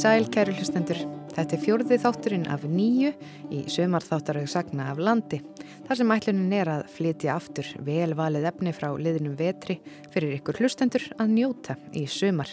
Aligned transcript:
sæl, 0.00 0.24
kæru 0.32 0.54
hlustendur. 0.56 0.96
Þetta 1.34 1.56
er 1.56 1.60
fjórði 1.60 1.96
þátturinn 2.00 2.46
af 2.48 2.62
nýju 2.64 3.10
í 3.52 3.58
sömarþáttarög 3.68 4.46
sagna 4.48 4.86
af 4.94 5.00
landi. 5.02 5.42
Þar 5.84 5.98
sem 5.98 6.12
ætlunin 6.14 6.54
er 6.56 6.70
að 6.72 6.86
flytja 6.94 7.34
aftur 7.34 7.68
vel 7.84 8.14
valið 8.16 8.46
efni 8.48 8.72
frá 8.72 8.88
liðinum 8.96 9.34
vetri 9.36 9.76
fyrir 10.14 10.38
ykkur 10.38 10.62
hlustendur 10.62 11.04
að 11.20 11.34
njóta 11.34 11.76
í 11.92 12.06
sömar. 12.08 12.48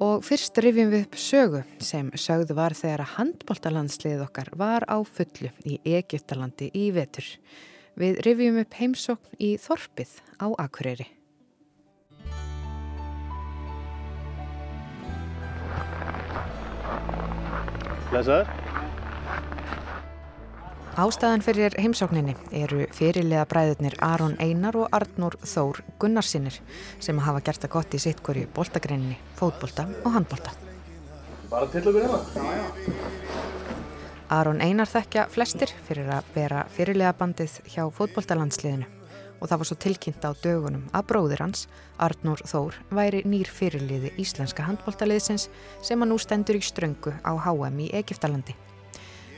Og 0.00 0.24
fyrst 0.24 0.56
rifjum 0.64 0.94
við 0.94 1.04
upp 1.04 1.20
sögu 1.20 1.62
sem 1.84 2.08
sögðu 2.16 2.56
var 2.56 2.76
þegar 2.78 3.04
að 3.04 3.12
handbóltalandslið 3.18 4.24
okkar 4.24 4.52
var 4.56 4.88
á 4.88 4.96
fullu 5.04 5.52
í 5.68 5.82
Egyptalandi 5.98 6.70
í 6.72 6.86
vetur. 6.96 7.28
Við 7.96 8.24
rifjum 8.24 8.62
upp 8.64 8.80
heimsokn 8.80 9.36
í 9.36 9.56
Þorpið 9.60 10.16
á 10.40 10.48
Akureyri. 10.64 11.10
Blesaður. 18.10 18.50
Ástæðan 20.96 21.42
fyrir 21.44 21.74
heimsókninni 21.76 22.32
eru 22.56 22.86
fyrirlega 22.96 23.44
bræðurnir 23.50 23.98
Aron 24.00 24.38
Einar 24.40 24.78
og 24.80 24.94
Arnur 24.96 25.36
Þór 25.44 25.82
Gunnarsinnir 26.00 26.56
sem 27.04 27.20
hafa 27.20 27.42
gert 27.44 27.66
það 27.66 27.74
gott 27.74 27.98
í 27.98 28.00
sitt 28.00 28.22
hverju 28.24 28.48
boltagreininni, 28.56 29.18
fótbolta 29.36 29.84
og 30.06 30.16
handbolta. 30.16 30.56
Bara 31.50 31.68
til 31.68 31.84
okkur 31.84 32.06
hérna. 32.06 32.48
Aron 34.32 34.64
Einar 34.64 34.88
þekkja 34.88 35.28
flestir 35.30 35.76
fyrir 35.86 36.08
að 36.16 36.32
bera 36.34 36.64
fyrirlega 36.72 37.12
bandið 37.20 37.60
hjá 37.68 37.84
fótboltalandsliðinu 37.92 38.95
og 39.40 39.50
það 39.50 39.60
var 39.60 39.68
svo 39.68 39.76
tilkynnt 39.84 40.24
á 40.24 40.30
dögunum 40.42 40.86
að 40.96 41.06
bróðir 41.10 41.42
hans, 41.44 41.66
Arnur 42.02 42.40
Þór, 42.48 42.76
væri 42.94 43.22
nýr 43.28 43.50
fyrirliði 43.52 44.12
íslenska 44.20 44.66
handbóltaliðsins 44.66 45.48
sem 45.84 46.02
að 46.02 46.12
nú 46.12 46.18
stendur 46.22 46.58
í 46.58 46.62
ströngu 46.64 47.14
á 47.20 47.32
HM 47.34 47.82
í 47.86 47.90
Egiptalandi. 47.96 48.56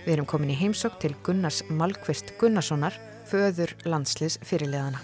Við 0.04 0.14
erum 0.14 0.28
komin 0.30 0.54
í 0.54 0.58
heimsokk 0.58 1.00
til 1.02 1.14
Gunnars 1.26 1.62
Malkvist 1.68 2.32
Gunnarssonar, 2.40 2.94
föður 3.28 3.74
landsliðs 3.84 4.38
fyrirliðana. 4.46 5.02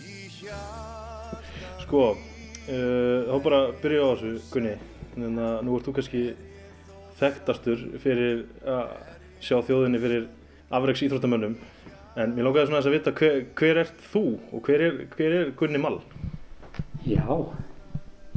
Sko, 1.82 2.14
uh, 2.14 3.18
þá 3.28 3.36
bara 3.44 3.60
byrja 3.82 4.06
á 4.06 4.08
þessu, 4.14 4.34
Gunni. 4.54 4.76
Að 5.14 5.60
nú 5.62 5.76
ert 5.76 5.86
þú 5.86 5.94
kannski 5.98 6.22
þekktastur 7.20 7.84
fyrir 8.02 8.46
að 8.66 8.94
sjá 9.44 9.60
þjóðinni 9.66 10.00
fyrir 10.02 10.24
afreiks 10.74 11.04
íþróttamönnum. 11.06 11.58
En 12.14 12.34
mér 12.36 12.46
lókaði 12.46 12.68
svona 12.68 12.80
þess 12.80 12.90
að 12.90 12.94
vita 12.94 13.12
hver, 13.18 13.40
hver 13.58 13.80
ert 13.82 14.02
þú 14.12 14.24
og 14.54 14.68
hver 14.68 14.84
er, 14.86 14.98
hver 15.16 15.36
er 15.40 15.48
Gunni 15.58 15.80
Mall? 15.82 15.98
Já, 17.02 17.26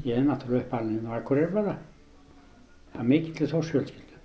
ég 0.03 0.17
er 0.17 0.25
náttúrulega 0.25 0.66
uppalinn 0.66 1.11
Akureyri 1.14 1.53
bara. 1.53 1.75
Það 2.94 3.03
er 3.03 3.09
mikill 3.11 3.36
til 3.38 3.50
þórsfjölskyldu. 3.52 4.17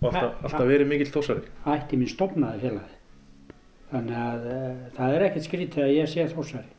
Og 0.00 0.08
alltaf, 0.08 0.42
alltaf 0.48 0.66
verið 0.66 0.90
mikill 0.90 1.12
þósari. 1.14 1.46
Ætti 1.70 2.00
mín 2.00 2.10
stopnaði 2.10 2.64
félagi. 2.64 2.98
Þannig 3.90 4.18
að 4.24 4.50
uh, 4.50 4.82
það 4.96 5.14
er 5.14 5.24
ekkert 5.28 5.46
skrítið 5.46 5.84
að 5.86 5.94
ég 5.94 6.10
sé 6.10 6.26
þórsari. 6.30 6.76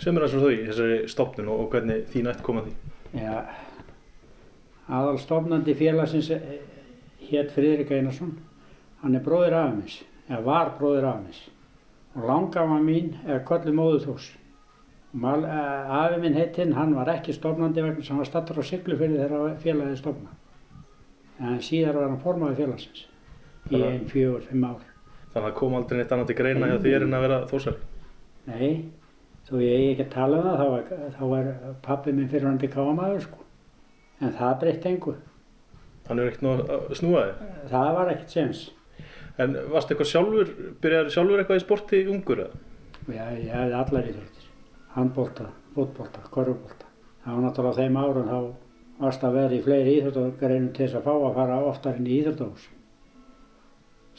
Sem 0.00 0.16
er 0.16 0.24
það 0.24 0.32
svo 0.32 0.42
þau 0.44 0.54
í 0.54 0.64
þessari 0.64 0.98
stopnun 1.12 1.52
og, 1.52 1.62
og 1.64 1.70
hvernig 1.74 2.08
þín 2.12 2.30
ætti 2.32 2.46
koma 2.46 2.64
því? 2.64 2.74
Já, 3.20 3.36
aðal 4.88 5.20
stopnandi 5.20 5.76
félagsins 5.76 6.30
hétt 7.28 7.52
Friðrik 7.52 7.92
Einarsson. 7.92 8.32
Hann 9.02 9.18
er 9.18 9.24
bróðir 9.24 9.56
afmins, 9.58 9.98
eða 10.28 10.44
var 10.44 10.72
bróðir 10.78 11.08
afmins. 11.10 11.42
Og 12.14 12.24
langafa 12.28 12.78
mín 12.80 13.14
er 13.26 13.42
Þórs. 13.44 14.30
Mal, 15.14 15.44
uh, 15.46 15.90
afi 15.94 16.16
minn 16.20 16.34
heitinn, 16.34 16.72
hann 16.74 16.94
var 16.96 17.06
ekki 17.12 17.32
stopnandi 17.36 17.82
vegna 17.82 18.02
sem 18.02 18.18
var 18.18 18.26
stattur 18.26 18.58
á 18.58 18.64
Siglufyrði 18.66 19.20
þegar 19.20 19.52
félagið 19.62 20.00
stopnað. 20.00 20.32
En 21.38 21.60
síðar 21.62 21.94
var 22.00 22.08
hann 22.08 22.18
formaði 22.22 22.56
félagsins 22.62 23.04
í 23.04 23.68
Þannig 23.68 23.84
að- 23.86 23.92
einn, 23.92 24.08
fjögur, 24.10 24.42
fimm 24.48 24.64
ár. 24.64 24.80
Þannig 25.34 25.48
að 25.50 25.54
kom 25.54 25.74
aldrei 25.74 25.98
neitt 25.98 26.10
annað 26.14 26.26
til 26.26 26.36
greina 26.36 26.66
hjá 26.66 26.78
þér 26.82 27.02
en 27.06 27.14
að 27.14 27.24
vera 27.26 27.38
þósari. 27.46 27.76
Nei, 28.46 28.90
þó 29.46 29.54
ég 29.62 29.72
eigi 29.78 29.92
ekki 29.94 30.04
að 30.04 30.10
tala 30.14 30.36
um 30.36 30.44
það, 30.48 30.58
þá 30.58 30.68
var, 30.74 31.14
þá 31.14 31.22
var 31.30 31.74
pappi 31.82 32.12
minn 32.12 32.28
fyrirhandi 32.28 32.68
káamaður 32.74 33.22
sko. 33.22 33.38
En 34.20 34.32
það 34.32 34.60
breytti 34.60 34.88
engu. 34.90 35.14
Hann 36.08 36.18
er 36.18 36.28
ekkert 36.30 36.42
nú 36.42 36.52
að 36.58 36.90
snúa 36.98 37.22
þig. 37.24 37.70
Það 37.70 37.94
var 37.94 38.12
ekkert 38.12 38.30
sens. 38.30 38.70
En 39.42 39.56
varst 39.72 39.90
eitthvað 39.90 40.10
sjálfur, 40.12 40.50
byrjaði 40.82 41.10
sjálfur 41.10 41.40
eitthvað 41.42 41.58
í 41.58 41.62
sporti 41.64 42.00
ungur 42.06 42.44
eða? 42.44 42.60
Ég, 43.10 43.32
ég 43.44 43.50
hefði 43.50 43.78
allar 43.80 44.10
íþróttir. 44.10 44.44
Handbólta, 44.94 45.48
fótbólta, 45.74 46.22
korfbólta. 46.30 46.90
Það 47.24 47.34
var 47.34 47.44
náttúrulega 47.44 47.80
þeim 47.80 47.98
árum 47.98 48.28
þá 48.30 48.38
varst 49.00 49.26
að 49.26 49.38
vera 49.40 49.56
í 49.56 49.62
fleiri 49.64 49.96
íþróttagreinum 49.98 50.70
til 50.76 50.86
þess 50.86 50.98
að 51.00 51.06
fá 51.08 51.12
að 51.16 51.38
fara 51.40 51.56
oftar 51.66 51.98
inn 51.98 52.06
í 52.06 52.18
íþróttahús. 52.20 52.68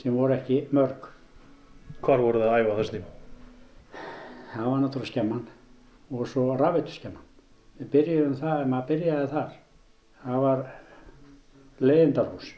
Sem 0.02 0.18
voru 0.20 0.36
ekki 0.36 0.66
mörg. 0.76 1.08
Hvar 2.04 2.24
voru 2.26 2.44
það 2.44 2.52
að 2.52 2.60
æfa 2.60 2.76
á 2.76 2.80
þessum 2.82 2.98
tíma? 2.98 3.14
Það 4.52 4.68
var 4.72 4.84
náttúrulega 4.84 5.12
skemman 5.14 5.48
og 6.12 6.28
svo 6.32 6.46
rafveitu 6.60 6.98
skemman. 6.98 7.24
Við 7.80 7.90
byrjuðum 7.96 8.36
það, 8.44 8.68
maður 8.72 8.92
byrjaði 8.92 9.32
þar. 9.32 9.56
Það 10.26 10.44
var 10.44 10.68
leiðindarhús. 11.80 12.52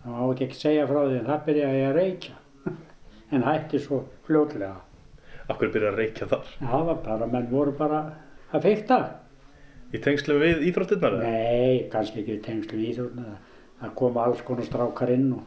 Það 0.00 0.16
má 0.16 0.20
ekki 0.32 0.46
ekki 0.46 0.60
segja 0.60 0.86
frá 0.88 1.00
því 1.02 1.18
en 1.18 1.28
það 1.28 1.42
byrjaði 1.48 1.80
að 1.86 1.96
reykja. 1.98 2.36
en 3.36 3.46
hætti 3.46 3.80
svo 3.84 4.02
fljótlega. 4.28 4.74
Af 5.46 5.58
hverju 5.58 5.74
byrjaði 5.74 5.92
að 5.92 6.00
reykja 6.00 6.30
þar? 6.30 6.52
Það 6.60 6.86
var 6.90 7.00
bara, 7.04 7.30
menn 7.34 7.50
voru 7.50 7.74
bara 7.76 8.00
að 8.54 8.66
fykta. 8.68 9.00
Í 9.90 9.98
tengslum 10.02 10.38
við 10.38 10.66
íþróttirnar 10.70 11.16
eða? 11.18 11.30
Nei, 11.30 11.86
kannski 11.90 12.22
ekki 12.22 12.36
við 12.36 12.42
tengslu 12.46 12.78
í 12.78 12.90
Íþórna. 12.92 13.38
Það 13.80 13.94
koma 13.98 14.26
alls 14.26 14.42
konar 14.46 14.66
strákar 14.68 15.10
inn 15.10 15.32
og 15.34 15.46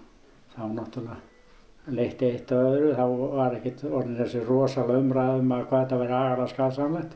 þá 0.55 0.63
náttúrulega 0.73 1.95
leitti 1.95 2.27
eitt 2.27 2.51
og 2.55 2.69
öðru. 2.73 2.89
Þá 2.97 3.05
var 3.37 3.57
ekkert 3.57 3.83
orðin 3.87 4.19
þessi 4.19 4.41
rosalega 4.47 5.03
umræðum 5.03 5.53
að 5.55 5.67
hvað 5.69 5.85
þetta 5.85 5.99
verið 6.01 6.17
agalega 6.19 6.49
skadsamlegt. 6.51 7.15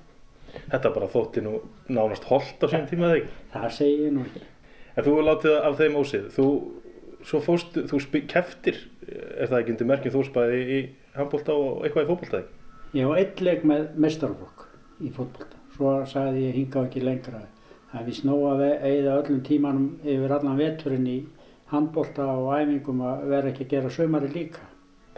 Þetta 0.71 0.93
bara 0.95 1.09
þótti 1.11 1.43
nú 1.43 1.57
nánast 1.91 2.27
holt 2.29 2.63
á 2.63 2.67
sín 2.71 2.87
tíma 2.87 3.09
eða 3.09 3.19
ekki? 3.19 3.33
Það 3.53 3.67
segi 3.77 4.05
ég 4.05 4.15
nú 4.15 4.23
ekki. 4.23 4.43
En 4.97 5.05
þú 5.05 5.15
látið 5.27 5.57
af 5.67 5.77
þeim 5.81 5.97
ósið. 5.99 6.29
Þú, 6.37 6.47
svo 7.27 7.41
fórstu, 7.43 7.83
þú 7.89 7.99
keftir, 8.31 8.79
er 9.07 9.49
það 9.49 9.59
ekki 9.59 9.73
undir 9.75 9.89
merkjum 9.91 10.15
þú 10.15 10.23
spæði 10.29 10.61
í 10.77 10.79
handbólta 11.17 11.55
og 11.57 11.83
eitthvað 11.85 12.05
í 12.05 12.09
fótbólta? 12.11 12.43
Ég 12.95 13.09
var 13.09 13.19
eitt 13.21 13.41
leik 13.43 13.65
með 13.67 13.89
mestarflokk 13.99 14.67
í 15.03 15.11
fótbolta. 15.13 15.59
Svo 15.75 15.97
sagði 16.09 16.47
ég 16.47 16.55
hinga 16.57 16.85
ekki 16.87 17.03
lengra. 17.03 17.43
Er 17.93 18.05
við 18.07 18.17
snóa 18.21 18.55
að 18.55 18.63
eigða 18.87 19.17
öllum 19.21 19.43
tímanum 19.45 19.91
yfir 20.03 20.33
allan 20.37 20.57
veturinn 20.59 21.07
í 21.07 21.17
handbolta 21.71 22.25
og 22.37 22.49
æfingum 22.55 23.03
að 23.05 23.27
vera 23.31 23.51
ekki 23.51 23.67
að 23.67 23.71
gera 23.75 23.91
sömari 23.93 24.31
líka. 24.31 24.63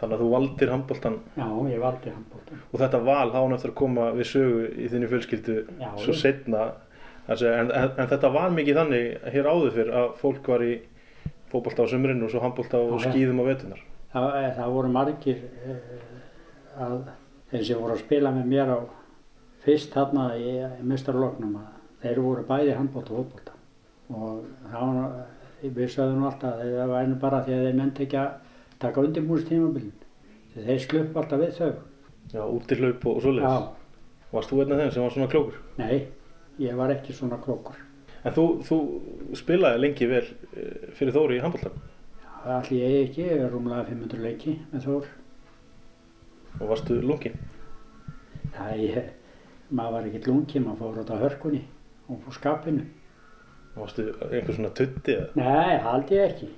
Þannig 0.00 0.16
að 0.16 0.22
þú 0.22 0.28
valdir 0.32 0.70
handbóltan 0.72 1.16
Já, 1.36 1.46
ég 1.70 1.82
valdi 1.82 2.12
handbolta. 2.14 2.60
og 2.72 2.80
þetta 2.80 3.00
val 3.04 3.32
hán 3.34 3.54
eftir 3.54 3.70
að 3.70 3.78
koma 3.82 4.06
við 4.16 4.30
sögu 4.30 4.62
í 4.80 4.86
þinni 4.88 5.10
fjölskyldu 5.10 5.56
Já, 5.80 5.90
svo 6.00 6.14
já. 6.14 6.20
setna. 6.22 6.62
En, 7.30 7.70
en, 7.70 7.90
en 8.00 8.08
þetta 8.10 8.30
var 8.32 8.54
mikið 8.54 8.78
þannig 8.80 9.26
hér 9.34 9.50
áður 9.50 9.74
fyrr 9.76 9.92
að 10.00 10.08
fólk 10.22 10.48
var 10.50 10.64
í 10.64 10.72
fótbólta 11.52 11.82
á 11.84 11.90
sömurinn 11.92 12.22
og 12.24 12.30
svo 12.32 12.40
handbólta 12.44 12.78
já. 12.78 12.98
skýðum 13.10 13.40
á 13.42 13.44
vetunar. 13.50 13.80
Það, 14.12 14.28
eh, 14.42 14.50
það 14.58 14.72
voru 14.74 14.88
margir 14.94 15.42
eh, 15.66 15.76
að 16.82 16.96
þeir 17.50 17.64
sem 17.68 17.80
voru 17.82 17.94
að 17.96 18.02
spila 18.04 18.32
með 18.34 18.46
mér 18.52 18.72
á 18.74 18.78
fyrst 19.64 19.92
þarna 19.94 20.28
í, 20.38 20.54
í 20.80 20.84
mestarloknum 20.86 21.56
að 21.60 21.66
þeir 22.02 22.20
voru 22.24 22.44
bæði 22.48 22.76
handbólta 22.78 23.12
og 23.12 23.18
fótbolta 23.26 23.52
og 24.10 24.44
þá 24.70 24.78
var- 24.80 25.26
við 25.60 25.90
sögðum 25.92 26.22
nú 26.22 26.26
alltaf 26.30 26.54
að 26.56 26.70
það 26.78 26.88
var 26.88 27.02
einu 27.04 27.18
bara 27.20 27.42
því 27.44 27.52
að 27.58 27.64
þeir 27.66 27.74
ment 27.82 27.98
ekki 28.00 28.16
að 28.16 28.30
taka 28.80 29.02
undirbúinstímabilin 29.04 29.92
þegar 30.54 30.66
þeir 30.70 30.80
slupp 30.86 31.16
alltaf 31.20 31.42
við 31.42 31.52
þau 31.58 31.72
Já, 32.30 32.42
útihlaup 32.46 33.04
og, 33.06 33.16
og 33.16 33.22
svoleiðis. 33.22 33.44
Já, 33.44 33.76
Varst 34.30 34.50
þú 34.52 34.60
einn 34.62 34.72
af 34.72 34.78
þeim 34.80 34.90
sem 34.94 35.02
var 35.02 35.10
svona 35.10 35.28
klókur? 35.32 35.56
nei, 35.76 36.06
ég 36.62 36.76
var 36.78 36.90
ekki 36.94 37.12
svona 37.12 37.36
klokkur 37.44 37.76
En 38.20 38.34
þú, 38.36 38.44
þú 38.66 38.78
spilaði 39.38 39.80
lengi 39.80 40.08
vel 40.10 40.24
eh, 40.26 40.90
fyrir 40.96 41.14
Þóri 41.16 41.38
í 41.38 41.42
handbóltan 41.44 41.78
Allir 42.40 42.84
ég 42.84 43.08
ekki, 43.08 43.24
ég 43.28 43.42
er 43.44 43.50
rúmlega 43.52 43.86
500 43.88 44.22
leiki 44.24 44.56
með 44.72 44.86
Þór 44.86 45.08
og 46.60 46.70
varstu 46.72 46.96
lungin. 47.04 47.36
Það 48.56 48.80
er, 48.84 49.10
maður 49.70 49.94
var 49.94 50.08
ekki 50.08 50.22
lungi, 50.26 50.62
maður 50.64 50.80
fór 50.80 51.02
út 51.04 51.12
á 51.14 51.22
hörkunni 51.22 51.60
og 52.10 52.24
fór 52.24 52.36
skapinu 52.36 52.86
Og 53.70 53.84
varstu 53.84 54.06
einhver 54.26 54.56
svona 54.56 54.72
tutti 54.74 55.14
eða? 55.14 55.28
Nei, 55.38 55.76
það 55.78 55.92
held 55.92 56.14
ég 56.14 56.24
ekki. 56.26 56.48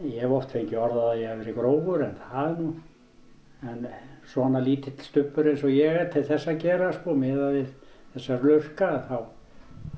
Ég 0.00 0.22
hef 0.24 0.32
oft 0.32 0.54
fengið 0.54 0.78
orðað 0.80 1.08
að 1.10 1.18
ég 1.20 1.28
hef 1.28 1.42
verið 1.42 1.58
grófur 1.58 2.04
en 2.06 2.14
það 2.30 2.54
nú. 2.60 2.70
En 3.68 3.82
svona 4.30 4.62
lítill 4.64 4.96
stuppur 5.04 5.50
eins 5.50 5.64
og 5.66 5.74
ég 5.74 5.98
er 6.00 6.08
til 6.14 6.22
þess 6.24 6.48
að 6.48 6.62
gera 6.62 6.88
sko, 6.96 7.16
miða 7.18 7.50
við 7.58 7.74
þessar 8.14 8.46
lurka, 8.48 8.88
þá, 9.10 9.18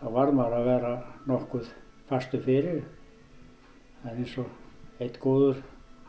þá 0.01 0.07
var 0.17 0.33
maður 0.37 0.57
að 0.59 0.69
vera 0.71 0.93
nokkuð 1.31 1.69
fastu 2.11 2.41
fyrir. 2.45 2.83
Það 4.03 4.11
er 4.13 4.19
eins 4.23 4.37
og 4.43 5.01
eitt 5.03 5.19
góður 5.23 5.61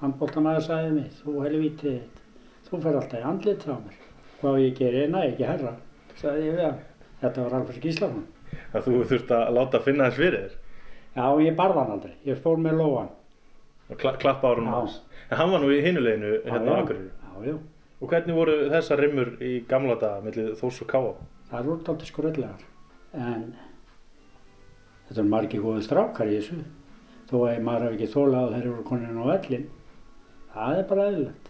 handbóltamæður 0.01 0.65
sagði 0.67 0.91
mig, 0.97 1.09
þú 1.23 1.35
helvítið 1.45 1.97
þitt, 1.99 2.21
þú 2.69 2.81
fer 2.83 2.97
alltaf 2.99 3.19
í 3.19 3.27
andlit 3.29 3.67
á 3.69 3.75
mér. 3.77 3.99
Hvað 4.41 4.57
á 4.57 4.63
ég 4.63 4.73
gerir, 4.79 5.09
nei 5.13 5.23
ekki 5.29 5.47
herra, 5.47 5.75
sagði 6.19 6.47
ég 6.49 6.57
við 6.57 6.65
hann. 6.67 6.79
Þetta 7.21 7.43
var 7.45 7.53
Alfred 7.59 7.85
Gíslason. 7.85 8.25
Að 8.73 8.87
þú 8.89 9.03
þurft 9.13 9.31
að 9.37 9.53
láta 9.55 9.79
finna 9.85 10.09
þess 10.09 10.19
fyrir 10.19 10.41
þér. 10.43 10.57
Já, 11.13 11.25
ég 11.45 11.55
barða 11.55 11.83
hann 11.85 11.93
aldrei. 11.95 12.15
Ég 12.27 12.41
fór 12.43 12.57
með 12.59 12.79
lóan. 12.81 13.11
Kla, 14.01 14.15
klappa 14.17 14.49
árunum 14.51 14.73
Já. 14.73 14.79
hans. 14.79 14.97
En 15.29 15.37
hann 15.37 15.51
var 15.53 15.61
nú 15.63 15.69
í 15.71 15.79
hinuleginu 15.85 16.33
hérna 16.49 16.75
á 16.75 16.79
Akureyri. 16.81 17.09
já, 17.13 17.45
já. 17.47 17.55
Og 18.01 18.09
hvernig 18.11 18.35
voru 18.35 18.55
þessar 18.73 18.99
rimmur 18.99 19.29
í 19.39 19.51
gamla 19.69 19.95
daga 20.01 20.21
mellið 20.25 20.55
Þórs 20.59 20.81
og 20.83 20.87
Káa? 20.91 21.13
Það 21.51 21.59
er 21.59 21.69
úrt 21.71 21.89
aldrei 21.93 22.09
skröldlegar. 22.09 22.63
En 23.13 23.45
þetta 25.07 25.21
er 25.21 25.29
margir 25.29 25.63
góði 25.63 25.85
strákar 25.85 26.31
í 26.31 26.39
þessu. 26.39 26.59
Þó 27.29 27.35
að 27.47 27.63
maður 27.65 27.87
hef 27.87 27.95
ekki 27.97 28.11
þólað 28.13 28.39
að 28.41 28.53
þeir 28.55 28.67
eru 28.67 28.85
konin 28.87 29.21
á 29.21 29.25
vellin. 29.29 29.67
Það 30.53 30.79
er 30.79 30.87
bara 30.89 31.07
eðlilegt. 31.09 31.49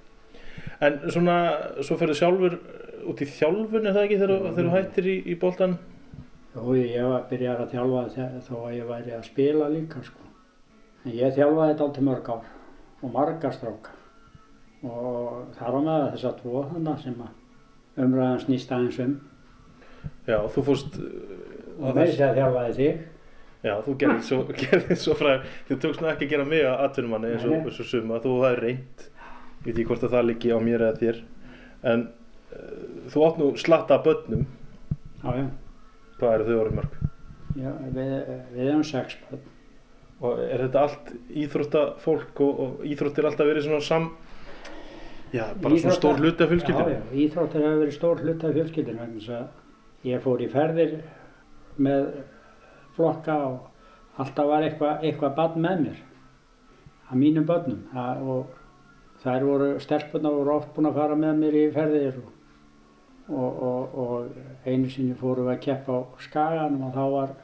En 0.84 1.00
svona, 1.12 1.38
svo 1.84 1.98
ferðu 2.00 2.18
sjálfur 2.20 2.58
út 3.10 3.24
í 3.24 3.28
þjálfun, 3.28 3.88
er 3.88 3.96
það 3.96 4.06
ekki, 4.06 4.20
þegar, 4.22 4.46
þú 4.58 4.68
hættir 4.74 5.10
í, 5.10 5.16
í 5.28 5.36
boltan? 5.40 5.78
Jó, 6.54 6.62
ég 6.78 7.00
var 7.02 7.18
að 7.18 7.30
byrja 7.32 7.56
að 7.58 7.72
þjálfa 7.74 8.28
þó 8.46 8.54
að 8.60 8.76
ég 8.78 8.90
væri 8.92 9.16
að 9.16 9.26
spila 9.28 9.70
líka, 9.74 10.04
sko. 10.06 10.30
En 11.04 11.16
ég 11.18 11.36
þjálfaði 11.36 11.74
þetta 11.74 11.88
alltaf 11.88 12.08
mörg 12.08 12.30
ár 12.32 12.52
og 13.04 13.14
marga 13.16 13.52
stráka. 13.52 13.96
Og 14.84 15.50
þar 15.58 15.80
á 15.80 15.80
með 15.84 16.06
þess 16.14 16.28
að 16.30 16.40
tvo 16.42 16.64
þannig 16.70 17.02
sem 17.04 17.24
að 17.24 18.04
umræðan 18.04 18.44
snýst 18.44 18.72
aðeins 18.76 19.02
um. 19.04 19.18
Já, 20.28 20.38
þú 20.54 20.66
fórst... 20.70 21.00
Og 21.84 21.98
með 21.98 22.10
þess 22.10 22.24
að 22.24 22.38
þjálfaði 22.40 22.76
þig. 22.80 23.02
Já, 23.64 23.74
þú 23.86 23.94
gerðið 24.02 24.26
svo, 24.28 24.40
svo 25.06 25.14
fræð, 25.20 25.46
þú 25.70 25.76
tókst 25.84 26.02
nú 26.04 26.10
ekki 26.12 26.28
að 26.28 26.34
gera 26.34 26.46
mig 26.48 26.66
að 26.68 26.82
atvinnumanni 26.84 27.30
eins 27.32 27.46
og, 27.48 27.54
eins 27.62 27.80
og 27.80 27.88
suma, 27.88 28.18
þú 28.24 28.34
það 28.42 28.56
er 28.56 28.62
reynd, 28.66 29.06
ég 29.08 29.70
veit 29.70 29.72
ekki 29.78 29.86
hvort 29.88 30.04
að 30.04 30.16
það 30.18 30.28
liggi 30.30 30.52
á 30.52 30.60
mér 30.64 30.84
eða 30.84 31.00
þér, 31.00 31.22
en 31.94 32.04
uh, 32.10 33.08
þú 33.14 33.24
átt 33.30 33.40
nú 33.40 33.48
slatta 33.64 34.00
börnum, 34.04 34.44
Já, 35.24 35.30
já. 35.40 35.46
hvað 36.20 36.36
eru 36.36 36.50
þau 36.50 36.60
orðið 36.66 36.78
mörg? 36.82 37.00
já 37.54 37.70
við, 37.96 38.14
við 38.58 38.68
erum 38.68 38.86
sex 38.90 39.18
börn. 39.30 39.48
Og 40.24 40.40
er 40.44 40.62
þetta 40.66 40.84
allt 40.84 41.10
íþróttafólk 41.44 42.44
og, 42.44 42.62
og 42.66 42.86
íþróttir 42.88 43.28
alltaf 43.28 43.48
verið 43.48 43.68
svona 43.70 43.84
sam, 43.84 44.12
já, 45.32 45.46
bara 45.64 45.80
svona 45.80 45.96
stór 45.98 46.20
hluti 46.20 46.44
af 46.44 46.52
fjölskyldinu? 46.52 46.94
Já, 46.94 47.00
já, 47.00 47.18
íþróttir 47.26 47.64
hefur 47.64 47.82
verið 47.86 47.98
stór 47.98 48.24
hluti 48.28 48.48
af 48.52 48.58
fjölskyldinu 48.60 49.44
ég 50.04 50.20
fór 50.24 50.42
í 50.44 50.48
ferðir 50.52 50.98
með 51.78 52.10
flokka 52.96 53.38
og 53.48 54.20
alltaf 54.22 54.50
var 54.50 54.66
eitthvað 54.68 55.06
eitthva 55.08 55.32
barn 55.38 55.62
með 55.64 55.80
mér 55.88 56.02
að 57.10 57.18
mínum 57.22 57.46
börnum 57.50 57.82
það, 57.94 58.22
og 58.30 59.24
þær 59.24 59.46
voru, 59.48 59.70
stelpunar 59.82 60.36
voru 60.38 60.56
oft 60.58 60.74
búin 60.76 60.90
að 60.90 61.00
fara 61.00 61.18
með 61.20 61.40
mér 61.42 61.58
í 61.58 61.64
ferðir 61.74 62.20
og, 62.22 62.32
og, 63.30 63.64
og, 63.70 63.98
og 64.04 64.68
einu 64.70 64.90
sinni 64.92 65.16
fórum 65.20 65.48
við 65.50 65.56
að 65.56 65.64
keppa 65.68 65.98
á 65.98 66.02
skaganum 66.26 66.88
og 66.90 66.94
þá 66.98 67.04
var, 67.16 67.36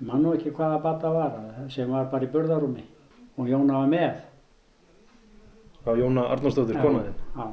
ég 0.00 0.08
man 0.10 0.22
nú 0.24 0.34
ekki 0.36 0.54
hvaða 0.56 0.80
barn 0.84 1.02
það 1.04 1.18
var, 1.20 1.36
sem 1.72 1.90
var 1.92 2.10
bara 2.12 2.26
í 2.26 2.32
burðarúmi 2.32 2.86
og 3.36 3.50
Jóna 3.52 3.82
var 3.82 3.92
með 3.92 4.24
Já, 5.86 5.92
Jóna 6.00 6.24
Arnórsdóttir, 6.34 6.80
konaðinn. 6.82 7.14
Já, 7.36 7.44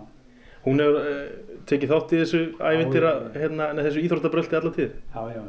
Hún 0.64 0.80
hefur 0.80 0.96
uh, 1.06 1.58
tekið 1.70 1.92
þátt 1.92 2.14
í 2.16 2.20
þessu 2.24 2.40
ævintýra, 2.58 3.10
Já, 3.12 3.26
já. 3.28 3.42
hérna, 3.44 3.68
þessu 3.78 4.02
íþróttabröldi 4.08 4.58
alla 4.58 4.72
tíð. 4.74 4.96
já, 5.14 5.22
já, 5.36 5.42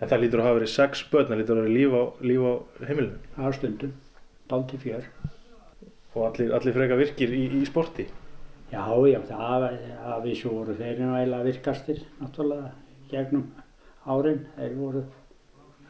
En 0.00 0.10
það 0.10 0.20
lítur 0.24 0.40
að 0.42 0.48
hafa 0.48 0.58
verið 0.58 0.72
sex 0.74 1.04
börn, 1.10 1.28
það 1.30 1.40
lítur 1.40 1.54
að 1.54 1.60
hafa 1.60 1.68
verið 1.68 1.78
líf 1.78 1.92
á, 1.94 2.02
líf 2.30 2.42
á 2.44 2.52
heimilinu. 2.88 3.18
það 3.36 3.44
var 3.44 3.56
stundum, 3.58 3.92
dálítið 4.50 4.84
fjör. 4.84 5.08
Og 6.14 6.22
allir, 6.28 6.52
allir 6.54 6.76
freka 6.76 6.98
virkir 6.98 7.34
í, 7.34 7.42
í 7.58 7.64
sporti. 7.68 8.06
Já, 8.72 8.82
já, 9.06 9.20
það 9.28 9.66
að 9.68 10.24
við 10.24 10.34
svo 10.40 10.54
voru 10.58 10.74
þeir 10.78 10.98
nú 11.00 11.12
eiginlega 11.14 11.46
virkastir, 11.46 12.00
náttúrulega, 12.20 12.72
gegnum 13.10 13.44
árin. 14.10 14.40
Þeir 14.56 14.74
voru, 14.78 15.04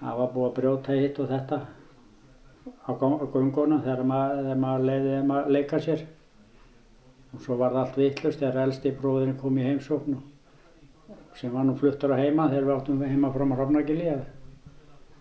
það 0.00 0.20
var 0.20 0.30
búið 0.34 0.48
að 0.50 0.56
brjóta 0.58 0.98
hitt 0.98 1.20
og 1.24 1.30
þetta 1.32 1.60
á 2.84 2.90
gungunum 3.32 3.82
þegar 3.84 4.04
maður, 4.08 4.42
þegar 4.44 4.60
maður 4.66 4.86
leiði 4.90 5.16
þeim 5.16 5.32
að 5.38 5.50
leika 5.56 5.80
sér. 5.80 6.04
Og 7.34 7.42
svo 7.42 7.56
var 7.58 7.72
það 7.74 7.82
allt 7.86 7.98
vittlust 7.98 8.40
þegar 8.44 8.62
elsti 8.68 8.92
bróðurinn 9.00 9.40
kom 9.40 9.58
í 9.58 9.64
heimsókn 9.66 10.18
og- 10.18 10.30
sem 11.38 11.52
var 11.52 11.66
nú 11.66 11.74
fluttur 11.78 12.14
að 12.14 12.24
heima 12.24 12.48
þegar 12.50 12.68
við 12.68 12.76
áttum 12.76 13.04
heima 13.04 13.32
frá 13.34 13.44
Hrafnagili. 13.50 14.14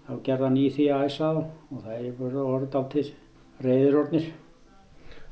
Þá 0.03 0.13
gerði 0.25 0.47
hann 0.47 0.59
í 0.59 0.69
því 0.75 0.87
að 0.91 1.05
æsa 1.07 1.29
þá 1.33 1.41
og 1.43 1.83
það 1.83 1.93
er 1.95 2.15
voru 2.17 2.45
orðið 2.53 2.77
áltið 2.79 3.11
reyðirornir. 3.63 4.31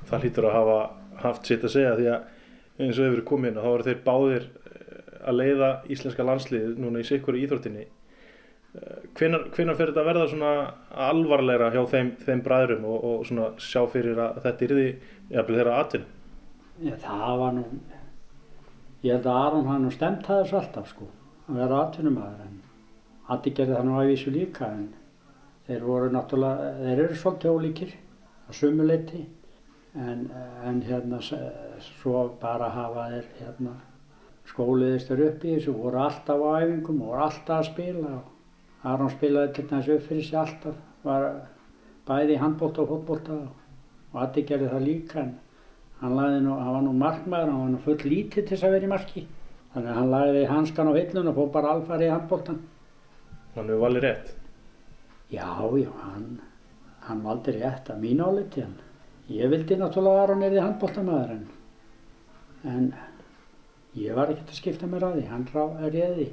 Það 0.10 0.26
lítur 0.26 0.48
að 0.48 0.56
hafa 0.58 0.78
haft 1.22 1.50
sitt 1.50 1.66
að 1.68 1.74
segja 1.76 1.96
því 2.00 2.08
að 2.16 2.86
eins 2.86 3.00
og 3.00 3.08
hefur 3.10 3.24
komið 3.28 3.52
inn 3.52 3.60
og 3.60 3.66
þá 3.66 3.72
eru 3.74 3.88
þeir 3.88 4.04
báðir 4.06 4.46
eh, 4.48 5.02
að 5.28 5.40
leiða 5.42 5.72
íslenska 5.94 6.26
landsliðið 6.26 6.80
núna 6.82 7.04
í 7.04 7.10
sikkur 7.10 7.38
íþróttinni. 7.38 7.86
Eh, 8.72 9.04
Hvenær, 9.20 9.48
hvenær 9.54 9.78
fer 9.78 9.92
þetta 9.92 10.02
að 10.06 10.10
verða 10.10 10.28
svona 10.32 10.54
alvarlegra 11.10 11.72
hjá 11.76 11.82
þeim, 11.92 12.14
þeim 12.26 12.44
bræðrum 12.48 12.88
og, 12.90 13.08
og 13.12 13.26
svona 13.30 13.52
sjá 13.62 13.84
fyrir 13.92 14.22
að 14.24 14.42
þetta 14.48 14.68
yrði 14.70 14.88
jafnvel 15.36 15.60
þeirra 15.60 15.80
atvinn? 15.84 16.08
Já, 16.82 16.96
það 17.04 17.36
var 17.44 17.58
nú, 17.60 17.66
ég 19.02 19.14
held 19.16 19.28
að 19.28 19.40
Aron 19.46 19.70
hann 19.70 19.92
stemt 19.94 20.26
það 20.28 20.44
þessu 20.44 20.58
alltaf 20.62 20.90
sko, 20.92 21.08
að 21.48 21.62
vera 21.62 21.84
atvinnumæður 21.86 22.48
en 22.48 22.58
Addi 23.32 23.54
gerði 23.56 23.78
það 23.78 23.86
nú 23.88 24.00
að 24.00 24.10
vísu 24.12 24.32
líka 24.34 24.68
en 24.76 24.88
þeir 25.68 25.86
voru 25.88 26.10
náttúrulega, 26.12 26.72
þeir 26.82 27.04
eru 27.06 27.20
svolítið 27.22 27.56
ólíkir 27.56 27.94
að 28.48 28.58
sumu 28.58 28.88
leiti 28.88 29.22
en, 29.96 30.26
en 30.68 30.82
hérna 30.88 31.22
svo 31.22 32.26
bara 32.42 32.70
hafa 32.76 33.08
þeir 33.14 33.30
hérna 33.40 33.78
skóliðist 34.52 35.12
þeir 35.12 35.24
upp 35.30 35.46
í 35.46 35.56
þessu, 35.56 35.76
voru 35.78 36.02
alltaf 36.02 36.44
á 36.44 36.50
æfingum 36.60 37.02
voru 37.06 37.24
alltaf 37.26 37.58
að 37.62 37.70
spila 37.72 38.14
og 38.18 38.88
Aron 38.92 39.14
spilaði 39.14 39.54
til 39.56 39.68
þess 39.70 39.92
upp 39.94 40.06
fyrir 40.10 40.26
sig 40.26 40.40
alltaf, 40.42 40.78
var 41.06 41.28
bæði 42.08 42.40
handbólta 42.42 42.82
og 42.84 42.92
fótbólta 42.96 43.38
og 44.12 44.22
Addi 44.24 44.44
gerði 44.50 44.72
það 44.72 44.88
líka 44.88 45.22
en 45.22 45.36
hann, 46.02 46.18
nú, 46.44 46.58
hann 46.58 46.76
var 46.76 46.84
nú 46.86 46.94
markmaður, 46.98 47.54
hann 47.54 47.64
var 47.64 47.72
nú 47.76 47.82
full 47.86 47.98
lítið 48.02 48.46
til 48.46 48.56
þess 48.56 48.68
að 48.68 48.76
vera 48.76 48.88
í 48.88 48.92
marki. 48.92 49.26
Þannig 49.72 49.92
að 49.92 50.00
hann 50.00 50.12
lagði 50.12 50.46
hanskan 50.50 50.92
á 50.92 50.94
hillun 50.98 51.32
og 51.32 51.38
fór 51.38 51.52
bara 51.54 51.74
alfarið 51.78 52.10
í 52.10 52.12
handbóltan. 52.12 52.62
Hann 53.56 53.70
hefur 53.72 53.84
valið 53.86 54.06
rétt. 54.08 54.34
Já, 55.32 55.48
já, 55.80 55.92
hann, 56.04 56.28
hann 57.08 57.24
valdi 57.24 57.56
rétt 57.56 57.92
að 57.94 58.02
mínu 58.04 58.28
áliti 58.28 58.66
hann. 58.66 58.76
Ég 59.32 59.52
vildi 59.52 59.78
náttúrulega 59.80 60.18
að 60.18 60.26
Aron 60.26 60.44
er 60.44 60.58
í 60.58 60.60
handbóltamæður 60.66 61.34
en, 61.38 61.44
en 62.68 62.90
ég 63.96 64.18
var 64.18 64.34
ekkert 64.34 64.52
að 64.52 64.60
skipta 64.60 64.90
mér 64.92 65.08
að 65.08 65.20
því, 65.20 65.26
hann 65.30 65.48
er 65.86 65.96
ég 65.96 66.18
því. 66.18 66.28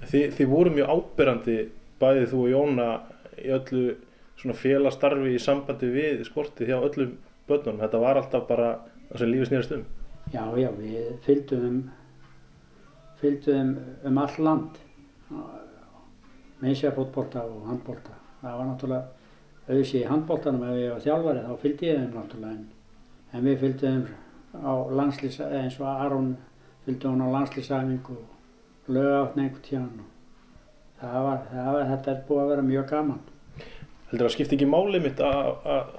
Þi, 0.00 0.20
þið 0.36 0.50
voru 0.50 0.74
mjög 0.74 0.92
áberandi 0.96 1.56
bæðið 2.00 2.30
þú 2.32 2.42
og 2.42 2.52
Jóna 2.52 2.90
í 3.40 3.50
öllu 3.56 3.84
svona 4.40 4.56
félagstarfi 4.56 5.34
í 5.36 5.40
sambandi 5.40 5.90
við 5.92 6.22
sportið 6.28 6.72
hjá 6.72 6.78
öllum 6.78 7.16
börnunum. 7.50 7.80
Þetta 7.84 8.02
var 8.02 8.20
alltaf 8.20 8.46
bara 8.48 8.70
það 9.10 9.22
sem 9.22 9.32
lífið 9.32 9.50
snýrast 9.50 9.76
um. 9.76 9.86
Já, 10.30 10.44
já, 10.58 10.68
við 10.78 11.08
fylgdum 11.26 11.64
um, 11.68 11.78
fylgdum 13.20 13.72
um 14.06 14.20
all 14.22 14.36
land, 14.46 14.82
meðsja 16.60 16.92
fótbolta 16.96 17.42
og 17.46 17.64
handbolta. 17.68 18.14
Það 18.40 18.60
var 18.60 18.68
náttúrulega 18.70 19.08
auðvitað 19.70 20.00
í 20.00 20.04
handboltanum 20.08 20.66
ef 20.66 20.78
ég 20.80 20.92
var 20.92 21.02
þjálfari 21.04 21.42
þá 21.46 21.50
fylgdi 21.62 21.88
ég 21.88 21.98
þeim 22.00 22.14
náttúrulega 22.16 22.54
en, 22.56 22.62
en 23.32 23.44
við 23.46 23.58
fylgdum 23.64 24.00
á 24.66 24.72
landslýsa, 24.98 25.50
eins 25.60 25.76
og 25.80 25.90
Aron 25.90 26.30
fylgdi 26.86 27.10
hún 27.10 27.22
á 27.22 27.28
landslýsæfingu 27.36 28.16
og 28.16 28.90
lögáttn 28.90 29.44
einhvern 29.44 29.66
tíðan 29.66 30.00
og 30.02 30.08
það 31.00 31.26
var, 31.26 31.44
það 31.52 31.70
var, 31.76 31.84
þetta 31.92 32.12
er 32.14 32.24
búið 32.28 32.42
að 32.42 32.50
vera 32.54 32.66
mjög 32.70 32.88
gaman. 32.90 33.20
Heldur 34.10 34.26
það 34.26 34.34
skipti 34.34 34.58
ekki 34.58 34.70
máli 34.70 35.02
mitt 35.04 35.22
að 35.22 35.50
að 35.76 35.92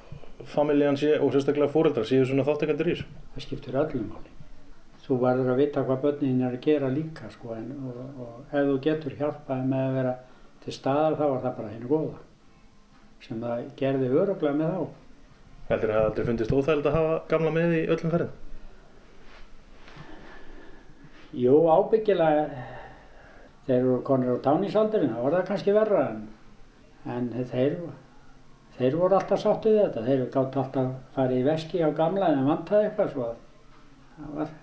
familjan 0.49 0.97
sé 0.99 1.15
og 1.19 1.33
sérstaklega 1.33 1.71
fóreldrar 1.71 2.07
séu 2.07 2.25
svona 2.25 2.45
þáttakandur 2.47 2.89
í 2.91 2.95
þessu? 2.95 3.07
Það 3.35 3.45
skiptir 3.45 3.77
öllum 3.81 4.09
máli. 4.11 4.33
Þú 5.01 5.17
verður 5.21 5.53
að 5.53 5.61
vita 5.61 5.83
hvað 5.85 6.03
börnin 6.05 6.43
er 6.45 6.55
að 6.55 6.65
gera 6.65 6.89
líka 6.93 7.29
sko 7.33 7.55
en, 7.55 7.71
og, 7.89 8.01
og 8.21 8.53
ef 8.53 8.67
þú 8.69 8.75
getur 8.85 9.15
hjálpað 9.19 9.63
með 9.71 9.85
að 9.87 9.95
vera 9.99 10.13
til 10.63 10.75
staðar 10.75 11.17
þá 11.17 11.23
var 11.25 11.41
það 11.45 11.57
bara 11.57 11.71
henni 11.73 11.89
góða 11.89 12.19
sem 13.21 13.41
það 13.41 13.65
gerði 13.77 14.11
öruglega 14.21 14.57
með 14.57 14.75
þá. 14.75 14.85
Heldur 15.71 15.93
það 15.93 16.05
aldrei 16.05 16.27
fundist 16.29 16.53
óþægild 16.55 16.87
að 16.89 16.97
hafa 16.97 17.17
gamla 17.31 17.53
með 17.55 17.75
í 17.77 17.81
öllum 17.95 18.13
ferðin? 18.13 18.37
Jú, 21.41 21.55
ábyggilega 21.71 22.45
þeir 23.67 23.77
eru 23.77 23.97
konir 24.05 24.35
á 24.35 24.43
tánísaldurinn, 24.43 25.13
þá 25.15 25.21
var 25.23 25.35
það 25.37 25.45
kannski 25.47 25.75
verra 25.75 26.01
en, 26.09 26.23
en 27.13 27.29
þeir, 27.51 27.77
þeir 28.81 28.97
voru 28.99 29.17
alltaf 29.17 29.41
sáttið 29.41 29.77
þetta. 29.79 30.03
Þeir 30.07 30.25
gátt 30.33 30.57
alltaf 30.63 31.15
farið 31.15 31.39
í 31.39 31.47
veski 31.47 31.85
á 31.85 31.89
gamla 31.95 32.33
en 32.33 32.49
vantaði 32.49 32.89
eitthvað 32.89 33.13
svo 33.13 33.29
að 33.29 33.39
það 34.17 34.35
var 34.41 34.59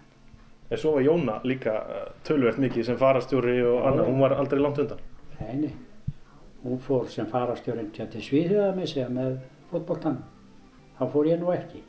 En 0.68 0.76
svo 0.76 0.90
var 0.92 1.00
Jóna 1.00 1.40
líka 1.48 1.74
eh, 1.80 2.08
tölvert 2.28 2.58
mikið 2.60 2.84
sem 2.90 2.96
farastjóri 3.00 3.54
og 3.64 3.86
annað, 3.88 4.08
hún 4.10 4.18
var 4.20 4.34
aldrei 4.36 4.60
langt 4.60 4.80
undan. 4.82 4.98
Nei, 5.38 5.70
hún 6.64 6.80
fór 6.84 7.06
sem 7.08 7.28
farastjórinn 7.30 7.88
til 7.96 8.08
til 8.12 8.24
Svíðhjóða 8.26 9.08
með 9.08 9.38
fótboltan. 9.70 10.18
Þá 10.98 11.04
fór 11.14 11.30
ég 11.30 11.40
nú 11.40 11.54
ekki. 11.54 11.80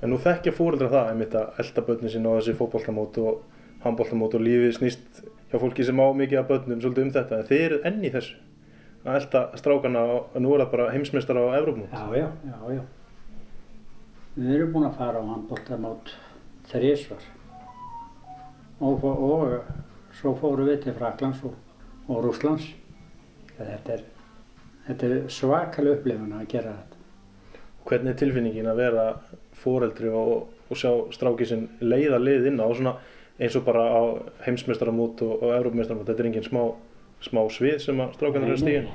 En 0.00 0.12
nú 0.12 0.18
þekkja 0.24 0.54
fóreldrar 0.56 0.92
það 0.94 1.12
einmitt 1.12 1.36
að 1.36 1.60
elda 1.60 1.84
börnin 1.84 2.14
sinna 2.14 2.32
á 2.32 2.38
þessi 2.38 2.56
fótboltamót 2.56 3.20
og 3.20 3.42
handboltamót 3.84 4.38
og 4.38 4.44
lífið 4.46 4.76
snýst 4.78 5.22
hjá 5.50 5.58
fólki 5.60 5.84
sem 5.84 6.00
á 6.00 6.06
mikið 6.08 6.40
af 6.40 6.48
börnum 6.48 6.80
svolítið 6.80 7.04
um 7.04 7.14
þetta. 7.18 7.42
En 7.42 7.48
þeir 7.50 7.64
eru 7.66 7.80
enn 7.90 8.04
í 8.06 8.12
þessu 8.14 8.38
að 9.08 9.18
elda 9.20 9.42
strákana 9.60 10.04
og 10.12 10.38
nú 10.42 10.54
er 10.54 10.64
það 10.64 10.72
bara 10.76 10.90
heimsmeistar 10.94 11.40
á 11.40 11.44
Evrópum. 11.58 11.88
Já, 11.90 12.04
já, 12.16 12.28
já, 12.50 12.58
já. 12.76 12.82
Við 14.38 14.54
erum 14.54 14.74
búin 14.76 14.88
að 14.88 14.98
fara 15.00 15.22
á 15.22 15.30
handbóltamót 15.32 16.12
þrísvar 16.70 17.24
og, 18.80 19.04
og, 19.04 19.24
og 19.28 20.14
svo 20.18 20.34
fórum 20.38 20.68
við 20.68 20.84
til 20.84 20.94
Fraklands 20.98 21.42
og, 21.46 21.56
og 22.08 22.22
Rúslands. 22.26 22.68
Þetta 23.58 23.96
er, 23.96 24.04
þetta 24.86 25.08
er 25.08 25.16
svakalega 25.32 25.98
upplifun 25.98 26.36
að 26.38 26.46
gera 26.52 26.76
þetta. 26.76 27.02
Hvernig 27.88 28.12
er 28.12 28.20
tilfinningin 28.20 28.70
að 28.70 28.80
vera 28.82 29.04
fóreldri 29.58 30.12
og, 30.12 30.48
sjá 30.76 30.90
strákið 31.14 31.48
sinn 31.48 31.64
leiða 31.80 32.18
lið 32.20 32.50
inn 32.50 32.60
á 32.60 32.68
svona 32.68 32.98
eins 33.38 33.54
og 33.56 33.64
bara 33.64 33.84
á 33.88 34.02
heimsmeistaramót 34.44 35.22
og, 35.24 35.46
Evrópmeistaramót. 35.56 36.06
Þetta 36.10 36.24
er 36.24 36.30
engin 36.30 36.46
smá, 36.46 36.62
smá 37.24 37.40
svið 37.52 37.78
sem 37.82 38.02
að 38.02 38.14
strákanar 38.16 38.48
eru 38.48 38.56
að 38.56 38.62
stígin. 38.62 38.92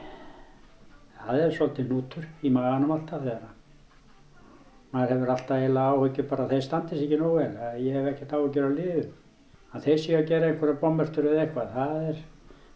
Það 1.24 1.42
er 1.44 1.54
svolítið 1.56 1.92
nútur 1.92 2.30
í 2.44 2.52
maganum 2.52 2.94
alltaf 2.96 3.24
þegar 3.24 3.52
maður 4.94 5.14
hefur 5.16 5.34
alltaf 5.34 5.58
eiginlega 5.58 5.94
áhugju 5.94 6.26
bara 6.30 6.46
að 6.46 6.54
þeir 6.54 6.66
standis 6.68 7.04
ekki 7.04 7.20
nú 7.20 7.32
vel. 7.38 7.52
Ég 7.82 7.98
hef 7.98 8.10
ekkert 8.12 8.36
áhugjur 8.38 8.68
á 8.70 8.72
liðum. 8.78 9.14
Að 9.74 9.88
þeir 9.88 10.02
séu 10.04 10.18
að 10.20 10.28
gera 10.30 10.50
einhverja 10.52 10.80
bombertur 10.84 11.30
eða 11.32 11.46
eitthvað, 11.48 11.72
það 11.74 12.10
er, 12.12 12.20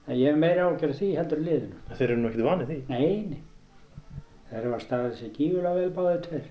að 0.08 0.22
ég 0.22 0.32
hef 0.32 0.40
meira 0.42 0.64
áhugjur 0.66 0.94
af 0.94 1.02
því 1.02 1.10
heldur 1.20 1.44
liðinu. 1.46 1.82
Þeir 1.92 2.08
eru 2.08 2.22
nú 2.22 2.30
ekkert 2.32 2.48
vanið 2.48 2.72
því. 2.72 2.78
Nei, 2.90 3.10
nei. 3.36 4.24
Þeir 4.48 4.62
eru 4.64 4.74
að 4.78 4.86
staða 4.86 5.12
þessi 5.12 5.34
gífulega 5.36 5.76
vel 5.78 5.92
báðið 5.98 6.24
tveir. 6.28 6.48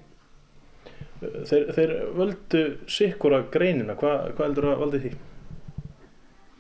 Þeir, 1.50 1.65
þeir 1.79 1.95
völdu 2.21 2.62
sikkura 2.93 3.41
greinina. 3.50 3.97
Hva, 3.99 4.12
hvað 4.37 4.47
heldur 4.50 4.69
að 4.71 4.83
valdi 4.85 5.03
því? 5.07 5.12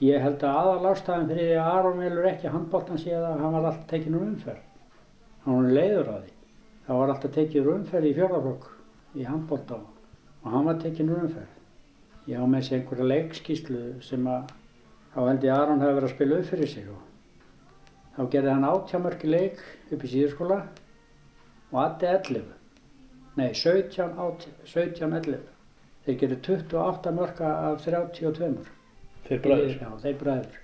Ég 0.04 0.20
held 0.20 0.42
að 0.44 0.56
aðal 0.60 0.90
ástæðan 0.90 1.28
fyrir 1.30 1.46
því 1.46 1.52
að 1.56 1.68
Aron 1.72 2.00
velur 2.02 2.26
ekki 2.28 2.50
handbóltan 2.52 2.98
sé 3.00 3.14
að 3.16 3.38
hann 3.40 3.54
var 3.54 3.62
alltaf 3.64 3.86
tekinn 3.88 4.18
úr 4.18 4.26
umferð. 4.26 4.90
Hann 5.46 5.56
var 5.56 5.70
leiður 5.78 6.10
á 6.12 6.16
því. 6.16 6.34
Það 6.86 7.00
var 7.00 7.12
alltaf 7.14 7.32
tekið 7.36 7.62
úr 7.62 7.78
umferð 7.78 8.08
í 8.10 8.12
fjörðarflokk 8.18 8.66
í 9.16 9.24
handbólta 9.24 9.78
og 9.80 10.50
hann 10.52 10.68
var 10.68 10.82
tekinn 10.82 11.14
úr 11.14 11.24
umferð. 11.24 11.56
Ég 12.28 12.36
á 12.36 12.44
með 12.44 12.60
þessi 12.60 12.76
einhverja 12.76 13.08
leikskíslu 13.14 13.82
sem 14.04 14.28
að 14.28 14.52
þá 15.14 15.18
held 15.22 15.48
ég 15.48 15.54
að 15.54 15.64
Aron 15.64 15.82
hefði 15.86 15.98
verið 16.00 16.10
að 16.10 16.14
spila 16.18 16.40
upp 16.42 16.52
fyrir 16.52 16.72
sig 16.74 16.92
og 16.92 17.02
þá 18.18 18.22
gerði 18.36 18.52
hann 18.52 18.70
átjámörki 18.74 19.32
leik 19.32 19.66
upp 19.96 20.04
í 20.04 20.12
síðurskóla 20.12 20.62
og 21.72 21.82
addi 21.86 22.12
11. 22.12 22.48
Nei, 23.40 23.48
17, 23.56 24.48
17 24.68 25.20
11. 25.24 25.44
Þeir 26.04 26.20
gerði 26.20 26.42
28 26.52 27.16
mörka 27.16 27.58
af 27.70 27.80
32. 27.88 28.75
Þeir 29.26 29.42
bræður. 29.44 29.76
Já, 29.80 29.90
þeir 30.02 30.18
bræður. 30.20 30.58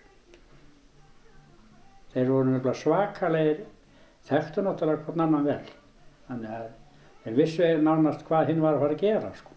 Þeir 2.13 2.29
voru 2.29 2.51
nefnilega 2.53 2.79
svakalegir, 2.83 3.63
þekktu 4.29 4.65
náttúrulega 4.67 5.07
hvern 5.07 5.25
annan 5.25 5.49
vel. 5.49 5.73
Þannig 6.29 6.53
að 6.59 6.69
þeir 7.25 7.39
vissu 7.39 7.65
eða 7.67 7.87
nánast 7.87 8.27
hvað 8.29 8.53
hinn 8.53 8.63
var 8.63 8.77
að 8.77 8.85
fara 8.85 8.99
að 8.99 9.05
gera. 9.07 9.33
Sko. 9.39 9.57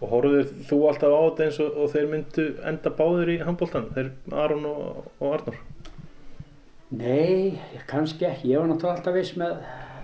Og 0.00 0.14
horfður 0.14 0.54
þú 0.70 0.78
alltaf 0.88 1.12
á 1.12 1.20
þetta 1.20 1.46
eins 1.46 1.60
og, 1.60 1.76
og 1.76 1.92
þeir 1.92 2.08
myndu 2.14 2.46
enda 2.70 2.94
báðir 2.96 3.34
í 3.34 3.38
handbóltan, 3.44 3.90
þeir 3.96 4.10
Aron 4.32 4.66
og, 4.70 5.10
og 5.20 5.34
Arnur? 5.36 5.60
Nei, 6.90 7.60
kannski 7.90 8.26
ekki. 8.26 8.50
Ég 8.54 8.62
var 8.62 8.70
náttúrulega 8.72 8.96
alltaf 8.96 9.18
viss 9.18 9.36
með 9.38 9.58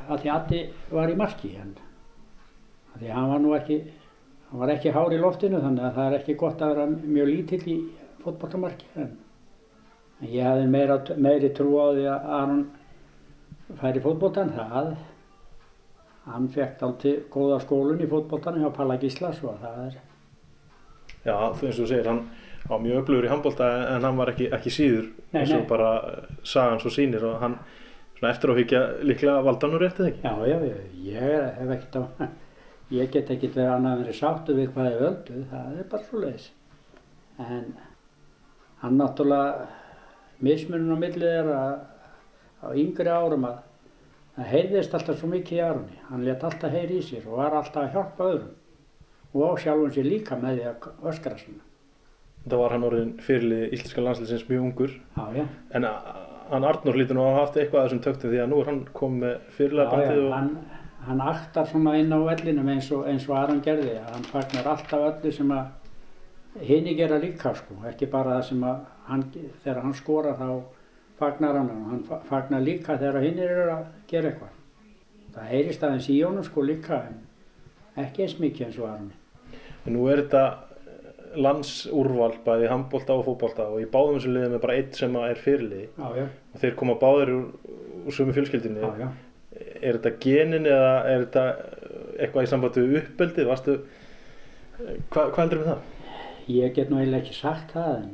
að 0.07 0.21
því 0.23 0.35
Addi 0.37 0.61
var 0.93 1.11
í 1.11 1.17
marki. 1.19 1.55
En 1.59 1.73
því 3.01 3.15
hann 3.17 3.31
var 3.33 3.41
nú 3.43 3.55
ekki, 3.57 3.79
hann 4.51 4.63
var 4.63 4.75
ekki 4.77 4.93
hár 4.95 5.15
í 5.17 5.23
loftinu 5.23 5.63
þannig 5.65 5.89
að 5.89 5.97
það 5.97 6.11
er 6.11 6.19
ekki 6.21 6.37
gott 6.45 6.63
að 6.63 6.75
vera 6.75 6.91
mjög 6.93 7.33
lítill 7.33 7.65
í 7.65 7.79
fótballtamarki. 8.27 8.89
En, 9.03 9.13
ég 10.27 10.47
hafði 10.47 10.71
meira, 10.73 10.99
meiri 11.17 11.53
trú 11.57 11.77
á 11.81 11.87
því 11.97 12.09
að 12.13 12.33
Aron 12.39 12.65
færi 13.81 14.03
fótballtan. 14.05 14.53
Það, 14.57 14.91
hann 16.27 16.51
fekk 16.55 16.83
alltaf 16.83 17.31
góða 17.33 17.61
skólun 17.63 18.03
í 18.03 18.11
fótballtanum 18.11 18.67
hjá 18.67 18.75
Palla 18.77 18.99
Gíslas 19.03 19.43
og 19.47 19.61
það 19.63 19.81
er... 19.87 20.03
Já, 21.27 21.37
þú 21.59 21.69
eins 21.69 21.81
og 21.83 21.89
segir, 21.91 22.07
hann 22.07 22.23
var 22.67 22.83
mjög 22.83 23.03
öflugur 23.03 23.27
í 23.27 23.31
handbólta 23.31 23.69
en 23.95 24.07
hann 24.07 24.19
var 24.19 24.31
ekki, 24.33 24.49
ekki 24.55 24.73
síður 24.75 25.09
eins 25.35 25.53
og 25.55 25.67
bara 25.71 25.91
sagan 26.47 26.81
svo 26.83 26.91
sýnir 26.93 27.25
og 27.27 27.39
hann 27.43 27.57
svona 28.17 28.33
eftir 28.33 28.53
að 28.53 28.61
higgja 28.63 28.83
líklega 29.07 29.45
valda 29.47 29.71
nú 29.71 29.81
réttið 29.81 30.11
ekki. 30.11 30.23
Já, 30.25 30.35
já, 30.51 30.59
já, 30.67 30.77
ég 31.07 31.57
hef 31.61 31.73
ekkert 31.77 31.99
á, 31.99 32.03
ég 32.99 33.11
get 33.13 33.33
ekkert 33.35 33.59
verið 33.59 33.73
annað 33.75 34.03
verið 34.05 34.19
sáttu 34.21 34.57
við 34.57 34.71
hvað 34.75 34.91
ég 34.91 35.03
völdu, 35.03 35.43
það 35.51 35.81
er 35.83 35.91
bara 35.93 36.09
svo 36.09 36.23
leiðis. 36.23 36.49
En 37.43 37.69
hann 38.87 38.99
náttúrulega, 39.01 39.69
mismunum 40.47 40.95
á 40.95 40.99
millið 41.03 41.33
er 41.43 41.53
að 41.57 41.75
á 42.63 42.69
yngri 42.79 43.11
árum 43.11 43.47
að 43.49 43.57
það 44.37 44.51
heyrðist 44.53 44.95
alltaf 44.97 45.19
svo 45.21 45.31
mikið 45.33 45.59
í 45.59 45.63
Aroni. 45.65 45.99
Hann 46.11 46.25
let 46.27 46.45
alltaf 46.45 46.73
heyri 46.73 47.01
í 47.01 47.05
sér 47.05 47.27
og 47.29 47.41
var 47.41 47.57
alltaf 47.57 47.83
að 47.87 47.97
hjálpa 47.97 48.29
öðrum 48.31 48.55
og 49.37 49.43
á 49.43 49.53
sjálfum 49.61 49.93
sér 49.93 50.09
líka 50.09 50.39
með 50.41 50.61
því 50.61 50.69
að 50.71 51.09
öskra 51.13 51.39
svona. 51.41 51.65
Það 52.47 52.61
var 52.63 52.75
hann 52.77 52.87
orðin 52.87 53.15
fyrirlið 53.27 53.75
íslenska 53.75 54.05
landsliðsins 54.05 54.47
mjög 54.49 54.67
ungur 54.69 54.93
Já, 54.95 55.25
já. 55.35 55.45
en 55.75 55.87
hann 55.87 56.67
Arnur 56.69 56.97
lítur 56.97 57.19
nú 57.19 57.25
að 57.25 57.33
hafa 57.33 57.43
haft 57.43 57.57
eitthvað 57.59 57.81
að 57.81 57.89
þessum 57.89 58.03
töktum 58.05 58.33
því 58.33 58.43
að 58.43 58.53
nú 58.53 58.61
er 58.61 58.69
hann 58.71 58.83
komið 59.01 59.49
fyrirlega 59.57 59.89
Já, 59.89 59.95
bandið 59.97 60.21
já, 60.21 60.27
og 60.27 60.35
hann, 60.37 60.53
hann 61.09 61.25
aktar 61.33 61.67
svona 61.73 61.97
inn 61.99 62.15
á 62.15 62.19
vellinum 62.23 62.71
eins 62.77 62.93
og, 62.95 63.03
eins 63.11 63.27
og 63.27 63.35
Aron 63.41 63.65
gerði. 63.67 63.97
Hann 64.13 64.29
fagnar 64.31 64.71
alltaf 64.77 65.09
öllu 65.11 65.33
sem 65.35 65.51
að 65.57 65.67
hini 66.63 66.95
gera 66.97 67.19
líka 67.23 67.55
sko. 67.55 67.75
Ekki 67.89 68.07
bara 68.11 68.39
það 68.39 68.49
sem 68.49 68.65
að 68.65 68.81
hann, 69.09 69.25
þegar 69.65 69.83
hann 69.83 69.95
skora 69.95 70.35
þá 70.39 70.49
fagnar 71.19 71.57
hann. 71.61 71.71
og 71.71 71.91
Hann 71.91 72.05
fa- 72.09 72.23
fagnar 72.29 72.61
líka 72.65 72.99
þegar 72.99 73.23
hinn 73.25 73.39
eru 73.39 73.71
að 73.73 73.85
gera 74.09 74.31
eitthvað. 74.31 74.55
Það 75.37 75.51
heyrist 75.53 75.83
aðeins 75.85 76.09
í 76.11 76.21
honum 76.25 76.45
sko 76.45 76.63
líka 76.65 77.03
en 77.11 77.19
ekki 78.05 78.23
eins 78.25 78.39
mikið 78.41 78.67
eins 78.67 78.79
og 78.79 78.89
Aron. 78.89 79.13
en 79.87 79.93
nú 79.95 80.09
er 80.11 80.23
þetta 80.23 80.59
landsúrval 81.37 82.33
bæði 82.45 82.69
handbólta 82.71 83.15
og 83.17 83.27
fótbólta 83.27 83.67
og 83.71 83.83
í 83.83 83.87
báðum 83.93 84.17
þessum 84.17 84.35
liðum 84.37 84.55
er 84.57 84.63
bara 84.63 84.77
eitt 84.81 84.97
sem 84.97 85.17
er 85.21 85.41
já, 86.17 86.25
og 86.55 86.61
þeir 86.63 86.75
koma 86.77 86.95
báðir 87.01 87.33
úr, 87.35 87.45
úr 88.07 88.13
sömu 88.17 88.33
fjölskyldinni 88.37 88.81
já, 88.81 88.91
já. 89.03 89.09
er 89.83 89.99
þetta 89.99 90.13
genin 90.25 90.67
eða 90.71 90.93
er 91.13 91.27
þetta 91.27 91.45
eitthvað 92.19 92.47
í 92.47 92.51
sambandi 92.53 92.87
við 92.87 92.99
uppeldið 93.03 93.51
varstu 93.51 93.77
Hva, 94.77 95.31
hvað 95.33 95.39
heldur 95.41 95.61
við 95.63 95.69
það? 95.71 95.85
Ég 96.47 96.75
get 96.77 96.91
nú 96.91 97.01
eiginlega 97.01 97.25
ekki 97.25 97.35
sagt 97.35 97.73
það 97.75 97.97
en 97.97 98.11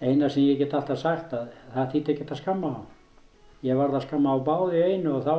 eina 0.00 0.28
sem 0.28 0.42
ég 0.42 0.58
get 0.58 0.74
alltaf 0.74 0.98
sagt 0.98 1.34
að 1.36 1.52
það 1.74 1.92
þýtti 1.92 2.12
ekki 2.14 2.26
að 2.26 2.40
skamma 2.40 2.72
á. 2.74 2.80
Ég 3.66 3.78
varð 3.78 3.98
að 4.00 4.06
skamma 4.08 4.34
á 4.34 4.38
báði 4.46 4.82
einu 4.82 5.12
og 5.14 5.22
þá 5.26 5.34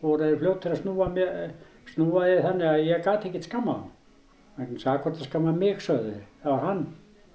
voru 0.00 0.24
þeir 0.24 0.40
fljóttir 0.40 0.74
að 0.74 0.80
snúa, 0.80 1.10
snúa 1.92 2.24
þið 2.30 2.42
þannig 2.46 2.70
að 2.70 2.86
ég 2.88 3.04
gati 3.04 3.28
ekkert 3.28 3.48
skamma 3.50 3.76
á. 3.76 3.80
Þannig 4.56 4.74
að 4.78 4.86
það 4.86 5.04
hvort 5.04 5.20
að 5.20 5.28
skamma 5.28 5.54
mig 5.60 5.84
þeir, 5.84 6.24
það 6.42 6.56
var 6.56 6.66
hann 6.66 6.82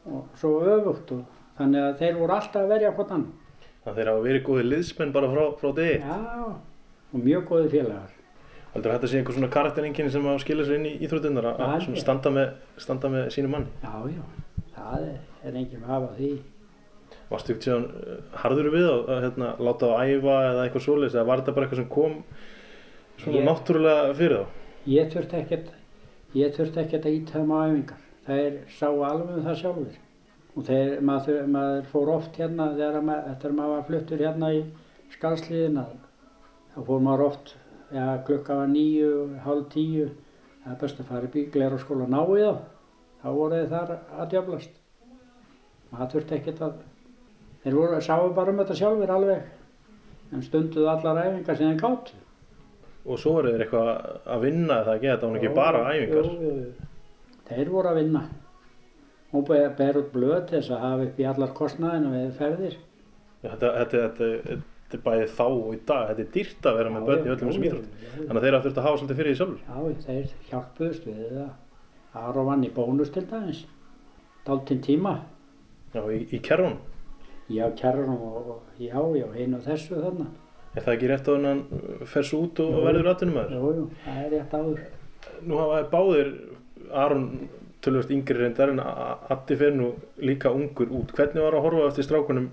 og 0.06 0.42
svo 0.42 0.52
öfugt 0.74 1.16
og 1.16 1.40
þannig 1.60 1.86
að 1.86 1.98
þeir 2.02 2.20
voru 2.20 2.38
alltaf 2.40 2.62
að 2.64 2.74
verja 2.74 2.94
hvort 2.98 3.16
hann. 3.16 3.26
Það 3.86 4.00
þeir 4.00 4.12
hafa 4.12 4.26
verið 4.26 4.46
góði 4.50 4.68
liðsmenn 4.72 5.14
bara 5.14 5.32
frá, 5.32 5.44
frá 5.62 5.72
degi 5.78 5.98
Já, 6.02 6.18
og 7.14 7.20
mjög 7.22 7.50
góði 7.52 7.74
félagar. 7.78 8.14
Heldur 8.76 8.92
þetta 8.92 9.08
sé 9.08 9.20
einhver 9.22 9.36
svona 9.38 9.48
karakterenginni 9.54 10.12
sem 10.12 10.26
að 10.28 10.42
skilja 10.44 10.66
sér 10.68 10.80
inn 10.82 10.88
í 10.90 10.96
íþróttinnar 11.06 11.46
að 11.54 11.86
standa 12.02 12.32
með, 12.36 12.50
standa 12.84 13.12
með 13.14 13.30
sínu 13.32 13.52
manni 13.54 13.72
Já, 13.86 13.94
já, 14.12 14.26
það 14.76 15.06
er, 15.08 15.22
er 15.48 15.56
enginn 15.62 15.86
að 15.86 15.94
hafa 15.94 16.10
því. 16.18 16.32
Varstu 17.30 17.54
ekkert 17.54 17.66
síðan 17.70 17.86
uh, 17.88 18.18
harður 18.44 18.68
við 18.74 18.88
að, 18.90 19.00
að 19.16 19.22
hérna, 19.26 19.48
láta 19.66 19.88
á 19.90 19.96
æfa 20.04 20.36
eða 20.50 20.66
eitthvað 20.68 20.84
svoleiðis 20.86 21.16
eða 21.16 21.28
var 21.30 21.42
þetta 21.42 21.56
bara 21.56 21.66
eitthvað 21.70 21.82
sem 21.82 21.90
kom 21.96 22.18
svona 23.24 23.40
Ég- 23.40 23.48
náttúrulega 23.48 24.14
fyrir 24.20 24.38
þá? 24.44 24.62
Ég 24.92 25.10
þurfti 25.16 25.40
ekkert, 25.40 25.72
ég 26.38 26.54
þurfti 26.60 26.82
ekkert 26.84 27.08
að 27.10 27.16
íta 27.18 27.40
þeim 27.40 27.54
á 27.56 27.58
æfingar. 27.66 28.02
Þeir 28.28 28.58
sáu 28.76 29.00
alveg 29.08 29.32
um 29.40 29.46
það 29.48 29.58
sjálfur. 29.64 29.96
Og 30.56 30.68
þeir, 30.68 30.92
maður, 31.10 31.40
maður 31.56 31.88
fór 31.96 32.12
oft 32.20 32.38
hérna, 32.40 32.68
þegar 32.76 33.02
maður, 33.08 33.56
maður 33.58 33.74
var 33.78 33.88
fluttur 33.90 34.22
hérna 34.28 34.52
í 34.56 34.62
skalsliðina, 35.16 35.88
þá 36.76 36.78
fór 36.88 37.02
maður 37.08 37.26
oft, 37.32 37.56
já, 37.96 38.06
klukka 38.28 38.58
var 38.60 38.72
nýju, 38.72 39.12
hálf 39.46 39.70
tíu, 39.72 40.10
það 40.64 40.74
er 40.74 40.80
best 40.82 41.00
að 41.00 41.12
fara 41.12 41.30
í 41.32 41.46
gleraskóla 41.54 42.08
ná 42.12 42.20
í 42.24 42.42
þá. 42.44 42.58
Þá 43.22 43.30
voru 43.34 43.62
þeir 43.62 43.72
þar 43.72 43.94
að 43.96 44.28
djöflast. 44.34 44.76
Maður 45.92 46.12
þurfti 46.14 46.38
ekkert 46.38 46.64
að, 46.66 46.78
þeir 47.64 47.78
voru, 47.80 48.02
sáu 48.06 48.30
bara 48.38 48.54
um 48.54 48.62
þetta 48.62 48.80
sjálfur 48.82 49.14
alveg, 49.16 49.52
en 50.32 50.46
stunduðu 50.46 50.92
allar 50.92 51.22
æfingar 51.24 51.60
sem 51.60 51.72
þeir 51.72 51.82
gáttu. 51.82 52.24
Og 53.06 53.22
svo 53.22 53.36
eru 53.40 53.54
þeir 53.54 53.66
eitthvað 53.66 53.92
að 54.36 54.46
vinna 54.48 54.82
eða 54.82 54.98
ekki, 54.98 55.12
þetta 55.14 55.30
var 55.30 55.40
ekki 55.40 55.54
bara 55.56 55.86
æfingar. 55.94 56.30
Jú, 56.34 56.56
jú. 56.60 56.90
Þeir 57.46 57.72
voru 57.74 57.92
að 57.92 58.02
vinna. 58.02 58.26
Ber, 59.36 59.66
ber 59.76 59.98
út 60.00 60.14
blöð 60.14 60.46
til 60.50 60.60
þess 60.62 60.72
að 60.72 60.84
hafa 60.86 61.06
upp 61.10 61.18
í 61.20 61.26
allar 61.28 61.52
kostnaðinu 61.58 62.12
við 62.14 62.30
ferðir. 62.38 62.78
Þetta, 63.46 63.72
þetta, 63.80 64.04
þetta, 64.06 64.60
þetta 64.96 65.02
er 65.02 65.04
bæði 65.06 65.28
þá 65.36 65.44
og 65.46 65.70
í 65.76 65.80
dag, 65.92 66.08
þetta 66.10 66.24
er 66.26 66.32
dýrt 66.36 66.68
að 66.72 66.78
vera 66.80 66.94
með 66.96 67.06
börn 67.10 67.26
í 67.26 67.32
öllum 67.36 67.50
þessum 67.52 67.68
íþróttum. 67.68 68.02
Þannig 68.16 68.40
að 68.40 68.46
þeir 68.46 68.56
hafa 68.58 68.66
þurft 68.66 68.80
að 68.82 68.86
hafa 68.88 69.00
svolítið 69.02 69.20
fyrir 69.22 69.32
því 69.32 69.38
sjálfur. 69.42 69.62
Já, 69.68 70.06
þeir 70.06 70.34
hjálpuðust 70.50 71.08
við 71.10 71.22
það. 71.36 71.54
Aron 72.16 72.46
vann 72.48 72.64
í 72.64 72.72
bónus 72.76 73.12
til 73.12 73.26
dagins. 73.28 73.62
Dáltinn 74.48 74.82
tíma. 74.86 75.16
Já, 75.96 76.02
í, 76.16 76.20
í 76.32 76.40
kerrun. 76.46 76.78
Já, 77.52 77.66
kærrum 77.78 78.16
og, 78.16 78.48
og 78.56 78.82
já, 78.82 78.98
já, 79.20 79.26
einu 79.36 79.60
og 79.60 79.66
þessu 79.68 80.00
þarna. 80.02 80.26
Er 80.76 80.84
það 80.84 80.96
ekki 80.96 81.10
rétt 81.12 81.28
á 81.30 81.32
hann 81.36 81.46
hann 81.46 81.62
fer 82.10 82.26
svo 82.28 82.40
út 82.48 82.60
og 82.64 82.72
Jú. 82.74 82.80
verður 82.88 83.12
atvinnum 83.12 83.38
maður? 83.38 83.54
Jú, 83.56 83.70
jú, 83.78 83.84
það 84.06 84.18
er 84.26 84.32
rétt 84.34 84.56
áður. 84.58 84.82
Nú 85.46 85.60
hafa 85.62 85.78
þið 85.84 85.92
báðir 85.94 86.32
Aron 87.04 87.28
tölvöld 87.86 88.12
yngri 88.16 88.40
reyndar 88.42 88.72
en 88.74 88.82
A- 88.82 89.18
Addi 89.36 89.56
fer 89.60 89.72
nú 89.78 89.92
líka 90.20 90.52
ungur 90.52 90.90
út. 90.90 91.14
Hvernig 91.16 91.46
var 91.46 91.56
að 91.60 91.64
horfa 91.68 91.88
eftir 91.92 92.08
strákunum 92.10 92.50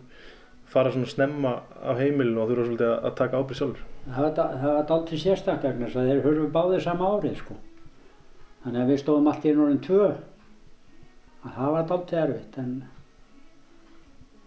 fara 0.72 0.92
svona 0.92 1.10
snemma 1.10 1.52
af 1.82 1.98
heimilinu 2.00 2.40
og 2.42 2.50
þurfa 2.50 2.66
svolítið 2.68 2.92
að- 2.92 3.14
taka 3.20 3.40
ábyrgð 3.42 3.58
sjálfur? 3.60 3.84
Það 4.08 4.22
var, 4.24 5.06
sérstakt 5.22 5.62
vegna 5.68 5.86
þess 5.86 5.96
að 6.00 6.08
þeir 6.10 6.22
hörfum 6.26 6.52
báðir 6.52 6.80
sama 6.82 7.10
árið 7.16 7.36
sko. 7.36 7.54
Þannig 8.64 8.82
að 8.82 8.90
við 8.92 9.02
stóðum 9.02 9.28
allt 9.32 9.44
í 9.44 9.54
núrin 9.56 9.80
tvö. 9.82 10.08
Að 11.44 11.56
það 11.56 11.72
var 11.72 11.88
dálítið 11.90 12.22
erfitt 12.22 12.58
en 12.58 12.74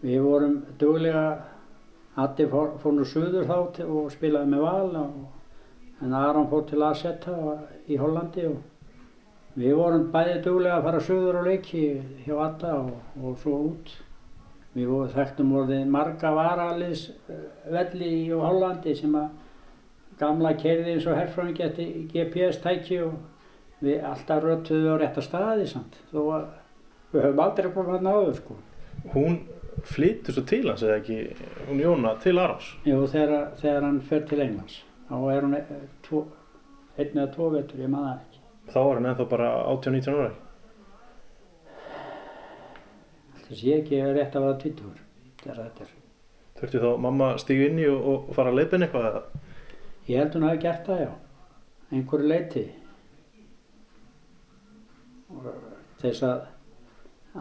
við 0.04 0.22
vorum 0.24 0.56
duglega 0.80 1.26
Addi 2.16 2.46
fór, 2.48 2.70
fór 2.80 2.94
nú 2.96 3.04
suður 3.04 3.44
þá 3.44 3.82
og 3.84 4.06
spilaði 4.14 4.48
með 4.48 4.62
val 4.64 4.96
og, 5.02 5.16
en 6.02 6.14
Aron 6.16 6.48
fór 6.48 6.62
til 6.70 6.80
Asetta 6.88 7.34
í 7.92 7.98
Hollandi 8.00 8.46
og 8.48 8.62
við 9.60 9.76
vorum 9.76 10.06
bæði 10.14 10.38
duglega 10.46 10.78
að 10.78 10.86
fara 10.88 11.02
suður 11.04 11.40
og 11.42 11.50
leiki 11.50 11.82
hjá 12.24 12.38
Adda 12.46 12.72
og, 12.86 12.94
og 13.20 13.36
svo 13.44 13.58
út. 13.68 13.92
Við 14.76 14.92
þekktum 15.16 15.54
orðið 15.56 15.86
marga 15.88 16.34
varaliðs 16.36 17.06
velli 17.72 18.10
í 18.26 18.32
Hollandi 18.36 18.96
sem 18.98 19.14
að 19.16 19.30
gamla 20.20 20.52
kerði 20.60 20.96
eins 20.96 21.08
og 21.08 21.16
herfröðing 21.16 21.58
geti 21.60 21.86
GPS 22.12 22.60
tæki 22.64 23.00
og 23.06 23.16
við 23.84 24.04
alltaf 24.08 24.44
rötuðu 24.44 24.96
á 24.96 25.00
rétta 25.00 25.24
staði 25.24 25.68
samt 25.70 25.96
þó 26.12 26.20
að 26.38 26.46
við 27.14 27.28
höfum 27.28 27.44
aldrei 27.46 27.70
komið 27.76 27.98
að 28.00 28.08
náðu 28.10 28.34
sko. 28.40 28.58
Hún 29.14 29.40
flytur 29.86 30.36
svo 30.36 30.44
til 30.50 30.64
hans 30.68 30.84
eða 30.84 31.00
ekki, 31.00 31.20
hún 31.70 31.82
Jóna, 31.84 32.16
til 32.24 32.36
Arons. 32.40 32.74
Jú, 32.88 33.02
þegar, 33.12 33.52
þegar 33.60 33.88
hann 33.88 34.02
fer 34.10 34.28
til 34.28 34.42
Englands 34.44 34.82
þá 35.10 35.18
er 35.32 35.46
hún 35.46 35.58
eh, 35.60 35.74
einn 36.98 37.20
eða 37.20 37.30
tvo 37.34 37.52
vetur, 37.54 37.84
ég 37.84 37.92
maður 37.92 38.10
það 38.10 38.24
ekki. 38.24 38.42
Þá 38.72 38.80
var 38.80 39.00
hann 39.00 39.10
ennþá 39.12 39.28
bara 39.30 39.52
18-19 39.76 40.16
ára. 40.16 40.32
Þess 43.46 43.66
ég 43.66 43.84
ekki 43.84 44.00
er 44.02 44.16
rétt 44.18 44.36
að 44.38 44.48
vera 44.48 44.60
tvittur 44.62 45.02
þegar 45.44 45.62
þetta 45.62 45.86
er. 45.86 45.94
Þurfti 46.56 46.82
þá 46.82 46.90
mamma 47.04 47.28
stígu 47.42 47.68
inn 47.70 47.82
í 47.84 47.86
og, 47.92 48.06
og 48.10 48.34
fara 48.38 48.54
að 48.54 48.62
leipa 48.62 48.78
inn 48.78 48.86
eitthvað? 48.88 49.20
Ég 50.08 50.22
held 50.22 50.38
hún 50.38 50.48
hafi 50.48 50.62
gert 50.64 50.88
það 50.88 51.02
já, 51.04 51.12
einhverju 51.92 52.30
leiti. 52.32 52.66
Þess 56.02 56.24
að 56.26 56.46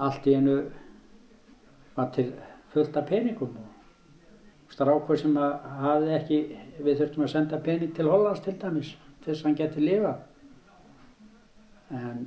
allt 0.08 0.26
í 0.26 0.34
einu 0.34 0.58
var 1.94 2.10
til 2.16 2.26
fullt 2.74 2.96
af 2.98 3.08
peningum 3.08 3.56
og 3.62 4.72
strákur 4.74 5.20
sem 5.20 5.36
að 5.38 5.52
hafði 5.80 6.14
ekki, 6.18 6.38
við 6.82 7.00
þurftum 7.00 7.26
að 7.26 7.34
senda 7.36 7.60
pening 7.62 7.92
til 7.94 8.08
Hollands 8.10 8.42
til 8.42 8.56
dæmis, 8.58 8.94
þess 9.24 9.42
að 9.44 9.48
hann 9.48 9.58
geti 9.60 9.84
lifa. 9.84 10.14
En 11.94 12.24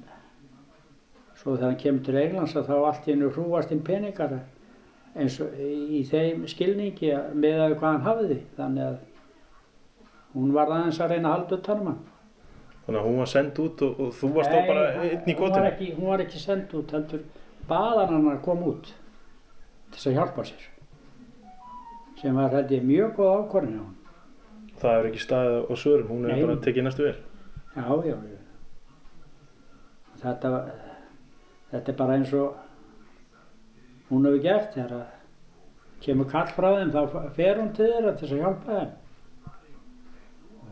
svo 1.38 1.56
þegar 1.56 1.70
hann 1.72 1.80
kemur 1.82 2.04
til 2.08 2.18
Englands 2.22 2.56
að 2.58 2.68
þá 2.72 2.76
allt 2.90 3.08
í 3.08 3.14
einu 3.16 3.30
hrúast 3.36 3.72
inn 3.76 3.84
peningar 3.86 4.38
eins 5.18 5.40
og 5.42 5.54
í 5.62 6.04
þeim 6.10 6.44
skilningi 6.50 7.12
að 7.14 7.34
með 7.42 7.62
að 7.66 7.76
hvað 7.80 7.92
hann 7.96 8.06
hafði. 8.08 8.38
Þannig 8.58 8.84
að 8.88 8.98
hún 10.38 10.54
var 10.54 10.72
aðeins 10.76 11.00
að 11.02 11.12
reyna 11.14 11.30
að 11.32 11.36
halda 11.38 11.58
utanum 11.62 11.88
hann. 11.92 12.00
Þannig 12.86 13.00
að 13.02 13.08
hún 13.10 13.18
var 13.20 13.30
send 13.34 13.60
út 13.60 13.82
og, 13.84 14.00
og 14.00 14.14
þú 14.16 14.30
varst 14.38 14.54
þá 14.54 14.60
bara 14.70 14.84
Nei, 14.98 15.10
einn 15.12 15.28
í 15.28 15.36
gotinu. 15.36 15.66
ekki, 15.72 15.88
hún 15.98 16.08
var 16.12 16.24
ekki 16.24 16.40
send 16.40 16.74
út, 16.78 16.94
heldur 16.96 17.24
baðan 17.68 18.14
hann 18.14 18.30
að 18.32 18.42
koma 18.46 18.70
út 18.72 18.92
til 18.94 19.98
þess 19.98 20.08
að 20.12 20.18
hjálpa 20.20 20.46
sér. 20.48 20.68
Sem 22.22 22.38
var 22.40 22.54
held 22.56 22.72
ég 22.78 22.86
mjög 22.88 23.12
góð 23.18 23.34
ákvörðin 23.42 23.78
á 23.78 23.84
hann. 23.84 23.94
Það 24.78 25.00
er 25.02 25.10
ekki 25.10 25.24
staðið 25.26 25.58
á 25.68 25.74
svörum, 25.82 26.08
hún 26.14 26.26
er 26.30 26.34
Nei. 26.38 26.42
bara 26.46 26.60
tekið 26.68 26.86
næstu 26.88 27.04
vel. 27.08 27.16
Já, 27.76 27.90
já, 28.08 28.16
já. 28.16 28.40
Þetta, 30.22 30.52
var- 30.54 30.72
þetta 31.72 31.92
er 31.92 32.00
bara 32.00 32.18
eins 32.18 32.34
og 32.38 32.56
hún 34.10 34.28
hefur 34.28 34.44
gert 34.44 34.74
þegar 34.76 34.96
að 35.02 35.06
kemur 36.06 36.30
kall 36.32 36.50
frá 36.56 36.70
þeim 36.78 36.94
þá 36.96 37.02
fer 37.36 37.62
hún 37.62 37.70
til 37.76 37.92
þeirra 37.92 38.16
til 38.16 38.24
þess 38.24 38.36
að 38.36 38.42
hjálpa 38.44 38.80
þeim. 38.80 38.92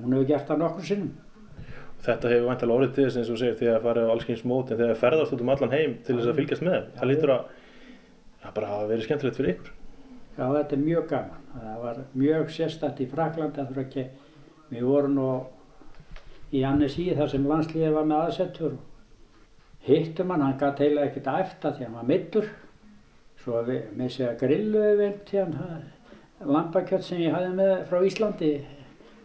Hún 0.02 0.18
hefur 0.18 0.28
gert 0.32 0.50
það 0.50 0.62
nokkur 0.64 0.90
sinnum. 0.90 1.14
Þetta 2.06 2.32
hefur 2.32 2.50
vantilega 2.52 2.80
orðið 2.80 2.94
til 2.96 3.06
þess 3.08 3.20
eins 3.22 3.32
og 3.34 3.40
segir 3.42 3.58
því 3.60 3.72
að 3.72 3.86
fara 3.88 4.06
á 4.06 4.14
allskyns 4.14 4.46
mót 4.46 4.70
en 4.70 4.78
þegar 4.78 4.94
þið 4.94 5.02
ferðast 5.02 5.36
út 5.36 5.42
um 5.42 5.52
allan 5.56 5.74
heim 5.74 5.96
til 6.06 6.18
þess 6.20 6.30
að 6.30 6.40
fylgjast 6.40 6.66
með 6.66 6.76
þeim. 6.76 6.92
Það 7.00 7.12
lítur 7.12 7.34
að 7.36 7.50
það 8.44 8.56
bara 8.60 8.72
hafa 8.72 8.90
verið 8.92 9.08
skemmtilegt 9.08 9.40
fyrir 9.40 9.54
ykkur. 9.56 9.74
Já, 10.36 10.46
þetta 10.52 10.76
er 10.76 10.84
mjög 10.84 11.06
gaman. 11.10 11.44
Það 11.56 11.78
var 11.86 12.02
mjög 12.22 12.50
sérstætt 12.52 13.02
í 13.02 13.08
ekki, 13.86 14.06
við 14.70 14.84
vorum 14.84 15.16
nú 15.16 15.30
í 16.52 16.64
Annesí 16.68 17.08
þar 17.16 17.32
sem 17.32 17.48
landsliðið 17.48 17.96
var 17.96 18.10
með 18.10 18.24
aðsettur. 18.26 18.78
Hittum 19.86 20.32
hann, 20.34 20.42
hann 20.42 20.58
gæti 20.60 20.86
eiginlega 20.88 21.10
ekkert 21.12 21.28
að 21.30 21.42
efta 21.46 21.72
því 21.76 21.86
hann 21.86 21.98
var 22.00 22.08
middur. 22.10 22.48
Svo 23.44 23.60
við, 23.68 23.84
með 24.00 24.10
sig 24.16 24.26
að 24.30 24.40
grilluðu 24.42 24.96
við 25.02 25.20
til 25.30 25.44
hann 25.44 25.84
lambakjött 26.46 27.06
sem 27.06 27.22
ég 27.24 27.36
hafði 27.36 27.52
með 27.58 27.76
frá 27.90 28.00
Íslandi 28.06 28.50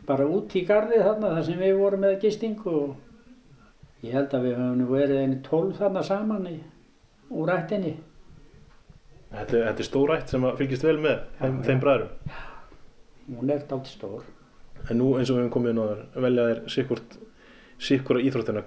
bara 0.06 0.26
út 0.30 0.54
í 0.58 0.62
gardið 0.66 1.02
þarna 1.06 1.30
þar 1.36 1.46
sem 1.46 1.58
við 1.62 1.72
vorum 1.78 2.04
með 2.04 2.18
gistingu 2.22 2.74
og 2.80 4.04
ég 4.06 4.14
held 4.16 4.36
að 4.36 4.46
við 4.46 4.54
höfum 4.60 4.84
verið 4.90 5.22
einu 5.24 5.40
tólf 5.46 5.80
þarna 5.80 6.02
saman 6.06 6.46
í, 6.50 6.54
úr 7.30 7.52
ættinni. 7.54 7.94
Þetta, 9.30 9.60
þetta 9.68 9.84
er 9.84 9.86
stórætt 9.86 10.32
sem 10.32 10.46
að 10.48 10.56
fylgjast 10.58 10.86
vel 10.88 10.96
með 11.04 11.18
þeim, 11.38 11.58
Já, 11.60 11.64
þeim 11.66 11.76
já. 11.76 11.82
bræðurum. 11.84 12.38
Hún 13.40 13.52
er 13.54 13.66
dátt 13.70 13.90
stór. 13.90 14.24
En 14.90 14.98
nú 14.98 15.12
eins 15.18 15.30
og 15.30 15.36
við 15.36 15.44
hefum 15.44 15.52
komið 15.54 15.72
inn 15.74 15.82
á 15.82 15.86
þar, 15.90 16.00
velja 16.24 16.46
þér 16.48 16.62
sikkurt, 16.74 17.18
sikkura 17.90 18.24
íþróttina. 18.26 18.64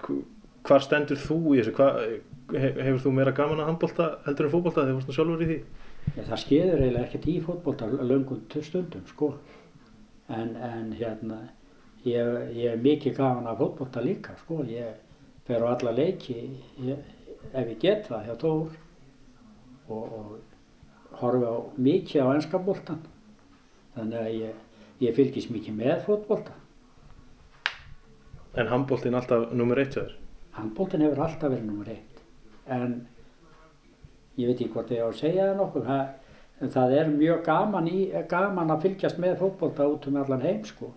Hv- 0.63 0.67
Hvar 0.67 0.80
stendur 0.84 1.17
þú 1.19 1.38
í 1.54 1.60
þessu? 1.62 1.73
Hva, 1.76 1.88
he- 2.54 2.76
hefur 2.84 3.02
þú 3.04 3.12
meira 3.17 3.32
gaman 3.36 3.60
að 3.60 3.67
handbolta 3.71 4.06
heldur 4.26 4.45
en 4.47 4.52
fótbolta 4.54 4.82
þegar 4.84 4.93
þú 4.93 4.99
varst 5.02 5.17
sjálfur 5.17 5.43
í 5.43 5.47
því? 5.49 5.58
Já, 6.15 6.23
það 6.30 6.39
skeður 6.43 6.82
eiginlega 6.84 7.06
ekkert 7.08 7.28
í 7.28 7.36
fótbolta 7.43 7.88
löngum 7.91 8.41
stundum, 8.63 9.04
sko. 9.08 9.34
En, 10.30 10.56
en 10.56 10.93
hérna, 10.93 11.38
ég, 12.06 12.39
ég 12.56 12.71
er 12.73 12.78
mikið 12.84 13.17
gaman 13.17 13.47
af 13.47 13.58
fótbolta 13.60 14.02
líka, 14.04 14.36
sko. 14.43 14.63
Ég 14.63 14.95
fer 15.47 15.60
á 15.63 15.67
alla 15.76 15.91
leiki, 15.91 16.38
ég, 16.80 16.97
ef 17.54 17.67
ég 17.67 17.80
get 17.80 18.08
það, 18.08 18.26
hjá 18.28 18.36
Tór. 18.39 18.69
Og, 19.89 20.13
og 20.15 20.39
horfi 21.19 21.43
á 21.43 21.56
mikið 21.78 22.23
á 22.23 22.28
enska 22.38 22.58
boltan. 22.63 23.02
Þannig 23.95 24.19
að 24.19 24.34
ég, 24.39 24.54
ég 25.04 25.15
fylgist 25.15 25.52
mikið 25.52 25.76
með 25.76 26.06
fótbolta. 26.08 26.56
En 28.56 28.67
handboltin 28.69 29.15
alltaf 29.17 29.52
nummer 29.52 29.80
eitt 29.82 29.95
þér. 29.97 30.13
Handboltin 30.57 31.01
hefur 31.05 31.23
alltaf 31.25 31.49
verið 31.49 31.69
nummer 31.69 31.89
eitt. 31.89 32.19
En 32.69 32.99
ég 34.37 34.49
veit 34.49 34.59
ekki 34.59 34.71
hvort 34.73 34.91
ég 34.93 35.01
á 35.01 35.07
að 35.09 35.17
segja 35.21 35.47
það 35.49 35.61
nokkuð. 35.61 35.89
En 36.63 36.71
það 36.73 36.93
er 36.99 37.09
mjög 37.11 37.39
gaman, 37.47 37.87
í, 37.89 38.03
gaman 38.29 38.71
að 38.71 38.85
fylgjast 38.87 39.19
með 39.19 39.39
fótbolta 39.41 39.87
út 39.89 40.05
um 40.07 40.19
allan 40.21 40.45
heim 40.45 40.61
sko. 40.67 40.91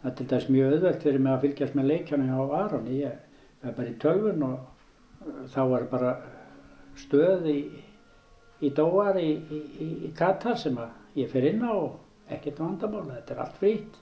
Það 0.00 0.10
er 0.10 0.16
til 0.18 0.26
dæs 0.32 0.48
mjög 0.50 0.74
auðvelt 0.74 1.06
fyrir 1.06 1.22
mig 1.22 1.32
að 1.32 1.46
fylgjast 1.46 1.78
með 1.78 1.88
leikjana 1.92 2.36
á 2.36 2.42
Aron. 2.64 2.90
Ég 2.90 3.64
er 3.68 3.74
bara 3.76 3.88
í 3.88 3.96
tölvun 4.02 4.44
og 4.48 4.58
uh, 4.58 5.40
þá 5.52 5.60
er 5.78 5.88
bara 5.90 6.12
stöð 7.00 7.48
í, 7.52 7.58
í 8.64 8.70
Dóar 8.76 9.18
í, 9.20 9.30
í, 9.80 10.12
Katar 10.16 10.58
sem 10.60 10.78
að 10.80 11.20
ég 11.20 11.30
fer 11.32 11.46
inn 11.52 11.62
á 11.64 11.72
og 11.72 12.32
ekkert 12.32 12.62
vandamála. 12.64 13.20
Þetta 13.20 13.36
er 13.36 13.42
allt 13.44 13.60
frýtt. 13.60 14.00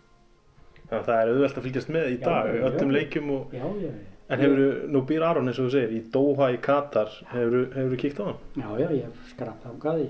Að 0.88 1.02
það 1.10 1.18
er 1.18 1.32
auðvelt 1.34 1.58
að 1.58 1.66
fylgjast 1.68 1.90
með 1.92 2.06
í 2.08 2.14
Já, 2.16 2.22
dag, 2.24 2.46
já, 2.48 2.62
öllum 2.70 2.94
já. 2.94 2.96
leikjum 2.96 3.34
og... 3.34 3.52
Já, 3.52 3.66
já, 3.82 3.90
já. 3.92 4.07
En 4.28 4.40
hefur 4.42 4.58
nú 4.92 5.00
býr 5.08 5.22
Aron 5.24 5.48
eins 5.48 5.58
og 5.58 5.68
þú 5.68 5.72
segir, 5.72 5.92
í 5.96 6.00
Doha 6.12 6.50
í 6.52 6.58
Katar, 6.60 7.08
hefur 7.32 7.70
þú 7.72 7.98
kíkt 8.02 8.18
á 8.20 8.24
hann? 8.28 8.40
Já, 8.60 8.68
já, 8.82 8.88
ég 8.98 9.22
skrapp 9.30 9.62
þangað 9.64 10.02
í, 10.04 10.08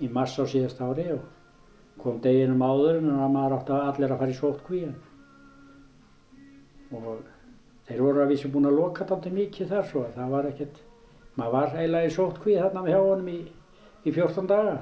í 0.00 0.08
mars 0.08 0.38
á 0.40 0.44
síðast 0.48 0.80
ári 0.80 1.08
og 1.12 1.26
kom 2.00 2.16
deginum 2.24 2.64
áður 2.64 3.02
en 3.02 3.10
að 3.12 3.34
maður 3.34 3.56
átti 3.58 3.74
að 3.76 3.88
allir 3.90 4.14
að 4.14 4.22
fara 4.22 4.32
í 4.32 4.38
sótkví 4.38 4.80
en 4.88 4.94
og 6.92 7.20
þeir 7.88 8.00
voru 8.04 8.22
að 8.24 8.32
vísu 8.32 8.50
búin 8.52 8.68
að 8.70 8.78
loka 8.78 9.06
þátti 9.08 9.32
mikið 9.36 9.70
þar 9.72 9.86
svo 9.90 10.02
að 10.06 10.16
það 10.16 10.32
var 10.36 10.48
ekkert 10.50 10.80
maður 11.40 11.54
var 11.56 11.76
eiginlega 11.76 12.08
í 12.08 12.14
sótkví 12.16 12.56
þarna 12.58 12.82
hjá 12.88 12.98
honum 13.00 13.30
í, 13.32 13.38
í 14.08 14.12
14 14.16 14.50
daga 14.50 14.74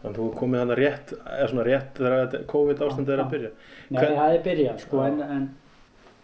Þannig 0.00 0.16
að 0.16 0.20
þú 0.22 0.26
komið 0.38 0.60
hann 0.62 0.70
rétt, 0.78 1.10
eða 1.28 1.48
svona 1.50 1.64
rétt 1.66 1.98
þegar 2.00 2.36
COVID 2.48 2.78
ástandið 2.86 3.12
er 3.12 3.20
að 3.20 3.32
byrja. 3.34 3.48
Nei, 3.90 3.98
Hvern- 3.98 4.14
það 4.16 4.36
er 4.36 4.38
byrjað 4.46 4.78
sko 4.86 5.00
en, 5.04 5.18
en, 5.34 5.42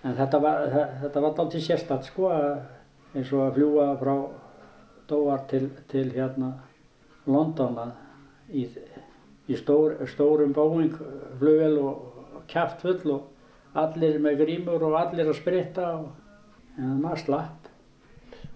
en 0.07 0.17
þetta 0.17 0.41
var, 0.43 0.67
þetta 1.03 1.23
var 1.25 1.37
dálítið 1.37 1.65
sérstætt 1.67 2.11
sko 2.11 2.31
eins 2.31 3.33
og 3.33 3.47
að 3.47 3.55
fljúa 3.59 3.93
frá 4.01 4.17
Dóar 5.07 5.45
til, 5.47 5.69
til 5.87 6.09
hérna 6.17 6.49
London 7.31 7.77
að 7.79 7.93
í, 8.51 8.65
í 9.47 9.59
stór, 9.59 10.01
stórum 10.11 10.55
Boeing 10.55 10.95
flugvel 11.39 11.79
og, 11.83 12.13
kjaft 12.51 12.83
full 12.83 13.13
og 13.15 13.77
allir 13.79 14.21
með 14.23 14.43
grímur 14.45 14.83
og 14.87 14.97
allir 14.99 15.27
að 15.27 15.39
spritta 15.39 15.87
og, 15.97 16.11
en 16.79 17.01
maður 17.03 17.23
slapp. 17.25 17.71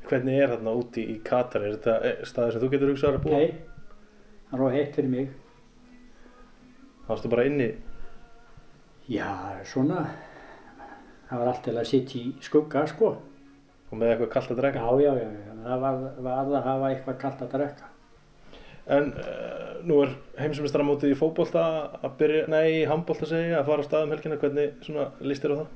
Hvernig 0.07 0.39
er 0.39 0.53
þarna 0.53 0.75
úti 0.79 1.03
í 1.11 1.17
Katar? 1.27 1.65
Er 1.67 1.77
þetta 1.77 1.97
eh, 2.07 2.21
staður 2.27 2.55
sem 2.55 2.63
þú 2.63 2.71
getur 2.75 2.93
hugsað 2.93 3.19
að 3.19 3.25
búa? 3.25 3.41
Nei, 3.41 3.97
það 4.51 4.63
var 4.65 4.77
heitt 4.77 4.99
fyrir 4.99 5.13
mig. 5.15 5.33
Það 7.01 7.11
varstu 7.11 7.33
bara 7.35 7.47
inni. 7.51 7.69
Já, 9.11 9.31
svona, 9.67 10.05
það 11.31 11.43
var 11.43 11.53
alltaf 11.53 11.79
að 11.81 11.89
sitja 11.89 12.21
í 12.21 12.33
skugga, 12.45 12.85
sko. 12.91 13.15
Og 13.91 13.99
með 13.99 14.13
eitthvað 14.13 14.33
kallt 14.35 14.53
að 14.55 14.61
drekka? 14.61 14.83
Já, 14.83 15.01
já, 15.07 15.13
já, 15.23 15.31
já. 15.47 15.55
það 15.65 15.87
var, 15.87 16.03
var 16.27 16.53
að 16.59 16.67
hafa 16.67 16.91
eitthvað 16.91 17.19
kallt 17.25 17.45
að 17.47 17.55
drekka. 17.57 17.91
En 18.91 19.13
uh, 19.15 19.71
nú 19.87 20.01
er 20.03 20.15
heimsumistaramótið 20.41 21.15
í 21.15 21.19
fókbólta 21.19 21.65
að 22.01 22.15
byrja, 22.19 22.45
nei, 22.51 22.65
í 22.81 22.87
handbólta 22.91 23.29
segja, 23.31 23.61
að 23.61 23.71
fara 23.71 23.85
á 23.85 23.89
staðum 23.89 24.15
helgina. 24.15 24.39
Hvernig 24.41 24.85
svona 24.87 25.09
líst 25.23 25.45
þér 25.45 25.55
á 25.55 25.61
það? 25.61 25.75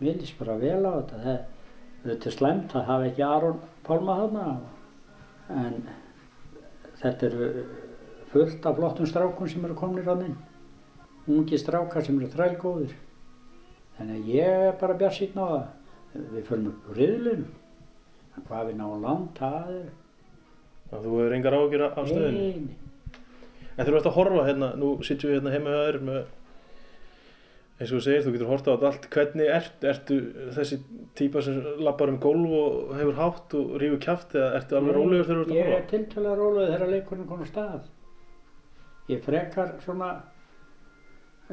Mér 0.00 0.18
líst 0.20 0.40
bara 0.40 0.56
vel 0.60 0.80
á 0.84 0.92
þetta. 0.98 1.20
Það, 1.24 1.38
þetta 2.04 2.30
er 2.30 2.36
slemt 2.36 2.74
að 2.76 2.88
hafa 2.90 3.08
ekki 3.10 3.26
Aron 3.28 3.62
Pálma 3.86 4.18
þarna. 4.20 4.48
En 5.54 5.78
þetta 7.00 7.30
eru 7.30 7.48
fullt 8.34 8.68
af 8.68 8.76
flottum 8.80 9.08
strákum 9.08 9.48
sem 9.48 9.64
eru 9.64 9.78
komnir 9.78 10.08
á 10.08 10.16
þinn. 10.16 10.36
Ungi 11.30 11.60
strákar 11.60 12.04
sem 12.04 12.18
eru 12.20 12.28
þrælgóðir. 12.32 12.92
Þannig 13.98 14.14
að 14.20 14.30
ég 14.34 14.62
er 14.68 14.78
bara 14.80 14.96
bjart 15.00 15.16
síðan 15.18 15.42
á 15.42 15.46
það. 15.54 15.66
Við 16.34 16.46
förum 16.48 16.70
upp 16.70 16.88
úr 16.90 16.98
riðlunum. 17.00 17.44
Hvað 18.48 18.68
við 18.70 18.78
náum 18.80 19.02
langt, 19.04 19.36
það 19.38 19.68
er... 19.74 19.84
Þannig 20.84 20.96
að 20.98 21.04
þú 21.08 21.18
hefur 21.18 21.34
engar 21.38 21.56
ágjur 21.58 21.84
af 21.86 22.08
stöðinu? 22.08 22.40
Nei, 22.40 22.80
En 23.74 23.82
þegar 23.82 23.94
þú 23.94 23.98
ert 23.98 24.06
að 24.10 24.16
horfa 24.18 24.42
hérna, 24.46 24.66
nú 24.78 24.88
sitjum 25.02 25.30
við 25.32 25.36
hérna 25.40 25.52
heima 25.54 25.70
þér 25.74 25.96
með, 26.06 26.18
eins 27.74 27.88
og 27.90 27.96
þú 27.96 28.02
segir, 28.04 28.20
þú 28.22 28.32
getur 28.36 28.50
horta 28.52 28.74
á 28.74 28.76
allt. 28.86 29.08
Hvernig 29.14 29.48
ert, 29.50 29.86
ertu 29.90 30.18
þessi 30.54 30.78
típa 31.18 31.42
sem 31.42 31.56
lappar 31.82 32.12
um 32.12 32.20
gólf 32.22 32.52
og 32.60 32.92
hefur 33.00 33.16
hátt 33.18 33.56
og 33.58 33.72
rífur 33.82 33.98
kjáft 34.04 34.36
eða 34.38 34.52
ertu 34.60 34.78
alveg 34.78 34.94
rólegur 34.98 35.26
þegar 35.26 35.40
þú 35.40 35.42
ert 35.42 35.50
að 35.50 35.58
Ég 35.58 35.66
er 35.66 35.72
horfa? 35.74 35.88
tiltölulega 35.94 36.38
rólegur 36.42 36.70
þegar 36.76 36.92
leikurinn 36.94 37.26
á 37.34 37.46
stað. 37.50 37.90
Ég 39.10 39.26
frekar 39.26 39.74
svona 39.82 40.12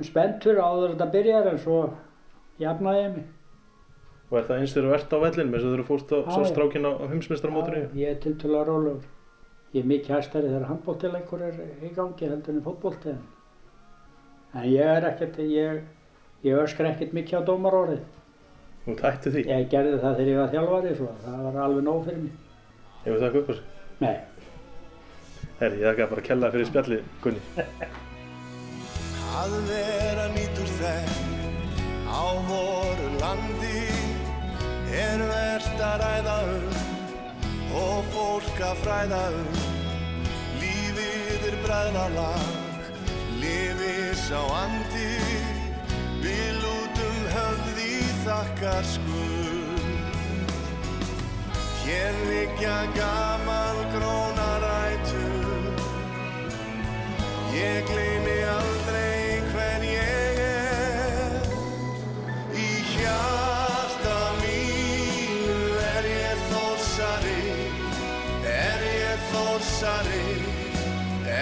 spenntur 0.06 0.62
áður 0.62 0.92
en 0.92 0.96
þetta 1.00 1.10
byrjar 1.18 1.50
en 1.52 1.60
svo 1.66 1.80
jafnaði 2.62 3.02
ég 3.04 3.16
mig. 3.16 3.26
Og 4.32 4.38
er 4.40 4.46
það 4.48 4.62
eins 4.62 4.74
þegar 4.76 4.88
þú 4.88 4.94
ert 4.98 5.12
á 5.12 5.18
vellinum 5.26 5.56
eins 5.58 5.66
og 5.68 5.74
þú 5.76 5.86
fórst 5.90 6.14
á 6.16 6.40
strákinn 6.48 6.88
á 6.88 6.92
heimsmeistaramótinu? 7.12 7.82
Já, 7.82 7.88
Ég 8.00 8.08
er 8.14 8.20
tiltölulega 8.24 8.68
rólegur. 8.70 9.04
Ég 9.72 9.80
er 9.84 9.88
mikið 9.92 10.16
hæstari 10.16 10.48
þegar 10.52 10.70
handbóltileikur 10.70 11.42
er 11.48 11.56
í 11.84 11.92
gangi 11.96 12.26
heldur 12.32 12.56
en 12.56 12.64
fótbólti. 12.66 13.14
En 14.52 14.64
ég 14.68 14.84
er 14.84 15.04
ekkert, 15.12 15.36
ég, 15.48 15.84
ég 16.44 16.60
öskra 16.64 16.92
ekkert 16.92 17.14
mikið 17.16 17.40
á 17.40 17.48
dómarórið. 17.48 18.02
Þú 18.86 18.92
tætti 19.00 19.28
því? 19.36 19.42
Ég 19.48 19.70
gerði 19.72 19.98
það 20.02 20.16
þegar 20.20 20.32
ég 20.32 20.40
var 20.42 20.54
þjálfari 20.56 20.92
svo 20.98 21.10
það 21.24 21.38
var 21.46 21.56
alveg 21.66 21.84
nóg 21.86 22.00
fyrir 22.08 22.22
mig. 22.26 22.34
Hefur 23.06 23.20
það 23.22 23.28
ekki 23.30 23.40
upp 23.42 23.50
á 23.52 23.54
sig? 23.56 23.66
Nei, 24.02 24.16
Herri, 25.62 25.78
ég 25.78 25.86
þakka 25.92 26.10
bara 26.10 26.22
að 26.24 26.30
kella 26.32 26.52
fyrir 26.56 26.68
spjalli, 26.72 26.98
Gunni. 27.22 27.42
Á 32.12 32.28
voru 32.48 33.08
landi 33.22 33.88
er 34.92 35.24
verðt 35.32 35.84
að 35.88 36.04
ræða 36.04 36.38
um 36.56 36.76
og 37.82 38.12
fólk 38.12 38.60
að 38.68 38.84
fræða 38.84 39.24
um. 39.40 39.62
Lífið 40.62 41.48
er 41.52 41.58
bræðralag, 41.64 42.84
lifið 43.40 44.14
sá 44.28 44.42
andi. 44.60 45.10
Við 46.22 46.52
lútum 46.62 47.22
höfði 47.34 47.94
þakkar 48.22 48.86
skuld 48.86 50.52
Hér 51.82 52.20
liggja 52.28 52.78
gamal 52.94 53.80
grónarætur 53.96 55.82
Ég 57.58 57.90
gleymi 57.90 58.38
aldrei 58.54 58.81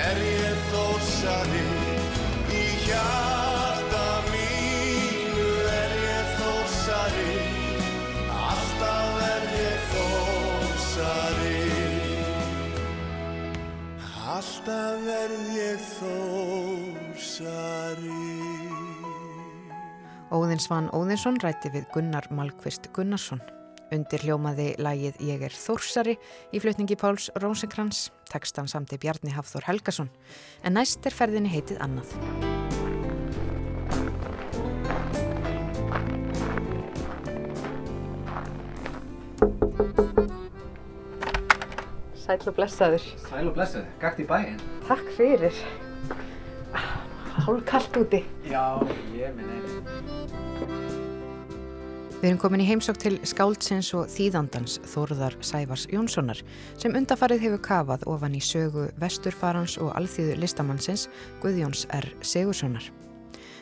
Er 0.10 0.17
ég 0.26 0.58
þórsari 0.72 1.65
Í 2.50 2.63
hjarta 2.86 4.06
mínu. 4.30 5.50
Er 5.74 5.91
ég 6.06 6.32
þórsari 6.39 7.36
Alltaf 8.34 9.19
er 9.28 9.43
ég 9.60 9.80
þórsari 9.91 11.62
Alltaf 14.38 14.95
verð 15.06 15.45
ég 15.60 15.80
þórsari 16.00 17.30
Óðinsvann 20.30 20.91
Óðinsson 20.93 21.39
rætti 21.41 21.72
við 21.74 21.88
Gunnar 21.93 22.28
Malkvist 22.30 22.86
Gunnarsson. 22.93 23.41
Undir 23.89 24.21
hljómaði 24.21 24.75
lagið 24.78 25.17
Ég 25.25 25.41
er 25.47 25.56
Þórsari 25.56 26.13
í 26.54 26.60
flutningi 26.62 26.97
Páls 26.99 27.32
Rónsenkrans, 27.41 28.10
tekstan 28.30 28.69
samti 28.69 28.99
Bjarni 29.02 29.34
Hafþór 29.34 29.65
Helgason, 29.65 30.12
en 30.62 30.78
næst 30.78 31.06
er 31.10 31.15
ferðinni 31.17 31.49
heitið 31.49 31.82
annað. 31.82 32.13
Sæl 42.30 42.45
og 42.45 42.54
blessaður. 42.60 43.10
Sæl 43.25 43.47
og 43.49 43.56
blessuð, 43.58 43.89
gakt 44.04 44.21
í 44.21 44.30
bæinn. 44.30 44.62
Takk 44.86 45.10
fyrir. 45.17 45.63
Hálf 47.39 47.65
kallt 47.65 47.97
úti. 47.97 48.21
Já, 48.45 48.78
ég 49.17 49.34
minn 49.34 49.49
einu. 49.49 49.68
Við 52.19 52.34
erum 52.34 52.39
komin 52.41 52.60
í 52.60 52.65
heimsók 52.67 52.97
til 52.99 53.13
skáldsins 53.23 53.93
og 53.95 54.10
þýðandans 54.12 54.73
Þórðar 54.91 55.38
Sævars 55.39 55.86
Jónssonar 55.88 56.41
sem 56.75 56.91
undafarið 56.99 57.45
hefur 57.45 57.62
kafað 57.63 58.01
ofan 58.12 58.34
í 58.36 58.41
sögu 58.43 58.89
vesturfarans 58.99 59.77
og 59.79 59.93
alþýðu 59.95 60.34
listamannsins 60.41 61.05
Guðjóns 61.39 61.86
R. 61.95 62.10
Sigurssonar. 62.19 62.89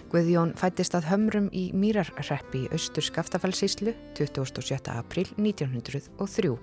Guðjón 0.10 0.56
fættist 0.58 0.98
að 0.98 1.06
hömrum 1.12 1.52
í 1.54 1.68
Mýrarreppi 1.78 2.64
í 2.64 2.72
austur 2.74 3.06
Skaftafellsíslu 3.06 3.94
27. 4.18 4.90
april 4.90 5.30
1903. 5.38 6.56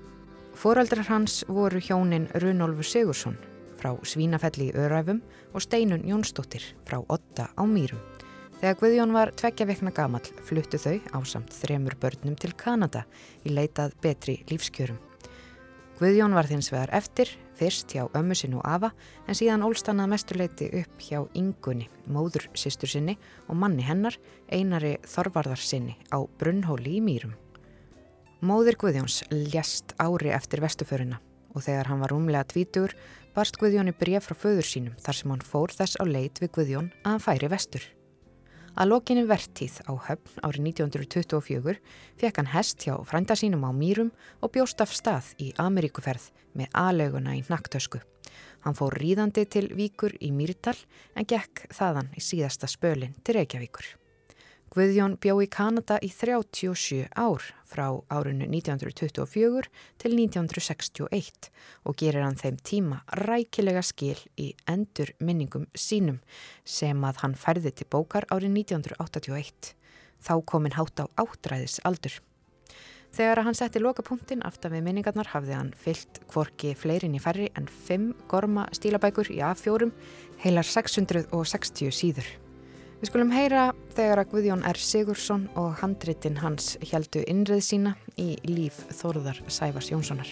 Fóraldrar 0.59 1.07
hans 1.13 1.45
voru 1.47 1.79
hjónin 1.79 2.27
Runolfur 2.43 2.91
Sigursson 2.91 3.39
frá 3.79 3.95
Svínafelli 4.03 4.73
í 4.73 4.75
Öræfum 4.75 5.23
og 5.55 5.63
Steinun 5.63 6.03
Jónsdóttir 6.11 6.73
frá 6.83 6.99
Otta 7.07 7.53
á 7.55 7.63
Mýrum. 7.63 8.14
Þegar 8.61 8.77
Guðjón 8.81 9.15
var 9.15 9.33
tveggja 9.37 9.67
vekna 9.69 9.91
gamall 9.95 10.29
fluttu 10.47 10.79
þau 10.81 10.97
á 11.13 11.19
samt 11.27 11.53
þremur 11.53 11.97
börnum 12.01 12.37
til 12.39 12.53
Kanada 12.57 13.03
í 13.45 13.53
leitað 13.53 13.97
betri 14.05 14.39
lífskjörum. 14.51 15.01
Guðjón 15.99 16.35
var 16.35 16.49
þins 16.51 16.73
vegar 16.73 16.91
eftir, 16.97 17.29
fyrst 17.55 17.93
hjá 17.95 18.09
ömmu 18.19 18.35
sinn 18.35 18.57
og 18.59 18.65
afa 18.67 18.91
en 19.29 19.37
síðan 19.39 19.63
ólst 19.63 19.87
hann 19.87 20.03
að 20.03 20.11
mestuleiti 20.11 20.67
upp 20.81 21.05
hjá 21.07 21.21
Ingunni, 21.39 21.87
móður 22.11 22.49
sýstur 22.59 22.91
sinni 22.91 23.15
og 23.47 23.59
manni 23.61 23.87
hennar, 23.87 24.17
einari 24.51 24.97
Þorvarðar 25.07 25.63
sinni 25.63 25.95
á 26.11 26.19
Brunnhóli 26.41 26.99
í 26.99 27.05
Mýrum. 27.05 27.37
Móðir 28.43 28.77
Guðjóns 28.81 29.23
ljast 29.31 29.95
ári 30.03 30.35
eftir 30.35 30.65
vestuföruna 30.65 31.21
og 31.55 31.63
þegar 31.63 31.93
hann 31.93 32.03
var 32.03 32.11
rúmlega 32.11 32.49
tvítur 32.51 32.97
barst 33.37 33.61
Guðjóni 33.63 33.95
bref 33.95 34.27
frá 34.27 34.41
föður 34.49 34.67
sínum 34.67 34.99
þar 34.99 35.21
sem 35.21 35.31
hann 35.37 35.47
fór 35.47 35.75
þess 35.79 36.01
á 36.03 36.05
leit 36.09 36.43
við 36.43 36.57
Guðjón 36.59 36.91
að 37.05 37.13
hann 37.13 37.23
færi 37.29 37.53
vestur. 37.55 37.94
Að 38.75 38.91
lokinni 38.91 39.23
vertíð 39.31 39.77
á 39.87 39.93
höfn 40.09 40.41
árið 40.43 40.65
1924 40.83 41.77
fekk 42.19 42.41
hann 42.41 42.51
hest 42.51 42.83
hjá 42.83 42.97
frænda 43.07 43.37
sínum 43.39 43.63
á 43.63 43.71
Mýrum 43.71 44.11
og 44.43 44.51
bjóst 44.57 44.83
af 44.83 44.91
stað 44.91 45.31
í 45.39 45.53
Ameríkuferð 45.63 46.33
með 46.59 46.75
aðleguna 46.83 47.37
í 47.39 47.45
nakktösku. 47.47 48.03
Hann 48.67 48.75
fór 48.75 48.99
ríðandi 48.99 49.47
til 49.47 49.69
Víkur 49.79 50.17
í 50.19 50.33
Mýrdal 50.35 50.79
en 51.15 51.29
gekk 51.29 51.69
þaðan 51.71 52.11
í 52.19 52.25
síðasta 52.25 52.67
spölin 52.67 53.15
til 53.23 53.39
Reykjavíkur. 53.39 54.04
Guðjón 54.75 55.13
bjó 55.23 55.37
í 55.39 55.47
Kanada 55.47 56.01
í 56.03 56.09
37 56.11 57.05
ár 57.15 57.45
frá 57.71 57.85
árinu 58.11 58.49
1924 58.49 59.69
til 60.03 60.17
1961 60.19 61.47
og 61.87 61.95
gerir 62.01 62.25
hann 62.25 62.41
þeim 62.41 62.59
tíma 62.59 62.99
rækilega 63.21 63.85
skil 63.87 64.19
í 64.35 64.49
endur 64.67 65.15
minningum 65.23 65.69
sínum 65.79 66.19
sem 66.67 67.07
að 67.07 67.23
hann 67.23 67.39
færði 67.39 67.71
til 67.71 67.87
bókar 67.87 68.27
árið 68.35 68.51
1981. 68.67 69.75
Þá 70.19 70.35
kominn 70.43 70.75
hátt 70.75 70.99
á 70.99 71.07
áttræðis 71.23 71.79
aldur. 71.87 72.19
Þegar 73.15 73.47
hann 73.47 73.55
setti 73.55 73.79
lokapunktin 73.79 74.43
aftan 74.43 74.75
við 74.75 74.89
minningarnar 74.89 75.37
hafði 75.37 75.55
hann 75.55 75.75
fyllt 75.79 76.25
kvorki 76.27 76.75
fleirin 76.75 77.15
í 77.15 77.23
færri 77.23 77.53
en 77.55 77.71
5 77.71 78.11
gorma 78.27 78.67
stílabækur 78.75 79.31
í 79.31 79.39
A4, 79.39 79.93
heilar 80.43 80.67
660 80.67 81.95
síður. 81.95 82.27
Við 83.01 83.11
skulum 83.11 83.33
heyra 83.35 83.65
þegar 83.97 84.21
að 84.23 84.29
Guðjón 84.33 84.63
R. 84.69 84.79
Sigursson 84.79 85.49
og 85.59 85.73
handritin 85.81 86.39
hans 86.39 86.75
heldu 86.87 87.25
innrið 87.29 87.65
sína 87.67 87.95
í 88.21 88.37
líf 88.47 88.79
Þóruðar 88.95 89.41
Sævars 89.51 89.91
Jónssonar. 89.91 90.31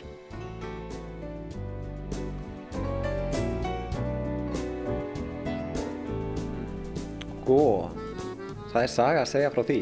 Sko, 7.43 7.91
það 8.71 8.81
er 8.85 8.95
saga 8.95 9.25
að 9.25 9.31
segja 9.35 9.51
frá 9.53 9.65
því 9.67 9.81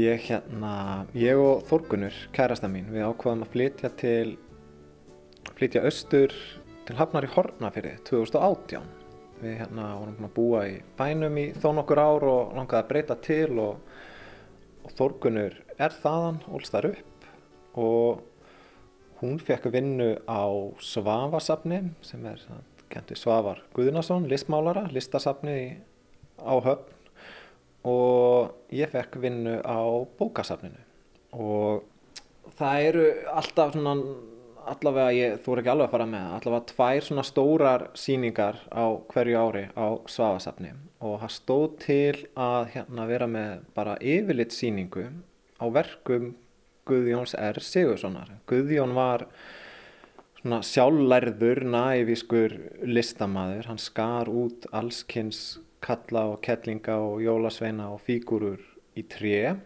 ég 0.00 0.24
hérna 0.24 0.74
ég 1.12 1.36
og 1.38 1.62
Þorgunur, 1.68 2.16
kærasta 2.32 2.66
mín 2.72 2.88
við 2.88 3.04
ákvaðum 3.04 3.44
að 3.44 3.52
flytja 3.52 3.92
til 4.00 4.36
flytja 5.54 5.84
austur 5.84 6.32
til 6.88 6.96
Hafnar 6.98 7.28
í 7.28 7.32
Hortnafyrði 7.36 7.98
2018 8.08 8.93
við 9.44 9.58
hérna 9.60 9.88
vorum 9.98 10.16
búin 10.18 10.28
að 10.28 10.36
búa 10.36 10.60
í 10.68 10.76
bænum 10.98 11.38
í 11.40 11.46
þó 11.60 11.68
nokkur 11.76 12.00
ár 12.00 12.26
og 12.30 12.54
langaði 12.56 12.80
að 12.80 12.90
breyta 12.90 13.16
til 13.24 13.58
og, 13.62 13.80
og 14.84 14.94
Þorgunur 14.98 15.58
er 15.78 15.96
þaðan, 16.02 16.40
ólst 16.54 16.74
þar 16.74 16.90
upp. 16.92 17.28
Og 17.80 18.22
hún 19.20 19.40
fekk 19.42 19.70
vinnu 19.74 20.14
á 20.24 20.44
Svavasafni 20.82 21.80
sem 22.04 22.24
er 22.30 22.42
kentu 22.92 23.16
Svavar 23.18 23.64
Guðnason, 23.74 24.28
listmálara, 24.30 24.86
listasafni 24.92 25.80
á 26.38 26.54
höfn. 26.64 26.92
Og 27.84 28.54
ég 28.72 28.88
fekk 28.92 29.18
vinnu 29.20 29.58
á 29.60 29.80
bókasafninu. 30.18 30.80
Og 31.36 31.84
það 32.56 32.86
eru 32.88 33.08
alltaf 33.34 33.74
svona 33.74 33.96
allavega 34.72 35.12
ég, 35.14 35.36
þú 35.44 35.52
er 35.52 35.60
ekki 35.62 35.72
alveg 35.72 35.88
að 35.88 35.94
fara 35.94 36.06
með 36.08 36.30
allavega 36.38 36.68
tvær 36.70 37.08
svona 37.08 37.24
stórar 37.26 37.84
síningar 37.98 38.62
á 38.72 38.84
hverju 39.12 39.40
ári 39.40 39.64
á 39.76 39.86
Svavasafni 40.10 40.72
og 41.04 41.18
það 41.22 41.34
stóð 41.36 41.66
til 41.84 42.22
að 42.38 42.70
hérna 42.74 43.08
vera 43.10 43.28
með 43.28 43.66
bara 43.76 43.98
yfirlit 44.00 44.56
síningu 44.56 45.10
á 45.60 45.66
verkum 45.72 46.32
Guðjóns 46.84 47.32
R. 47.38 47.60
Sigurssonar. 47.64 48.34
Guðjón 48.48 48.92
var 48.96 49.24
svona 50.36 50.60
sjálflærður, 50.68 51.62
nævískur 51.72 52.56
listamaður. 52.84 53.70
Hann 53.70 53.80
skar 53.80 54.28
út 54.28 54.66
allskins 54.68 55.62
kalla 55.84 56.26
og 56.34 56.42
kettlinga 56.44 56.98
og 57.00 57.22
jólasveina 57.24 57.88
og 57.92 58.02
fígúrur 58.04 58.60
í 58.96 59.04
tré. 59.08 59.56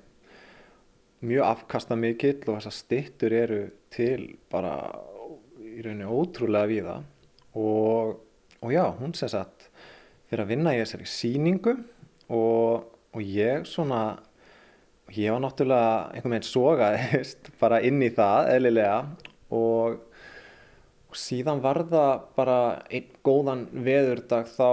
Mjög 1.27 1.49
afkastamikill 1.49 2.45
og 2.47 2.61
þessar 2.61 2.77
styttur 2.77 3.35
eru 3.35 3.63
til 3.94 4.38
bara 4.53 4.74
í 5.62 5.83
rauninni 5.85 6.09
ótrúlega 6.09 6.70
víða. 6.70 6.96
Og, 7.59 8.18
og 8.62 8.72
já, 8.72 8.85
hún 8.98 9.14
sem 9.16 9.31
sagt 9.33 9.68
fyrir 10.29 10.44
að 10.44 10.53
vinna 10.53 10.74
í 10.77 10.81
þessari 10.83 11.09
sýningu 11.09 11.74
og, 12.29 12.88
og 13.14 13.22
ég 13.24 13.64
svona 13.68 14.18
ég 15.16 15.33
var 15.33 15.40
náttúrulega 15.40 16.12
einhvern 16.12 16.35
veginn 16.37 16.51
sogaðist 16.51 17.51
bara 17.62 17.81
inn 17.85 18.03
í 18.05 18.11
það 18.12 18.51
eðlilega 18.55 18.98
og, 19.57 20.01
og 21.09 21.16
síðan 21.16 21.62
var 21.64 21.83
það 21.88 22.11
bara 22.37 22.59
einn 22.92 23.14
góðan 23.24 23.64
veðurdag 23.72 24.51
þá 24.53 24.68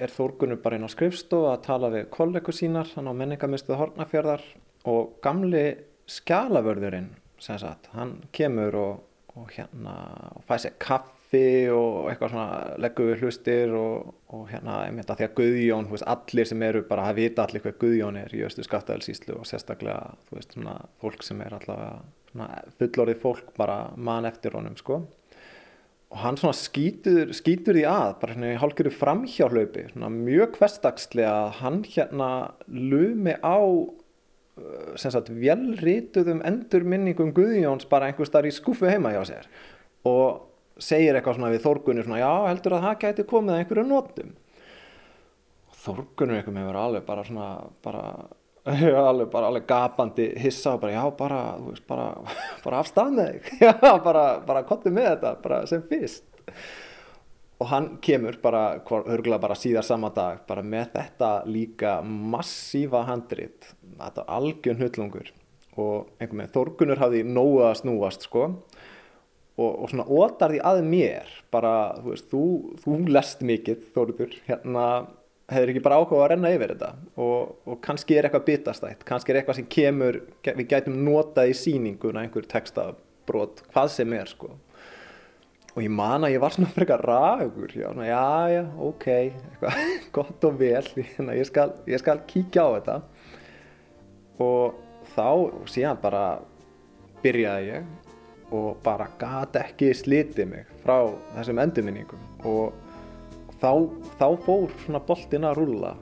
er 0.00 0.10
Þórgunur 0.10 0.62
bara 0.64 0.78
inn 0.78 0.88
á 0.88 0.90
skrifstofu 0.90 1.50
að 1.52 1.62
tala 1.66 1.90
við 1.92 2.08
kollegur 2.14 2.56
sínar 2.56 2.90
hann 2.96 3.10
á 3.10 3.14
menningamistuð 3.14 3.78
Hortnafjörðar 3.78 4.42
og 4.88 5.18
gamli 5.22 5.64
skjalavörðurinn 6.10 7.12
sem 7.12 7.19
sagt, 7.40 7.90
hann 7.94 8.18
kemur 8.36 8.76
og, 8.78 9.00
og 9.36 9.50
hérna 9.54 9.96
og 10.36 10.44
fæ 10.48 10.56
sér 10.64 10.76
kaffi 10.82 11.70
og 11.72 12.10
eitthvað 12.10 12.32
svona 12.34 12.78
leggur 12.82 13.12
við 13.12 13.24
hlustir 13.24 13.74
og, 13.78 14.10
og 14.34 14.48
hérna 14.50 14.80
einmitt 14.86 15.10
að 15.10 15.22
því 15.22 15.28
að 15.28 15.36
Guðjón, 15.40 15.90
veist, 15.92 16.08
allir 16.14 16.50
sem 16.50 16.66
eru 16.66 16.82
bara 16.88 17.06
að 17.10 17.22
vita 17.22 17.46
allir 17.46 17.64
hvað 17.64 17.78
Guðjón 17.84 18.20
er 18.20 18.34
í 18.36 18.42
östu 18.46 18.66
skaftæðalsíslu 18.66 19.38
og 19.38 19.48
sérstaklega, 19.48 20.16
þú 20.28 20.40
veist, 20.40 20.56
svona 20.56 20.76
fólk 21.02 21.24
sem 21.26 21.40
er 21.44 21.56
allavega 21.56 22.68
fullorðið 22.78 23.22
fólk 23.24 23.56
bara 23.56 23.80
mann 23.96 24.28
eftir 24.28 24.54
honum, 24.54 24.76
sko. 24.78 25.00
Og 26.10 26.18
hann 26.24 26.38
svona 26.40 26.56
skýtur, 26.58 27.30
skýtur 27.34 27.76
því 27.78 27.84
að 27.86 28.12
bara 28.18 28.34
hérna 28.34 28.50
í 28.50 28.58
hálfgerðu 28.58 28.90
framhjálaupi 28.98 29.84
svona 29.92 30.08
mjög 30.10 30.56
hverstagslega 30.58 31.34
að 31.44 31.52
hann 31.60 31.76
hérna 31.86 32.30
lumi 32.66 33.36
á 33.38 33.58
sem 35.00 35.12
sagt 35.14 35.30
velrituðum 35.32 36.42
endurminningum 36.46 37.32
Guðjóns 37.36 37.88
bara 37.90 38.10
einhvers 38.10 38.32
þar 38.32 38.48
í 38.50 38.54
skúfu 38.54 38.88
heima 38.90 39.12
hjá 39.14 39.22
sér 39.28 39.48
og 40.08 40.46
segir 40.80 41.16
eitthvað 41.16 41.38
svona 41.38 41.52
við 41.52 41.64
Þórgunni 41.66 42.04
svona 42.04 42.20
já 42.22 42.32
heldur 42.48 42.76
að 42.76 42.84
það 42.86 43.00
gæti 43.04 43.26
komið 43.30 43.54
að 43.54 43.62
einhverju 43.62 43.86
notum. 43.88 44.34
Þórgunni 45.80 46.36
einhverjum 46.38 46.60
hefur 46.62 46.78
alveg 46.80 47.08
bara 47.08 47.24
svona 47.28 47.48
bara 47.84 48.04
alveg, 49.10 49.30
bara 49.32 49.48
alveg 49.48 49.66
gapandi 49.68 50.28
hissa 50.40 50.74
og 50.76 50.84
bara 50.84 50.94
já 50.94 51.02
bara, 51.16 51.40
veist, 51.64 51.86
bara, 51.88 52.12
bara 52.64 52.84
afstað 52.84 53.16
með 53.16 53.32
þig. 53.32 53.50
Já 53.80 53.92
bara, 54.04 54.24
bara 54.46 54.64
kottu 54.68 54.92
með 54.92 55.12
þetta 55.14 55.60
sem 55.70 55.84
fyrst 55.88 56.26
og 57.60 57.68
hann 57.68 57.88
kemur 58.00 58.38
bara 58.40 58.80
hörgulega 58.88 59.40
bara 59.42 59.56
síðar 59.58 59.84
sama 59.84 60.08
dag 60.16 60.40
bara 60.48 60.64
með 60.64 60.94
þetta 60.94 61.30
líka 61.48 61.98
massífa 62.04 63.04
handrit. 63.08 63.74
Þetta 64.00 64.24
algjörn 64.36 64.80
hullungur 64.80 65.32
og 65.80 66.08
einhvern 66.18 66.40
veginn 66.40 66.54
Þórgunur 66.54 67.02
hafði 67.02 67.20
nógu 67.28 67.60
að 67.66 67.76
snúast 67.82 68.24
sko. 68.26 68.46
Og, 69.60 69.72
og 69.84 69.90
svona 69.90 70.06
ótar 70.08 70.54
því 70.54 70.60
að 70.64 70.78
mér 70.88 71.32
bara, 71.52 71.72
þú 72.00 72.12
veist, 72.14 72.28
þú, 72.30 72.44
þú 72.80 72.94
lest 73.12 73.42
mikið 73.44 73.82
Þórður, 73.92 74.36
hérna 74.46 74.84
hefur 75.52 75.72
ekki 75.72 75.82
bara 75.84 75.98
áhuga 76.00 76.22
að 76.24 76.30
renna 76.32 76.52
yfir 76.54 76.72
þetta? 76.72 76.90
Og, 77.20 77.52
og 77.68 77.80
kannski 77.84 78.16
er 78.16 78.28
eitthvað 78.28 78.46
bitastætt, 78.46 79.04
kannski 79.04 79.34
er 79.34 79.40
eitthvað 79.42 79.58
sem 79.58 79.68
kemur, 79.68 80.22
við 80.46 80.64
gætum 80.70 80.96
notað 81.04 81.52
í 81.52 81.58
sýninguna 81.60 82.24
einhver 82.24 82.48
textabrót, 82.48 83.60
hvað 83.74 83.92
sem 83.98 84.16
er 84.16 84.32
sko 84.32 84.54
og 85.70 85.82
ég 85.84 85.92
man 85.94 86.26
að 86.26 86.34
ég 86.34 86.42
var 86.42 86.54
svona 86.54 86.70
frekar 86.74 87.02
ragur 87.06 87.70
já, 87.70 87.88
já, 87.94 88.24
já, 88.50 88.62
ok 88.82 89.06
eitthvað, 89.12 89.80
gott 90.16 90.46
og 90.48 90.58
vel. 90.58 90.84
Hérna, 90.96 91.36
ég, 91.38 91.46
skal, 91.46 91.74
ég 91.90 92.02
skal 92.02 92.22
kíkja 92.26 92.66
á 92.66 92.70
þetta. 92.76 92.96
Og 94.42 94.80
þá 95.14 95.28
síðan 95.70 96.00
bara 96.02 96.24
byrjaði 97.22 97.70
ég 97.70 97.90
og 98.50 98.80
bara 98.82 99.06
gat 99.20 99.60
ekki 99.60 99.92
slitið 99.94 100.48
mig 100.50 100.70
frá 100.82 100.96
þessum 101.36 101.60
endurminningum. 101.62 102.24
Og 102.50 102.74
þá, 103.60 103.72
þá 104.18 104.26
fór 104.46 104.74
svona 104.84 105.02
boltin 105.06 105.46
að 105.46 105.60
rúlla 105.60 105.94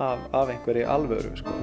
af, 0.00 0.24
af 0.32 0.54
einhverju 0.54 0.88
alvöru 0.88 1.34
sko. 1.36 1.58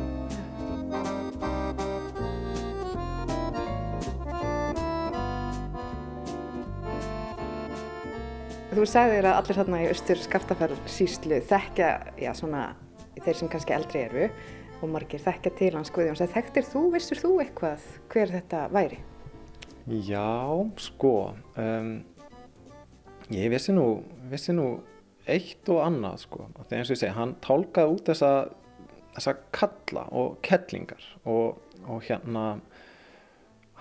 Þú 8.70 8.84
sagðir 8.86 9.26
að 9.26 9.36
allir 9.40 9.58
þarna 9.58 9.78
í 9.82 9.86
austur 9.90 10.20
skaftafell 10.22 10.76
síslu 10.94 11.40
þekkja, 11.50 11.88
já 12.22 12.30
svona, 12.38 12.68
þeir 13.18 13.40
sem 13.40 13.50
kannski 13.50 13.74
eldri 13.74 14.04
eru 14.06 14.28
og 14.84 14.92
margir 14.94 15.24
þekkja 15.24 15.52
til 15.58 15.70
hans 15.74 15.90
Guðjóns. 15.96 16.22
Þekktir 16.36 16.68
þú, 16.68 16.84
vissur 16.94 17.18
þú 17.18 17.32
eitthvað 17.42 17.88
hver 18.14 18.36
þetta 18.36 18.62
væri? 18.70 19.02
Já, 20.06 20.30
sko, 20.86 21.16
um, 21.58 21.92
ég 23.34 23.50
vissi 23.56 23.74
nú, 23.74 23.88
vissi 24.30 24.54
nú 24.54 24.70
eitt 25.26 25.74
og 25.74 25.82
annað, 25.88 26.22
sko. 26.28 26.46
Þegar 26.62 26.84
eins 26.84 26.94
og 26.94 26.98
ég 27.00 27.04
segi, 27.04 27.18
hann 27.18 27.36
tálkaði 27.42 27.98
út 27.98 28.14
þessa, 28.14 28.34
þessa 29.18 29.38
kalla 29.58 30.10
og 30.14 30.38
kettlingar 30.46 31.10
og, 31.26 31.58
og 31.90 32.06
hérna, 32.06 32.60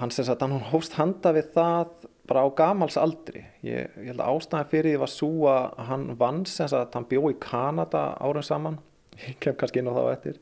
hann 0.00 0.16
sem 0.16 0.24
sagt, 0.24 0.40
hann 0.40 0.70
hófst 0.72 0.96
handa 0.96 1.36
við 1.36 1.52
það 1.60 2.08
bara 2.28 2.44
á 2.44 2.48
gamals 2.54 2.98
aldri. 3.00 3.42
Ég, 3.66 3.90
ég 3.96 4.12
held 4.12 4.22
að 4.22 4.36
ástæðan 4.36 4.70
fyrir 4.72 4.92
því 4.92 5.02
var 5.02 5.12
svo 5.12 5.32
að 5.50 5.82
hann 5.88 6.06
vann 6.20 6.44
sem 6.48 6.70
sagt, 6.70 6.94
hann 6.96 7.08
bjó 7.10 7.24
í 7.32 7.38
Kanada 7.42 8.04
árum 8.20 8.44
saman, 8.46 8.78
ég 9.24 9.38
kem 9.42 9.56
kannski 9.58 9.82
inn 9.82 9.90
á 9.90 9.96
það 9.96 10.08
á 10.08 10.14
eftir, 10.14 10.38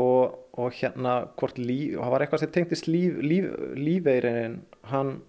og, 0.00 0.38
og 0.60 0.78
hérna 0.78 1.18
hvort 1.40 1.60
líf, 1.60 1.96
og 1.96 2.04
það 2.04 2.14
var 2.14 2.24
eitthvað 2.26 2.44
sem 2.44 2.54
tengdist 2.56 2.88
líf, 2.88 3.20
líf, 3.24 3.50
lífeirinn 3.80 4.62
hann 4.92 5.20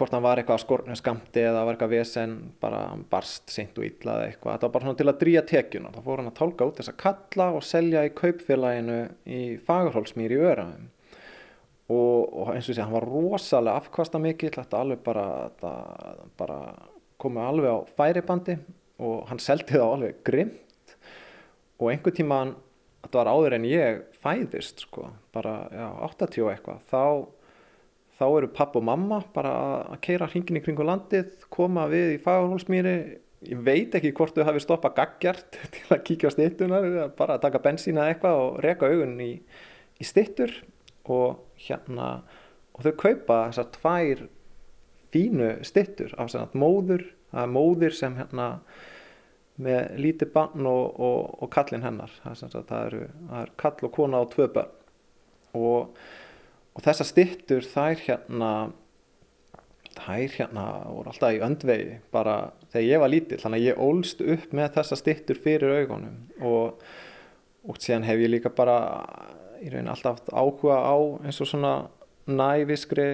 hvort 0.00 0.14
hann 0.16 0.24
var 0.24 0.40
eitthvað 0.40 0.62
skornu 0.62 0.94
skamti 0.96 1.42
eða 1.44 1.64
var 1.66 1.76
eitthvað 1.76 1.92
vesen 1.92 2.36
bara 2.62 2.84
barst 3.10 3.50
seint 3.52 3.76
og 3.76 3.84
illa 3.84 4.14
eða 4.16 4.28
eitthvað. 4.30 4.54
Þetta 4.54 4.66
var 4.66 4.72
bara 4.76 4.86
svona 4.86 5.00
til 5.00 5.08
að 5.10 5.18
drýja 5.20 5.42
tekjuna. 5.50 5.90
Þá 5.92 6.00
fór 6.06 6.22
hann 6.22 6.30
að 6.30 6.38
tálka 6.38 6.68
út 6.70 6.80
þessa 6.80 6.94
kalla 7.02 7.48
og 7.56 7.66
selja 7.66 8.04
í 8.06 8.14
kaupfélaginu 8.16 9.00
í 9.28 9.42
Fagurhólsmýr 9.66 10.36
í 10.36 10.40
Öraðum 10.40 10.88
og, 11.90 12.30
og 12.30 12.54
eins 12.54 12.70
og 12.70 12.76
sé 12.76 12.84
hann 12.84 12.94
var 12.94 13.08
rosalega 13.10 13.82
afkvasta 13.82 14.20
mikill 14.22 14.54
þetta 14.54 14.80
alveg 14.84 15.04
bara, 15.04 15.26
þetta, 15.50 15.74
bara 16.38 16.58
komið 17.20 17.46
alveg 17.50 17.74
á 17.74 17.78
færibandi 17.98 18.58
og 19.00 19.28
hann 19.30 19.42
seldi 19.42 19.74
það 19.74 19.94
alveg 19.98 20.24
grimt 20.26 20.96
og 21.80 21.90
einhver 21.90 22.14
tíma 22.14 22.42
hann 22.44 22.56
þetta 23.04 23.20
var 23.20 23.30
áður 23.32 23.56
en 23.56 23.68
ég 23.68 24.02
fæðist 24.20 24.84
sko, 24.84 25.08
bara 25.34 25.54
já, 25.72 25.86
80 26.10 26.44
og 26.44 26.52
eitthvað 26.52 26.82
þá, 26.90 27.04
þá 28.18 28.26
eru 28.28 28.50
papp 28.56 28.76
og 28.78 28.86
mamma 28.86 29.22
bara 29.34 29.54
að 29.94 30.02
keira 30.04 30.28
hringin 30.30 30.60
í 30.60 30.64
kringu 30.64 30.86
landið 30.86 31.48
koma 31.52 31.86
við 31.90 32.16
í 32.16 32.22
fagurhólsmýri. 32.24 32.96
Ég 33.48 33.60
veit 33.64 33.94
ekki 33.96 34.12
hvort 34.12 34.36
þau 34.36 34.44
hafi 34.50 34.60
stoppað 34.60 34.98
gaggjart 34.98 35.56
til 35.74 35.86
að 35.88 36.02
kíkja 36.10 36.28
á 36.28 36.34
stittunar 36.34 36.90
bara 37.16 37.38
að 37.38 37.46
taka 37.46 37.62
bensína 37.64 38.10
eitthvað 38.10 38.42
og 38.42 38.60
reka 38.66 38.90
augun 38.90 39.16
í, 39.24 39.32
í 39.40 40.06
stittur 40.06 40.52
og 41.08 41.40
hérna 41.60 42.10
og 42.74 42.84
þau 42.84 42.94
kaupa 43.00 43.40
þessar 43.50 43.68
tvær 43.76 44.22
fínu 45.10 45.50
stittur 45.66 46.14
af 46.18 46.30
svona 46.32 46.48
móður, 46.56 47.04
það 47.32 47.44
er 47.44 47.52
móður 47.54 47.96
sem 47.96 48.16
hérna 48.18 48.48
með 49.60 49.96
lítið 50.00 50.32
bann 50.32 50.68
og, 50.68 50.84
og, 50.96 51.32
og 51.44 51.50
kallinn 51.52 51.84
hennar. 51.84 52.12
Það 52.22 52.44
er, 52.46 52.52
það, 52.70 52.84
eru, 52.86 53.00
það 53.30 53.42
er 53.42 53.50
kall 53.60 53.88
og 53.88 53.94
kona 53.96 54.22
og 54.24 54.30
tvö 54.32 54.46
börn. 54.54 54.76
Og, 55.58 55.98
og 56.72 56.84
þessar 56.86 57.10
styttur 57.10 57.66
þær 57.66 58.04
hérna 58.06 58.52
þær 60.00 60.36
hérna 60.38 60.64
voru 60.86 61.10
alltaf 61.10 61.34
í 61.34 61.42
öndvegi 61.44 61.98
bara 62.14 62.36
þegar 62.70 62.86
ég 62.86 63.02
var 63.02 63.12
lítill. 63.12 63.40
Þannig 63.42 63.60
að 63.60 63.68
ég 63.68 63.84
ólst 63.84 64.24
upp 64.24 64.56
með 64.56 64.72
þessar 64.78 65.02
styttur 65.02 65.40
fyrir 65.44 65.76
augunum 65.82 66.22
og 66.46 67.82
síðan 67.82 68.06
hef 68.08 68.22
ég 68.22 68.32
líka 68.32 68.52
bara 68.54 68.78
í 69.60 69.70
raunin 69.72 69.92
alltaf 69.92 70.22
áhuga 70.32 70.78
á 70.80 70.96
eins 71.24 71.40
og 71.42 71.50
svona 71.50 71.74
næviskri 72.30 73.10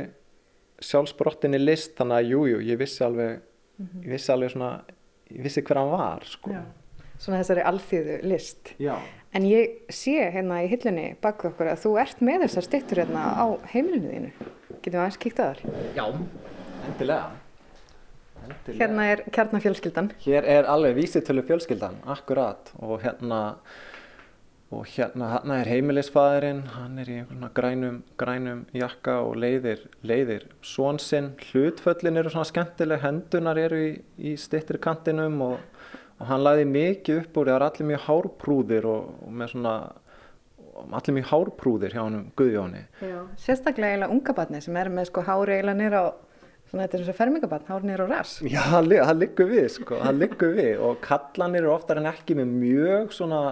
sjálfsbrottinni 0.85 1.59
list 1.61 1.97
þannig 1.99 2.19
að 2.21 2.33
jújú, 2.33 2.57
jú, 2.57 2.65
ég 2.71 2.81
vissi 2.81 3.05
alveg 3.07 3.41
ég 4.05 4.11
vissi 4.13 4.33
alveg 4.33 4.53
svona 4.53 4.73
ég 5.33 5.43
vissi 5.47 5.63
hver 5.65 5.81
hann 5.81 5.93
var 5.93 6.27
sko. 6.29 6.53
Já. 6.53 6.63
Svona 7.17 7.41
þessari 7.41 7.65
alþýðu 7.65 8.19
list. 8.29 8.75
Já. 8.83 8.95
En 9.37 9.47
ég 9.49 9.89
sé 9.93 10.15
hérna 10.33 10.63
í 10.65 10.69
hillunni 10.71 11.09
baku 11.21 11.51
okkur 11.51 11.73
að 11.73 11.83
þú 11.85 11.95
ert 12.01 12.21
með 12.25 12.47
þessar 12.47 12.67
styttur 12.69 13.03
hérna 13.03 13.25
á 13.37 13.47
heimilinu 13.73 14.13
þínu. 14.13 14.53
Getum 14.85 14.95
við 14.95 15.03
aðeins 15.03 15.19
kíkt 15.25 15.43
að 15.43 15.51
þar? 15.51 15.83
Já, 15.97 16.05
endilega. 16.87 17.27
endilega. 18.45 18.79
Hérna 18.79 19.09
er 19.13 19.25
kjarnafjölskyldan. 19.33 20.13
Hér 20.25 20.49
er 20.57 20.71
alveg 20.71 20.97
vísitölu 21.01 21.45
fjölskyldan, 21.49 21.99
akkurat 22.17 22.71
og 22.79 23.01
hérna 23.05 23.41
og 24.75 24.87
hérna, 24.91 25.29
hérna 25.37 25.61
er 25.63 25.69
heimilisfæðurinn 25.71 26.65
hann 26.75 26.99
er 26.99 27.11
í 27.11 27.19
einhvern 27.21 27.51
grænum, 27.55 28.01
grænum 28.19 28.65
jakka 28.75 29.21
og 29.23 29.37
leiðir, 29.39 29.85
leiðir 30.03 30.49
svon 30.67 30.99
sinn, 31.03 31.35
hlutföllin 31.53 32.19
eru 32.19 32.33
svona 32.33 32.49
skemmtileg, 32.51 33.05
hendunar 33.05 33.61
eru 33.63 33.79
í, 33.79 33.93
í 34.19 34.35
stittri 34.41 34.81
kantinum 34.83 35.39
og, 35.47 35.63
og 36.19 36.27
hann 36.33 36.43
laði 36.43 36.67
mikið 36.73 37.23
upp 37.23 37.39
úr, 37.39 37.53
það 37.53 37.61
er 37.61 37.67
allir 37.69 37.91
mjög 37.93 38.05
hárprúðir 38.09 38.91
og, 38.91 39.15
og 39.23 39.39
með 39.39 39.55
svona 39.55 39.77
allir 40.99 41.19
mjög 41.21 41.31
hárprúðir 41.31 41.95
hjá 41.95 42.03
hann 42.03 42.21
Guðjóni. 42.37 42.85
Já. 43.07 43.19
Sérstaklega 43.47 43.95
eiginlega 43.95 44.19
unga 44.19 44.35
barni 44.37 44.65
sem 44.65 44.83
er 44.83 44.91
með 44.93 45.13
sko 45.13 45.27
hári 45.31 45.61
eiginlega 45.61 45.83
nýra 45.83 46.07
á 46.07 46.09
Svona 46.67 46.83
þetta 46.83 46.97
er 46.97 47.03
eins 47.05 47.11
og 47.13 47.15
fermingabann, 47.15 47.67
hár 47.69 47.85
nýra 47.87 48.07
á 48.07 48.11
ras. 48.11 48.31
Já, 48.43 48.59
hann, 48.73 48.91
hann 48.91 49.21
liggur 49.21 49.47
við, 49.47 49.69
sko, 49.71 50.01
hann 50.03 50.17
liggur 50.19 50.57
við 50.57 50.81
og 50.83 50.97
kallanir 51.05 51.63
eru 51.63 51.71
oftar 51.71 52.01
en 52.01 52.09
ekki 52.11 52.35
með 52.35 52.57
mjög 52.59 53.13
svona 53.15 53.43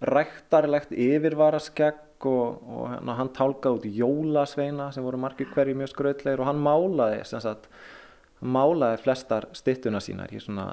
ræktarlegt 0.00 0.92
yfirvaraskegg 0.92 2.26
og, 2.28 2.62
og 2.68 2.90
hérna, 2.92 3.14
hann 3.18 3.30
tálkaði 3.36 3.76
út 3.78 3.86
jólasveina 4.00 4.86
sem 4.92 5.04
voru 5.04 5.18
margir 5.20 5.48
hverju 5.52 5.74
mjög 5.78 5.90
skrautlegir 5.92 6.40
og 6.42 6.48
hann 6.50 6.64
málaði 6.64 7.18
sagt, 7.32 7.64
málaði 8.40 8.96
flestar 9.04 9.44
styttuna 9.56 10.00
sínar 10.04 10.30
í 10.32 10.38
svona, 10.42 10.66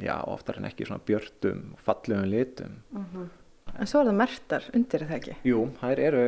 já, 0.00 0.16
oftar 0.30 0.54
en 0.60 0.68
ekki 0.70 0.84
svona 0.88 1.06
björtum, 1.06 1.60
fallegum 1.84 2.28
litum. 2.30 2.72
En 3.74 3.86
svo 3.90 3.98
er 4.00 4.06
það 4.10 4.20
mertar 4.20 4.62
undir 4.76 5.02
það 5.08 5.16
ekki. 5.18 5.34
Jú, 5.48 5.58
þær 5.80 5.98
eru, 6.04 6.24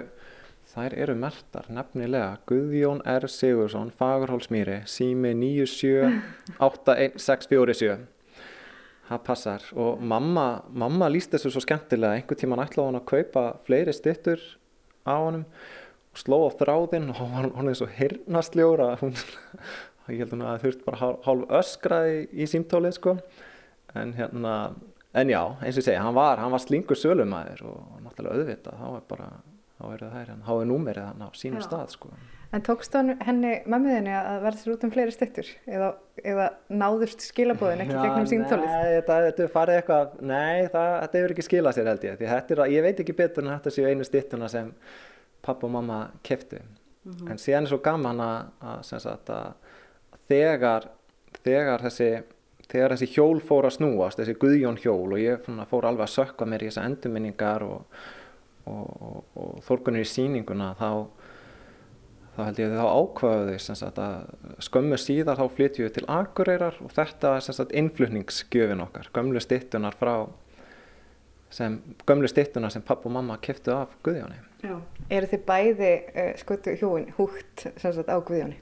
þær 0.73 0.93
eru 1.05 1.15
mertar, 1.21 1.65
nefnilega 1.73 2.31
Guðjón 2.51 3.01
R. 3.07 3.25
Sigursson, 3.31 3.91
Fagurhólsmýri, 3.97 4.79
sími 4.91 5.31
9781647. 5.39 8.16
Það 9.07 9.21
passar 9.27 9.65
og 9.79 10.01
mamma, 10.03 10.47
mamma 10.75 11.09
líst 11.13 11.31
þessu 11.35 11.53
svo 11.55 11.63
skemmtilega, 11.63 12.19
einhvern 12.19 12.41
tíman 12.41 12.63
ætlaði 12.65 12.91
hún 12.91 12.99
að 12.99 13.11
kaupa 13.13 13.45
fleiri 13.67 13.95
styttur 13.95 14.43
á 15.07 15.15
honum 15.15 15.45
og 15.47 16.23
sló 16.23 16.39
á 16.49 16.51
þráðinn 16.59 17.13
og 17.13 17.21
hún 17.21 17.71
er 17.71 17.79
svo 17.79 17.87
hirnastljóra, 17.93 18.89
hún, 19.03 19.15
ég 20.11 20.25
held 20.25 20.35
hún 20.35 20.47
að 20.49 20.65
þurft 20.65 20.85
bara 20.89 21.13
hálf, 21.23 21.47
öskraði 21.61 22.25
í 22.35 22.49
símtólið 22.51 22.97
sko, 22.99 23.17
en 23.95 24.15
hérna, 24.19 24.55
en 25.15 25.31
já, 25.31 25.43
eins 25.61 25.77
og 25.77 25.85
ég 25.85 25.89
segi, 25.91 26.01
hann 26.03 26.17
var, 26.17 26.43
hann 26.43 26.55
var 26.57 26.65
slingur 26.65 26.99
sölumæður 26.99 27.67
og 27.71 28.01
náttúrulega 28.03 28.41
auðvitað, 28.41 28.81
þá 28.81 28.89
er 28.91 29.07
bara, 29.13 29.31
þá 29.77 29.85
er 29.93 30.03
það 30.03 30.19
hérna, 30.19 30.41
þá 30.49 30.53
er 30.57 30.69
númerið 30.73 31.09
hann 31.13 31.23
á 31.23 31.29
sínum 31.39 31.63
Já. 31.63 31.69
stað 31.69 31.95
sko. 31.95 32.13
En 32.57 32.63
tókst 32.65 32.95
henni 32.97 33.51
mömmuðinni 33.69 34.13
að 34.17 34.39
verða 34.47 34.61
sér 34.63 34.73
út 34.73 34.85
um 34.87 34.93
fleiri 34.95 35.13
styttur? 35.13 35.49
Eða, 35.69 35.91
eða 36.25 36.47
náðust 36.73 37.27
skilabóðin 37.27 37.83
ekki 37.85 37.97
gegnum 37.99 38.29
símtólið? 38.31 38.71
Nei, 38.71 38.95
þetta, 38.95 39.19
þetta 39.27 39.49
farið 39.53 39.81
eitthvað, 39.81 40.15
nei, 40.31 40.69
það, 40.73 40.93
þetta 41.03 41.19
hefur 41.21 41.35
ekki 41.35 41.45
skilað 41.45 41.77
sér 41.77 41.91
held 41.91 42.07
ég. 42.09 42.17
Því 42.17 42.31
þetta 42.31 42.57
er, 42.57 42.63
ég 42.73 42.87
veit 42.87 43.03
ekki 43.05 43.17
betur 43.19 43.45
en 43.45 43.53
þetta 43.53 43.75
séu 43.75 43.91
einu 43.91 44.07
styttuna 44.09 44.49
sem 44.53 44.71
pappa 45.45 45.69
og 45.69 45.75
mamma 45.75 46.01
keftu. 46.27 46.63
En 47.29 47.39
síðan 47.39 47.69
er 47.69 47.75
svo 47.75 47.81
gaman 47.85 48.25
að, 48.25 48.49
að, 48.73 49.11
að 49.37 50.23
þegar, 50.31 50.89
þegar 51.45 51.85
þessi, 51.87 52.11
þegar 52.73 52.97
þessi 52.97 53.13
hjól 53.13 53.39
fór 53.45 53.69
að 53.69 53.77
snúast, 53.77 54.23
þessi 54.23 54.39
Guðjón 54.41 54.81
hjól 54.83 55.13
og 55.13 55.21
ég 55.21 55.45
fór 55.71 55.91
alveg 55.91 56.09
að 56.09 56.15
sökka 56.17 56.49
mér 56.49 56.65
í 56.65 56.71
þessar 56.71 56.89
endurminningar 56.91 57.67
og, 57.69 58.03
og, 58.65 58.91
og, 58.97 59.23
og 59.39 59.65
þórkunir 59.69 60.07
í 60.07 60.11
sýninguna, 60.17 60.73
þá 60.81 60.91
þá 62.37 62.41
held 62.45 62.59
ég 62.61 62.73
að 62.73 62.81
þá 62.81 62.89
ákvaðu 63.01 63.59
þau 63.65 64.03
að 64.05 64.65
skömmu 64.67 64.99
síðar 65.01 65.41
þá 65.41 65.47
flytjum 65.57 65.87
við 65.87 65.95
til 65.97 66.07
Akureyrar 66.13 66.81
og 66.85 66.93
þetta 66.97 67.33
er 67.39 67.77
innflutningsgjöfin 67.81 68.85
okkar, 68.85 69.11
gömlu 69.17 69.43
styttunar 69.43 69.97
frá 69.97 70.15
sem, 71.51 71.81
gömlu 72.07 72.29
styttunar 72.31 72.75
sem 72.75 72.85
papp 72.85 73.07
og 73.07 73.15
mamma 73.17 73.39
keftu 73.43 73.73
af 73.73 73.97
Guðjóni. 74.05 74.39
Já. 74.67 74.77
Eru 75.11 75.29
þið 75.31 75.45
bæði 75.47 75.93
uh, 75.97 76.33
skutu 76.41 76.75
hjúin 76.77 77.13
húgt 77.19 77.69
sagt 77.81 78.11
á 78.13 78.19
Guðjóni? 78.19 78.59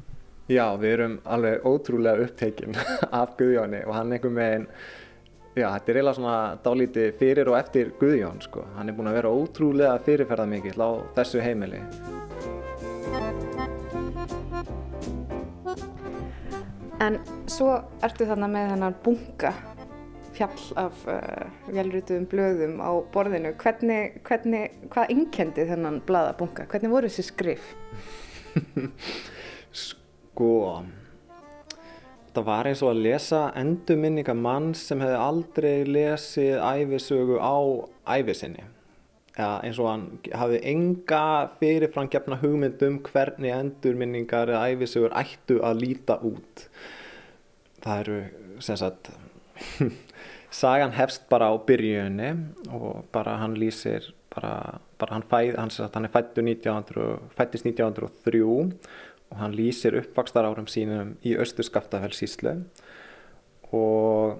Já, 0.52 0.66
við 0.76 0.98
erum 0.98 1.14
alveg 1.24 1.64
ótrúlega 1.64 2.26
upptekinn 2.26 2.76
af 3.22 3.34
Guðjóni 3.40 3.82
og 3.88 3.96
hann 3.96 4.14
einhver 4.14 4.34
megin 4.34 4.68
Já, 5.54 5.68
þetta 5.70 5.92
er 5.92 5.98
eiginlega 6.00 6.16
svona 6.18 6.38
dálítið 6.64 7.12
fyrir 7.20 7.50
og 7.52 7.58
eftir 7.60 7.92
Guðjón, 8.00 8.42
sko. 8.42 8.64
Hann 8.74 8.90
er 8.90 8.98
búinn 8.98 9.12
að 9.12 9.20
vera 9.20 9.30
ótrúlega 9.30 9.94
fyrirferðar 10.02 10.50
mikill 10.50 10.82
á 10.82 10.90
þessu 11.14 11.46
heimili. 11.46 11.84
En 17.02 17.18
svo 17.50 17.72
ertu 18.06 18.26
þarna 18.28 18.48
með 18.50 18.68
hennar 18.70 18.98
bunga 19.02 19.50
fjall 20.34 20.64
af 20.78 21.04
uh, 21.10 21.46
velrutuðum 21.70 22.26
blöðum 22.30 22.80
á 22.82 22.90
borðinu. 23.14 23.54
Hvernig, 23.60 24.18
hvernig, 24.26 24.74
hvað 24.92 25.14
einkendi 25.14 25.66
þennan 25.68 26.00
blaðabunga? 26.06 26.66
Hvernig 26.70 26.92
voru 26.92 27.10
þessi 27.10 27.26
skrif? 27.28 27.72
Sko, 29.84 30.52
það 32.34 32.46
var 32.46 32.70
eins 32.70 32.82
og 32.82 32.92
að 32.92 33.02
lesa 33.08 33.42
endurminninga 33.58 34.36
manns 34.38 34.86
sem 34.88 35.02
hefði 35.02 35.20
aldrei 35.22 35.74
lesið 35.88 36.62
æfisögu 36.62 37.38
á 37.42 37.58
æfisinni. 38.18 38.66
Ja, 39.34 39.56
eins 39.66 39.80
og 39.82 39.88
hann 39.90 40.02
hafði 40.30 40.60
enga 40.70 41.22
fyrirfram 41.58 42.06
gefna 42.10 42.36
hugmynd 42.38 42.82
um 42.86 43.00
hvernig 43.02 43.50
endurminningar 43.50 44.52
eða 44.52 44.68
æfisögur 44.70 45.16
ættu 45.18 45.56
að 45.58 45.80
líta 45.82 46.20
út. 46.22 46.68
Það 47.82 48.02
eru, 48.04 48.18
sem 48.62 48.78
sagt, 48.78 49.10
sagan 50.62 50.94
hefst 50.94 51.26
bara 51.32 51.50
á 51.50 51.54
byrjunni 51.66 52.30
og 52.78 53.02
bara 53.14 53.34
hann 53.42 53.58
lýsir, 53.58 54.12
bara, 54.36 54.78
bara 55.02 55.18
hann, 55.18 55.26
fæð, 55.26 55.58
hann, 55.58 55.74
sagt, 55.74 55.98
hann 55.98 56.06
er 56.06 56.14
fættur 56.14 56.46
1900, 56.46 57.18
fættist 57.34 57.66
1903 57.66 58.46
og 59.34 59.36
hann 59.42 59.58
lýsir 59.58 59.98
uppvakstar 59.98 60.46
árum 60.46 60.70
sínum 60.70 61.16
í 61.26 61.34
Östur 61.34 61.66
Skaftafellsíslu 61.66 62.60
og, 63.74 64.38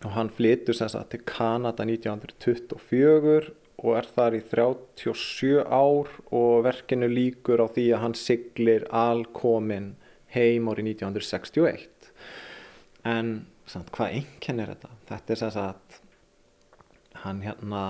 og 0.00 0.12
hann 0.16 0.32
flytur 0.32 0.72
sem 0.72 0.88
sagt 0.88 1.12
til 1.12 1.26
Kanada 1.28 1.84
1924 1.84 3.59
og 3.80 3.96
er 3.96 4.08
þar 4.14 4.36
í 4.36 4.42
37 4.44 5.64
ár 5.64 6.10
og 6.36 6.64
verkinu 6.66 7.08
líkur 7.10 7.62
á 7.64 7.66
því 7.72 7.86
að 7.94 8.02
hann 8.04 8.16
siglir 8.18 8.86
alkomin 8.92 9.94
heim 10.34 10.68
árið 10.70 10.92
1961 11.00 11.88
en 13.08 13.34
samt, 13.70 13.90
hvað 13.94 14.18
einkenn 14.18 14.60
er 14.62 14.74
þetta? 14.74 14.90
Þetta 15.08 15.32
er 15.32 15.40
sem 15.40 15.52
sagt 15.54 16.00
hann 17.24 17.40
hérna 17.44 17.84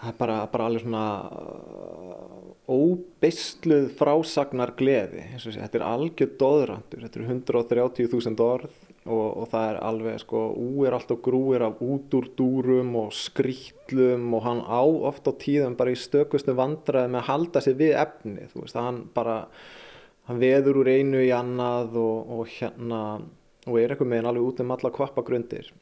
það 0.00 0.12
er 0.12 0.16
bara, 0.20 0.36
bara 0.52 0.68
alveg 0.68 0.84
svona 0.84 1.06
uh, 1.28 2.52
óbeistluð 2.70 3.90
frásagnar 3.98 4.72
gleði 4.78 5.26
þetta 5.36 5.80
er 5.80 5.86
algjör 5.86 6.32
doðrandur 6.40 7.04
þetta 7.04 7.20
eru 7.20 7.28
130.000 7.36 8.46
orð 8.46 8.78
og, 9.08 9.26
og 9.40 9.46
það 9.48 9.66
er 9.70 9.80
alveg 9.88 10.20
sko 10.20 10.42
úir 10.60 10.94
allt 10.96 11.12
og 11.14 11.22
grúir 11.24 11.64
af 11.64 11.80
út 11.80 12.16
úr 12.18 12.28
dúrum 12.36 12.92
og 13.00 13.12
skrýtlum 13.16 14.28
og 14.36 14.44
hann 14.44 14.62
á 14.66 14.82
oft 14.84 15.28
á 15.28 15.32
tíðum 15.32 15.76
bara 15.78 15.94
í 15.94 15.98
stökustu 15.98 16.52
vandræði 16.58 17.12
með 17.14 17.22
að 17.22 17.30
halda 17.30 17.62
sig 17.64 17.78
við 17.80 17.96
efni 18.02 18.48
þú 18.52 18.64
veist, 18.64 18.76
hann 18.76 19.04
bara 19.14 19.42
hann 20.28 20.40
veður 20.42 20.82
úr 20.82 20.92
einu 20.92 21.22
í 21.24 21.30
annað 21.34 21.96
og, 22.00 22.34
og 22.36 22.50
hérna 22.58 23.04
og 23.68 23.78
er 23.80 23.94
einhvern 23.94 24.12
veginn 24.12 24.28
alveg 24.30 24.50
út 24.50 24.60
um 24.64 24.74
alla 24.76 24.92
kvappagrundir 24.94 25.72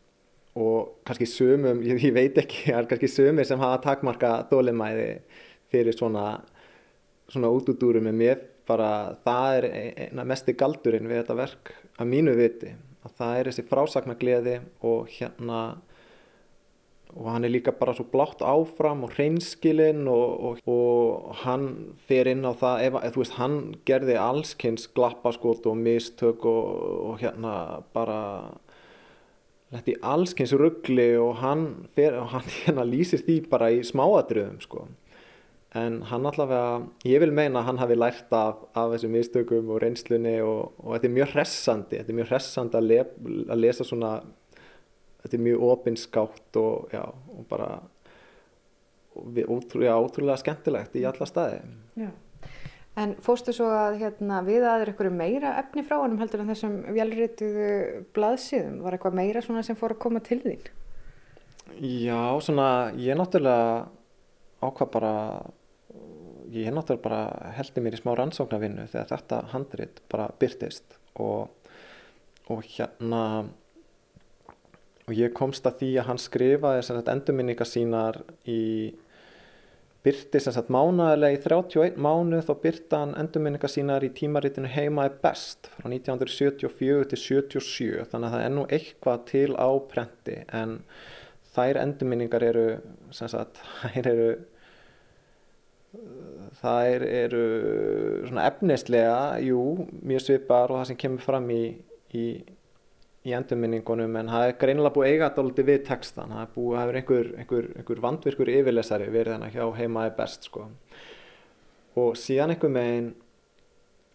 og 0.59 1.03
kannski 1.07 1.27
sömum, 1.29 1.83
ég, 1.87 2.01
ég 2.03 2.14
veit 2.14 2.39
ekki, 2.41 2.69
það 2.71 2.81
er 2.81 2.89
kannski 2.91 3.11
sömur 3.12 3.47
sem 3.47 3.61
hafa 3.62 3.83
takmarka 3.85 4.33
þólimæði 4.51 5.09
fyrir 5.71 5.95
svona, 5.95 6.41
svona 7.31 7.51
útúdúrum 7.55 8.09
en 8.11 8.19
mér 8.19 8.43
bara, 8.69 9.16
það 9.25 9.59
er 9.59 9.69
eina 10.09 10.27
mesti 10.29 10.55
galdurinn 10.59 11.09
við 11.09 11.23
þetta 11.23 11.39
verk 11.39 11.73
að 11.99 12.11
mínu 12.11 12.35
viti, 12.39 12.73
að 13.09 13.21
það 13.21 13.39
er 13.39 13.51
þessi 13.51 13.69
frásagnagleði 13.69 14.57
og 14.87 15.13
hérna 15.17 15.63
og 17.17 17.29
hann 17.33 17.47
er 17.47 17.53
líka 17.53 17.73
bara 17.73 17.95
svo 17.97 18.05
blátt 18.13 18.43
áfram 18.45 19.05
og 19.07 19.15
hreinskilinn 19.17 20.05
og, 20.13 20.45
og, 20.45 20.61
og 20.69 21.35
hann 21.43 21.69
fer 22.09 22.29
inn 22.31 22.45
á 22.45 22.53
það 22.53 22.85
ef, 22.85 22.99
ef 23.09 23.19
veist, 23.19 23.37
hann 23.41 23.59
gerði 23.89 24.19
allskynns 24.21 24.89
glappaskot 24.97 25.67
og 25.71 25.79
mistök 25.81 26.45
og, 26.49 26.65
og 27.09 27.23
hérna 27.23 27.55
bara 27.97 28.21
lett 29.73 29.89
í 29.89 29.97
allskynns 30.05 30.55
ruggli 30.57 31.11
og 31.21 31.39
hann, 31.43 31.67
fer, 31.97 32.21
hann 32.33 32.49
hérna 32.61 32.87
lýsir 32.89 33.25
því 33.25 33.41
bara 33.49 33.73
í 33.73 33.83
smáadröðum 33.87 34.61
sko 34.65 34.87
en 35.77 36.01
hann 36.09 36.25
allavega, 36.25 36.87
ég 37.05 37.21
vil 37.21 37.33
meina 37.35 37.61
að 37.61 37.66
hann 37.66 37.81
hafi 37.83 37.97
lært 37.99 38.33
af, 38.33 38.62
af 38.73 38.95
þessum 38.95 39.12
mistökum 39.12 39.69
og 39.75 39.83
reynslunni 39.83 40.39
og, 40.41 40.79
og 40.81 40.95
þetta 40.95 41.09
er 41.11 41.16
mjög 41.19 41.35
hressandi 41.35 41.99
þetta 41.99 42.14
er 42.14 42.19
mjög 42.21 42.31
hressandi 42.33 42.79
að, 42.79 42.89
le, 42.89 43.01
að 43.45 43.61
lesa 43.61 43.85
svona 43.85 44.12
þetta 45.25 45.37
er 45.37 45.45
mjög 45.45 45.66
opinskátt 45.69 46.61
og, 46.62 46.89
já, 46.95 47.05
og 47.05 47.45
bara 47.51 47.69
og 49.19 49.29
við, 49.35 49.51
ótrú, 49.51 49.85
já, 49.85 49.93
ótrúlega 49.99 50.41
skemmtilegt 50.41 50.97
í 50.97 51.05
alla 51.09 51.29
staði 51.29 51.61
Já. 51.99 52.11
En 52.99 53.12
fórstu 53.23 53.53
svo 53.55 53.69
að 53.71 54.01
hérna, 54.01 54.41
við 54.47 54.64
aður 54.66 54.91
ykkur 54.91 55.09
meira 55.14 55.53
efni 55.61 55.85
frá 55.87 56.01
honum 56.01 56.19
heldur 56.19 56.43
en 56.43 56.49
þessum 56.51 56.81
velrituðu 56.97 57.69
blaðsíðum? 58.16 58.81
Var 58.83 58.97
eitthvað 58.97 59.19
meira 59.21 59.43
svona 59.45 59.62
sem 59.66 59.79
fór 59.79 59.95
að 59.95 60.01
koma 60.03 60.23
til 60.27 60.41
þín? 60.43 60.64
Já, 61.79 62.19
svona 62.43 62.91
ég 62.99 63.19
náttúrulega 63.21 63.87
ákvað 64.64 64.91
bara 64.97 65.12
ég 66.53 66.72
náttúrulega 66.72 67.05
bara 67.05 67.53
heldi 67.59 67.84
mér 67.84 67.96
í 67.96 68.01
smá 68.01 68.14
rannsóknarvinnu 68.18 68.86
þegar 68.92 69.11
þetta 69.12 69.40
handrit 69.53 70.03
bara 70.12 70.28
byrtist 70.40 70.99
og, 71.20 71.51
og 72.49 72.62
hérna 72.64 73.24
og 75.09 75.16
ég 75.16 75.34
komst 75.36 75.66
að 75.68 75.82
því 75.82 75.90
að 76.01 76.09
hann 76.11 76.20
skrifaði 76.20 76.96
endurminningar 77.12 77.68
sínar 77.68 78.20
í 78.49 78.62
byrti 80.05 80.40
sem 80.40 80.55
sagt 80.55 80.70
mánaðilega 80.72 81.36
í 81.36 81.40
31 81.42 81.96
mánuð 82.01 82.44
þá 82.46 82.53
byrta 82.62 83.01
hann 83.03 83.14
endurminningar 83.18 83.72
sínar 83.72 84.05
í 84.07 84.12
tímaritinu 84.14 84.70
Heima 84.70 85.09
er 85.09 85.16
best 85.22 85.70
frá 85.74 85.88
1974 85.90 87.09
til 87.12 87.22
77 87.24 88.05
þannig 88.12 88.28
að 88.28 88.36
það 88.36 88.44
er 88.44 88.55
nú 88.55 88.66
eitthvað 88.68 89.24
til 89.32 89.49
á 89.59 89.70
prenti 89.90 90.36
en 90.61 90.78
þær 91.57 91.80
endurminningar 91.82 92.46
eru 92.46 92.68
sem 93.16 93.32
sagt 93.32 93.61
þær 93.82 94.12
eru 94.12 94.30
þær 96.59 97.05
eru 97.07 97.43
svona 98.28 98.47
efnislega, 98.51 99.18
jú, 99.45 99.89
mjög 100.05 100.24
svipar 100.24 100.72
og 100.72 100.82
það 100.82 100.91
sem 100.91 100.99
kemur 101.01 101.24
fram 101.24 101.47
í, 101.53 101.62
í, 102.12 102.24
í 103.24 103.36
endurminningunum 103.36 104.18
en 104.20 104.32
það 104.32 104.49
er 104.49 104.59
greinilega 104.61 104.97
búið 104.97 105.12
eiga 105.14 105.30
dáliti 105.36 105.64
við 105.68 105.80
textan, 105.89 106.34
það 106.34 106.43
er 106.45 106.53
búið 106.57 106.74
að 106.74 106.82
hafa 106.82 107.01
einhver, 107.01 107.30
einhver, 107.43 107.70
einhver 107.80 108.03
vandvirkur 108.05 108.53
yfirlesari 108.53 109.09
verið 109.14 109.36
þannig 109.36 109.57
hjá 109.57 109.64
heimaði 109.78 110.12
best 110.18 110.51
sko. 110.51 110.68
Og 111.99 112.20
síðan 112.20 112.53
einhver 112.55 112.74
megin, 112.74 113.11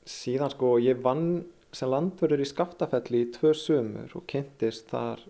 síðan 0.06 0.54
sko 0.54 0.76
ég 0.84 1.02
vann 1.04 1.28
sem 1.74 1.90
landverður 1.90 2.44
í 2.44 2.48
Skaftafelli 2.48 3.24
í 3.26 3.32
tvö 3.34 3.56
sömur 3.58 4.14
og 4.20 4.28
kynntist 4.30 4.92
þar 4.94 5.26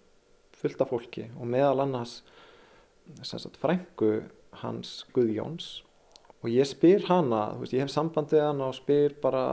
fullt 0.59 0.83
af 0.83 0.91
fólki 0.91 1.29
og 1.39 1.47
meðal 1.47 1.85
annars 1.85 2.19
frængu 3.59 4.11
hans 4.59 5.01
Guðjóns 5.15 5.81
og 6.43 6.51
ég 6.51 6.67
spyr 6.67 7.05
hana, 7.07 7.53
veist, 7.55 7.71
ég 7.71 7.85
hef 7.85 7.91
sambandið 7.93 8.41
hana 8.43 8.67
og 8.67 8.75
spyr 8.75 9.15
bara 9.23 9.43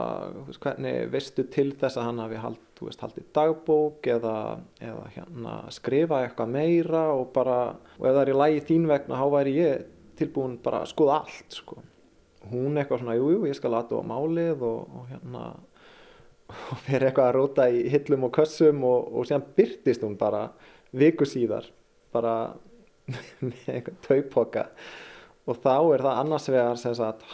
veist, 0.43 0.59
hvernig 0.59 1.07
veistu 1.13 1.45
til 1.47 1.69
þess 1.79 1.95
að 1.95 2.07
hann 2.09 2.19
hafi 2.19 2.39
hald, 2.43 2.65
veist, 2.83 3.03
haldið 3.03 3.29
dagbók 3.37 4.09
eða, 4.11 4.35
eða 4.83 5.05
hérna, 5.15 5.53
skrifa 5.71 6.19
eitthvað 6.25 6.51
meira 6.51 7.05
og 7.15 7.29
bara, 7.35 7.61
og 7.95 8.03
ef 8.09 8.11
það 8.11 8.21
er 8.25 8.31
í 8.33 8.37
lægi 8.41 8.65
þín 8.67 8.89
vegna, 8.91 9.19
þá 9.21 9.35
væri 9.37 9.53
ég 9.55 9.85
tilbúin 10.19 10.57
bara 10.63 10.81
að 10.83 10.91
skoða 10.91 11.21
allt 11.23 11.55
sko. 11.61 11.77
Hún 12.51 12.75
eitthvað 12.75 13.03
svona, 13.03 13.15
jújú, 13.15 13.37
jú, 13.37 13.47
ég 13.47 13.55
skal 13.55 13.71
aðdóa 13.77 14.03
málið 14.11 14.65
og, 14.67 14.97
og 14.97 15.05
hérna, 15.13 15.45
og 16.51 16.81
fyrir 16.83 17.07
eitthvað 17.07 17.29
að 17.29 17.37
róta 17.37 17.69
í 17.71 17.85
hillum 17.93 18.27
og 18.27 18.33
kössum 18.35 18.83
og, 18.89 19.07
og 19.15 19.29
síðan 19.29 19.47
byrtist 19.55 20.03
hún 20.03 20.19
bara 20.19 20.49
viku 20.91 21.23
síðar, 21.29 21.69
bara 22.11 22.35
með 23.47 23.71
eitthvað 23.77 24.03
taupoka 24.09 24.65
og 25.49 25.57
þá 25.63 25.75
er 25.95 26.03
það 26.05 26.19
annars 26.21 26.47
vegar 26.51 26.79
sagt 26.81 27.25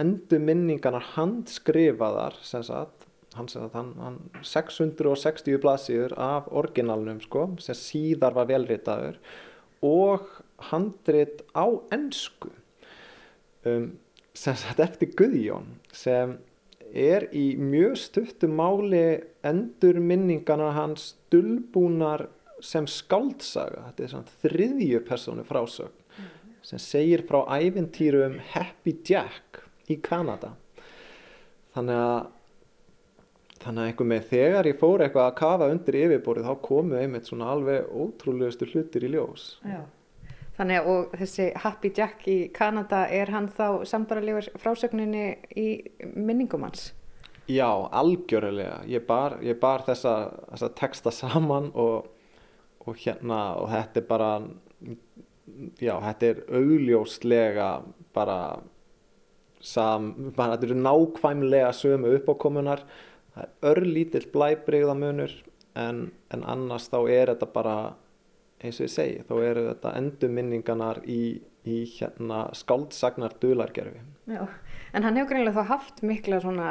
endur 0.00 0.44
minningarnar 0.44 1.10
handskrifaðar 1.14 2.36
sagt 2.44 3.08
hann, 3.34 3.48
sagt, 3.48 3.74
hann, 3.74 3.92
hann 3.98 4.18
660 4.44 5.58
blaðsíður 5.62 6.14
af 6.20 6.48
orginalnum 6.54 7.20
sko, 7.24 7.48
sem 7.62 7.78
síðar 7.78 8.36
var 8.36 8.48
velritaður 8.50 9.18
og 9.84 10.28
handrit 10.70 11.42
á 11.52 11.66
ennsku 11.94 12.52
um, 13.68 13.92
sem 14.34 14.58
sagt 14.58 14.82
eftir 14.82 15.12
Guðjón 15.18 15.76
sem 15.94 16.38
er 16.94 17.26
í 17.34 17.54
mjög 17.58 17.98
stuttum 17.98 18.54
máli 18.58 19.04
endur 19.46 19.98
minningarnar 19.98 20.76
hans 20.78 21.14
dulbúnar 21.32 22.28
sem 22.64 22.86
skáldsaga. 22.90 23.88
Þetta 23.90 24.04
er 24.04 24.12
svona 24.14 24.38
þriðju 24.44 25.02
persónu 25.08 25.44
frásögn 25.46 26.00
sem 26.64 26.80
segir 26.80 27.26
frá 27.28 27.42
ævintýrum 27.60 28.38
Happy 28.54 28.94
Jack 29.04 29.60
í 29.92 29.98
Kanada. 30.00 30.54
Þannig 31.74 32.00
að 32.00 32.30
þannig 33.64 33.80
að 33.80 33.90
einhver 33.90 34.08
með 34.08 34.24
þegar 34.30 34.68
ég 34.68 34.80
fór 34.80 35.04
eitthvað 35.04 35.26
að 35.28 35.36
kafa 35.38 35.68
undir 35.72 35.98
yfirborðið 36.02 36.48
þá 36.48 36.64
komu 36.64 36.96
einmitt 36.98 37.28
svona 37.28 37.50
alveg 37.54 37.86
ótrúlegustu 37.92 38.68
hlutir 38.72 39.06
í 39.06 39.12
ljós. 39.14 39.46
Já. 39.64 39.80
Þannig 40.54 40.80
að 40.80 40.90
og 40.92 41.14
þessi 41.18 41.46
Happy 41.64 41.90
Jack 41.96 42.26
í 42.30 42.36
Kanada 42.54 43.04
er 43.10 43.32
hann 43.34 43.48
þá 43.50 43.84
sambaralegur 43.90 44.50
frásögninni 44.60 45.24
í 45.58 45.68
minningum 46.14 46.66
hans? 46.66 46.92
Já, 47.50 47.68
algjörlega. 47.92 48.84
Ég 48.88 49.04
bar, 49.08 49.38
ég 49.44 49.58
bar 49.60 49.82
þessa, 49.84 50.14
þessa 50.52 50.70
texta 50.78 51.12
saman 51.12 51.72
og, 51.74 52.06
og 52.84 53.00
hérna 53.00 53.40
og 53.60 53.70
þetta 53.72 54.00
er 54.00 54.06
bara 54.08 54.30
já, 55.80 55.94
þetta 56.04 56.30
er 56.30 56.44
augljóslega 56.60 57.70
bara, 58.16 58.38
sam, 59.60 60.12
bara 60.36 60.56
þetta 60.56 60.70
eru 60.70 60.78
nákvæmlega 60.84 61.72
sömu 61.76 62.14
uppákomunar. 62.18 62.84
Það 63.34 63.44
er 63.44 63.70
örlítill 63.72 64.28
blæbreyðamunur 64.30 65.32
en, 65.74 66.08
en 66.30 66.44
annars 66.46 66.86
þá 66.92 67.00
er 67.10 67.32
þetta 67.32 67.48
bara 67.54 67.76
eins 68.64 68.78
og 68.78 68.86
ég 68.86 68.92
segi, 68.92 69.22
þá 69.28 69.34
eru 69.42 69.64
þetta 69.72 69.94
endurminninganar 69.98 71.00
í, 71.10 71.22
í 71.66 71.78
hérna 71.96 72.46
skáldsagnar 72.56 73.36
dulargerfi 73.42 74.04
Já, 74.30 74.46
en 74.94 75.04
hann 75.04 75.18
hefur 75.18 75.34
greinlega 75.34 75.64
þá 75.64 75.72
haft 75.72 76.04
mikla 76.06 76.40
svona 76.44 76.68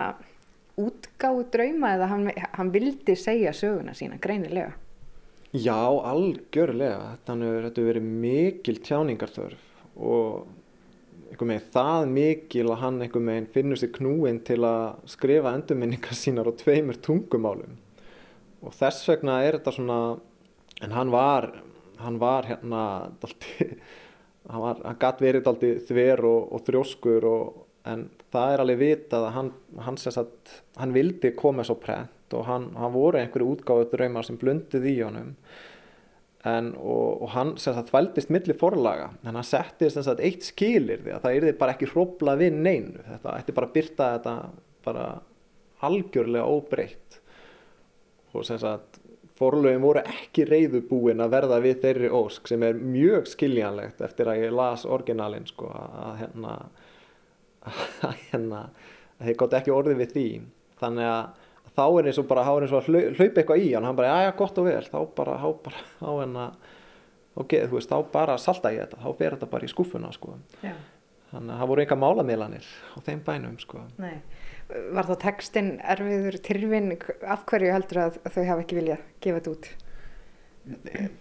útgáðu 0.79 1.45
drauma 1.53 1.93
eða 1.97 2.09
hann, 2.09 2.29
hann 2.57 2.71
vildi 2.73 3.15
segja 3.19 3.53
söguna 3.53 3.93
sína 3.97 4.17
greinilega 4.21 4.73
Já, 5.53 5.85
algjörlega. 5.85 7.19
Þannig 7.27 7.51
að 7.51 7.65
þetta 7.67 7.83
verið 7.85 8.05
mikil 8.23 8.77
tjáningarþörf 8.87 9.65
og 10.01 10.47
einhver 11.29 11.49
meginn 11.49 11.67
það 11.73 12.05
mikil 12.09 12.63
að 12.73 12.79
hann 12.81 12.97
einhver 13.05 13.21
meginn 13.21 13.49
finnur 13.53 13.77
sér 13.77 13.91
knúin 13.93 14.39
til 14.45 14.63
að 14.65 15.03
skrifa 15.13 15.53
endurminningar 15.53 16.17
sínar 16.17 16.49
á 16.49 16.53
tveimur 16.57 16.97
tungumálum. 17.05 17.77
Og 18.65 18.73
þess 18.73 19.05
vegna 19.11 19.43
er 19.45 19.59
þetta 19.59 19.75
svona, 19.75 19.99
en 20.81 20.97
hann 20.97 21.13
var, 21.13 21.51
hann 22.01 22.17
var 22.21 22.49
hérna, 22.49 22.83
daldi, 23.21 23.69
hann, 24.49 24.65
var, 24.65 24.81
hann 24.87 24.99
gatt 25.05 25.21
verið 25.21 25.45
daldi 25.45 25.73
þver 25.85 26.25
og, 26.31 26.49
og 26.49 26.65
þrjóskur 26.65 27.29
og, 27.29 27.63
en 27.93 28.07
það 28.33 28.55
er 28.55 28.65
alveg 28.65 28.81
vitað 28.81 29.27
að 29.27 29.37
hann, 29.37 29.53
hann, 29.85 30.01
sagt, 30.01 30.57
hann 30.79 30.97
vildi 30.97 31.35
koma 31.37 31.65
svo 31.67 31.77
prent 31.77 32.22
og 32.35 32.47
hann, 32.49 32.71
hann 32.79 32.93
voru 32.95 33.19
einhverju 33.19 33.53
útgáðu 33.55 33.89
draumar 33.93 34.27
sem 34.27 34.39
blundið 34.41 34.89
í 34.89 34.95
honum. 35.01 35.33
En, 36.43 36.73
og, 36.75 37.21
og 37.23 37.29
hann 37.37 37.53
sagt, 37.61 37.87
þvældist 37.87 38.31
millir 38.33 38.57
forlaga 38.59 39.13
en 39.23 39.37
hann 39.37 39.47
setti 39.47 39.87
sagt, 39.93 40.19
eitt 40.19 40.43
skilir 40.43 40.99
því 41.05 41.13
að 41.15 41.21
það 41.23 41.37
erði 41.37 41.53
bara 41.61 41.75
ekki 41.77 41.91
hrópla 41.93 42.35
við 42.39 42.57
neinu. 42.57 43.03
Þetta 43.07 43.37
ætti 43.37 43.55
bara 43.55 43.69
að 43.69 43.77
byrta 43.77 44.09
þetta 44.17 44.33
bara 44.83 45.05
algjörlega 45.87 46.49
óbreytt. 46.51 47.19
Og 48.33 48.43
sem 48.47 48.59
sagt 48.59 48.99
forlögin 49.39 49.83
voru 49.83 50.03
ekki 50.03 50.45
reyðubúin 50.49 51.23
að 51.23 51.33
verða 51.33 51.59
við 51.63 51.79
þeirri 51.85 52.11
ósk 52.13 52.49
sem 52.51 52.63
er 52.65 52.77
mjög 52.77 53.29
skiljanlegt 53.31 54.03
eftir 54.05 54.29
að 54.29 54.43
ég 54.43 54.55
las 54.55 54.83
orginalin 54.85 55.47
sko 55.49 55.71
að 55.73 56.19
hérna 56.21 56.57
að 58.09 58.19
hérna 58.27 58.65
að 58.67 59.29
þeir 59.29 59.39
gátt 59.39 59.57
ekki 59.59 59.73
orðið 59.73 60.03
við 60.03 60.13
því. 60.17 60.27
Þannig 60.83 61.09
að 61.09 61.42
þá 61.77 61.83
er 61.87 62.09
eins 62.09 62.21
og 62.21 62.29
bara, 62.29 62.45
er 62.45 62.65
eins 62.65 62.73
og 62.75 62.81
að 62.81 63.17
hlaupa 63.17 63.41
eitthvað 63.41 63.63
í 63.65 63.73
hann, 63.73 63.87
hann 63.87 63.99
bara, 63.99 64.13
já, 64.13 64.27
já, 64.27 64.33
gott 64.39 64.61
og 64.61 64.69
vel, 64.69 64.87
þá 64.93 64.97
bara, 65.17 65.37
þá 65.41 65.49
bara, 65.67 65.83
þá 65.99 66.09
en 66.25 66.39
að, 66.45 66.71
ok, 67.43 67.59
þú 67.67 67.77
veist, 67.79 67.93
þá 67.93 68.11
bara 68.13 68.39
salta 68.41 68.73
ég 68.73 68.85
þetta, 68.85 69.03
þá 69.03 69.21
fer 69.21 69.37
þetta 69.37 69.51
bara 69.53 69.67
í 69.69 69.73
skúfuna, 69.73 70.13
sko. 70.15 70.37
Já. 70.63 70.73
Þannig 71.33 71.55
að 71.55 71.61
það 71.63 71.69
voru 71.71 71.81
enga 71.81 71.95
málamiðlanir 71.97 72.65
á 72.93 72.97
þeim 73.07 73.23
bænum, 73.25 73.55
sko. 73.61 73.85
Nei, 74.01 74.17
Var 74.93 75.05
þá 75.05 75.15
textin 75.21 75.73
erfiður 75.91 76.37
tyrfin, 76.45 76.93
af 77.29 77.43
hverju 77.49 77.73
heldur 77.73 77.99
að 78.05 78.19
þau 78.31 78.43
hafa 78.47 78.63
ekki 78.63 78.77
viljað 78.79 79.01
gefa 79.21 79.41
þetta 79.41 79.51
út? 79.51 79.67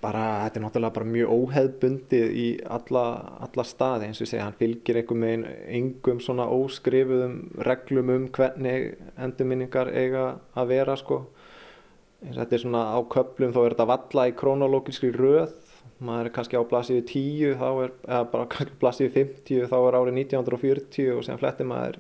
Bara, 0.03 0.45
þetta 0.45 0.59
er 0.59 0.62
náttúrulega 0.62 0.95
bara 0.95 1.09
mjög 1.11 1.32
óheðbundið 1.34 2.34
í 2.38 2.47
alla, 2.70 3.05
alla 3.43 3.64
staði 3.66 4.09
eins 4.09 4.22
og 4.22 4.30
segja, 4.30 4.45
hann 4.47 4.59
fylgir 4.59 5.01
einhver 5.01 5.18
megin 5.18 5.47
engum 5.78 6.20
svona 6.22 6.47
óskrifuðum 6.53 7.34
reglum 7.66 8.12
um 8.14 8.28
hvernig 8.36 8.93
endurminningar 9.18 9.90
eiga 9.90 10.26
að 10.55 10.70
vera 10.76 10.97
sko. 11.01 11.24
Þetta 12.22 12.55
er 12.55 12.62
svona 12.62 12.84
á 12.95 12.99
köplum 13.11 13.55
þá 13.55 13.61
er 13.64 13.74
þetta 13.74 13.88
valla 13.90 14.28
í 14.30 14.36
krónológiskri 14.38 15.11
röð. 15.16 15.57
Maður 16.03 16.28
er 16.28 16.34
kannski 16.36 16.59
á 16.59 16.62
blassíðu 16.66 17.03
10 17.11 17.59
þá 17.59 17.68
er, 17.82 17.93
eða 18.07 18.22
bara 18.30 18.49
kannski 18.51 18.78
blassíðu 18.78 19.14
50 19.16 19.68
þá 19.70 19.76
er 19.80 19.99
árið 19.99 20.20
1940 20.22 21.16
og 21.16 21.26
sem 21.26 21.43
flettir 21.43 21.66
maður 21.66 21.99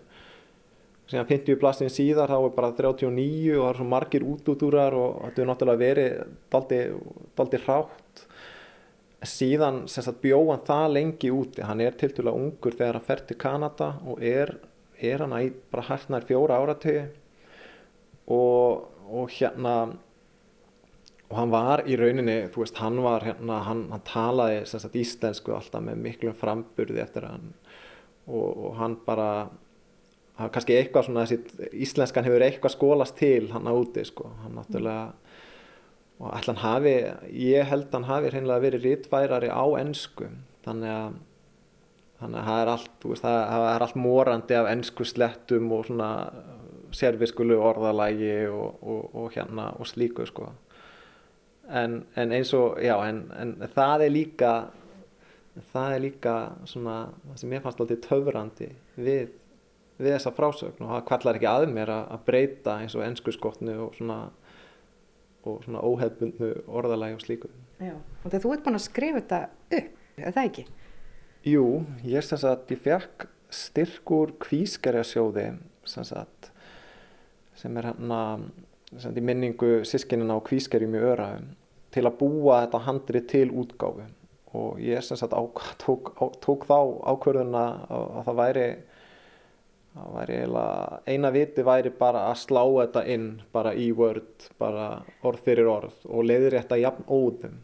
síðan 1.10 1.28
50 1.28 1.58
blassin 1.60 1.92
síðar 1.92 2.30
þá 2.30 2.38
er 2.38 2.52
bara 2.56 2.72
39 2.78 3.56
og 3.56 3.64
það 3.64 3.70
er 3.70 3.80
svo 3.80 3.86
margir 3.88 4.26
útútúrar 4.26 4.96
og 4.96 5.16
þetta 5.26 5.42
er 5.42 5.50
náttúrulega 5.50 5.82
verið 5.82 6.20
daldi, 6.52 7.62
hrátt. 7.66 8.22
Síðan 9.22 9.82
bjóðan 10.22 10.64
það 10.66 10.86
lengi 10.96 11.32
úti. 11.34 11.62
Hann 11.66 11.82
er 11.84 11.98
til 11.98 12.10
dæla 12.16 12.34
ungur 12.34 12.74
þegar 12.74 12.98
hann 12.98 13.08
fer 13.10 13.26
til 13.26 13.38
Kanada 13.38 13.92
og 14.06 14.22
er, 14.22 14.56
er 14.98 15.22
hann 15.22 15.36
að 15.36 15.52
bara 15.74 15.88
hætnar 15.90 16.26
fjóra 16.26 16.58
áratögi 16.62 17.04
og, 18.30 18.88
og 19.10 19.30
hérna 19.30 19.76
og 21.32 21.38
hann 21.38 21.52
var 21.52 21.80
í 21.88 21.96
rauninni 21.96 22.36
þú 22.52 22.60
veist 22.60 22.78
hann 22.82 22.98
var 23.00 23.24
hérna 23.24 23.62
hann, 23.64 23.86
hann 23.88 24.04
talaði 24.04 24.66
sagt, 24.68 24.96
íslensku 25.00 25.54
alltaf 25.56 25.80
með 25.84 26.02
miklum 26.04 26.36
framburði 26.36 27.00
eftir 27.00 27.24
hann. 27.24 27.54
Og, 28.28 28.50
og 28.68 28.74
hann 28.78 28.98
bara 29.06 29.28
það 30.42 30.48
er 30.48 30.54
kannski 30.56 30.76
eitthvað 30.78 31.08
svona 31.08 31.24
þessi 31.26 31.72
íslenskan 31.86 32.26
hefur 32.26 32.44
eitthvað 32.46 32.74
skólast 32.74 33.18
til 33.20 33.50
hann 33.52 33.68
á 33.70 33.72
úti 33.72 34.02
sko, 34.08 34.30
hann 34.42 34.56
náttúrulega 34.58 35.12
og 36.22 36.32
ætla 36.36 36.54
hann 36.54 36.62
hafi, 36.62 36.94
ég 37.34 37.68
held 37.70 37.94
hann 37.94 38.08
hafi 38.08 38.32
hreinlega 38.32 38.64
verið 38.66 38.88
rítfærari 38.88 39.50
á 39.50 39.64
ennsku 39.80 40.30
þannig 40.66 40.90
að 40.94 41.20
þannig 42.22 42.38
að 42.38 42.48
það 42.48 42.60
er 42.62 42.72
allt, 42.72 43.06
veist, 43.10 43.24
það 43.24 43.68
er 43.68 43.84
allt 43.86 43.96
morandi 43.98 44.58
af 44.58 44.68
ennsku 44.70 45.06
slettum 45.08 45.72
og 45.74 45.88
svona 45.88 46.10
serviskulu 46.94 47.56
orðalægi 47.58 48.36
og, 48.52 48.84
og, 48.84 49.16
og 49.16 49.32
hérna 49.34 49.72
og 49.80 49.88
slíku 49.88 50.26
sko. 50.28 50.52
En, 51.72 52.02
en 52.18 52.34
eins 52.36 52.52
og, 52.54 52.76
já, 52.82 52.94
en, 53.08 53.24
en 53.38 53.56
það 53.74 54.06
er 54.06 54.14
líka 54.14 54.52
það 55.72 55.94
er 55.96 56.02
líka 56.06 56.34
svona 56.68 56.96
það 57.26 57.40
sem 57.42 57.54
ég 57.56 57.64
fannst 57.64 57.82
alltaf 57.82 58.04
töfrandi 58.06 58.68
við 58.96 59.32
við 60.02 60.16
þessa 60.16 60.34
frásögn 60.36 60.84
og 60.84 60.92
það 60.92 61.04
kvallar 61.10 61.38
ekki 61.38 61.50
að 61.50 61.66
mér 61.72 61.92
að 61.94 62.22
breyta 62.28 62.78
eins 62.82 62.96
og 62.98 63.04
ennsku 63.06 63.34
skotnu 63.34 63.76
og 63.86 63.96
svona, 63.98 64.20
og 65.46 65.62
svona 65.66 65.82
óhefbundnu 65.86 66.52
orðalagi 66.68 67.18
og 67.18 67.24
slíku. 67.24 67.52
Já, 67.82 67.94
og 67.96 68.28
þegar 68.28 68.44
þú 68.44 68.54
ert 68.54 68.64
búin 68.66 68.78
að 68.78 68.86
skrifa 68.86 69.20
þetta 69.20 69.42
upp, 69.78 69.94
er 70.16 70.36
það 70.36 70.48
ekki? 70.50 70.66
Jú, 71.52 71.66
ég 72.06 72.26
sem 72.26 72.38
sagt, 72.38 72.70
ég 72.70 72.82
fekk 72.82 73.28
styrkur 73.52 74.36
kvískerjasjóði 74.42 75.48
sem 75.88 76.06
sagt, 76.06 76.52
sem 77.58 77.74
er 77.80 77.90
hérna 77.90 78.20
sem 79.00 79.16
í 79.16 79.24
minningu 79.24 79.82
sískinina 79.88 80.36
á 80.36 80.40
kvískerjum 80.44 80.96
í 80.96 81.02
öraðum 81.02 81.52
til 81.92 82.04
að 82.08 82.18
búa 82.20 82.62
þetta 82.64 82.82
handri 82.86 83.22
til 83.28 83.48
útgáfu 83.62 84.06
og 84.52 84.80
ég 84.84 85.00
sem 85.04 85.16
sagt 85.16 85.32
á, 85.32 85.40
tók, 85.80 86.12
á, 86.20 86.28
tók 86.44 86.66
þá 86.68 86.78
ákverðuna 87.08 87.64
að, 87.88 88.06
að 88.18 88.26
það 88.28 88.40
væri 88.40 88.66
það 89.92 90.14
væri 90.16 90.38
eiginlega, 90.38 91.00
eina 91.06 91.32
viti 91.34 91.66
væri 91.66 91.92
bara 91.98 92.28
að 92.30 92.38
slá 92.44 92.62
þetta 92.64 93.04
inn 93.14 93.26
bara 93.52 93.74
í 93.74 93.90
Word, 93.96 94.48
bara 94.60 94.86
orð 95.26 95.44
fyrir 95.44 95.68
orð 95.68 96.08
og 96.08 96.24
leiðir 96.28 96.58
þetta 96.60 96.80
jafn 96.80 97.08
óðum. 97.08 97.60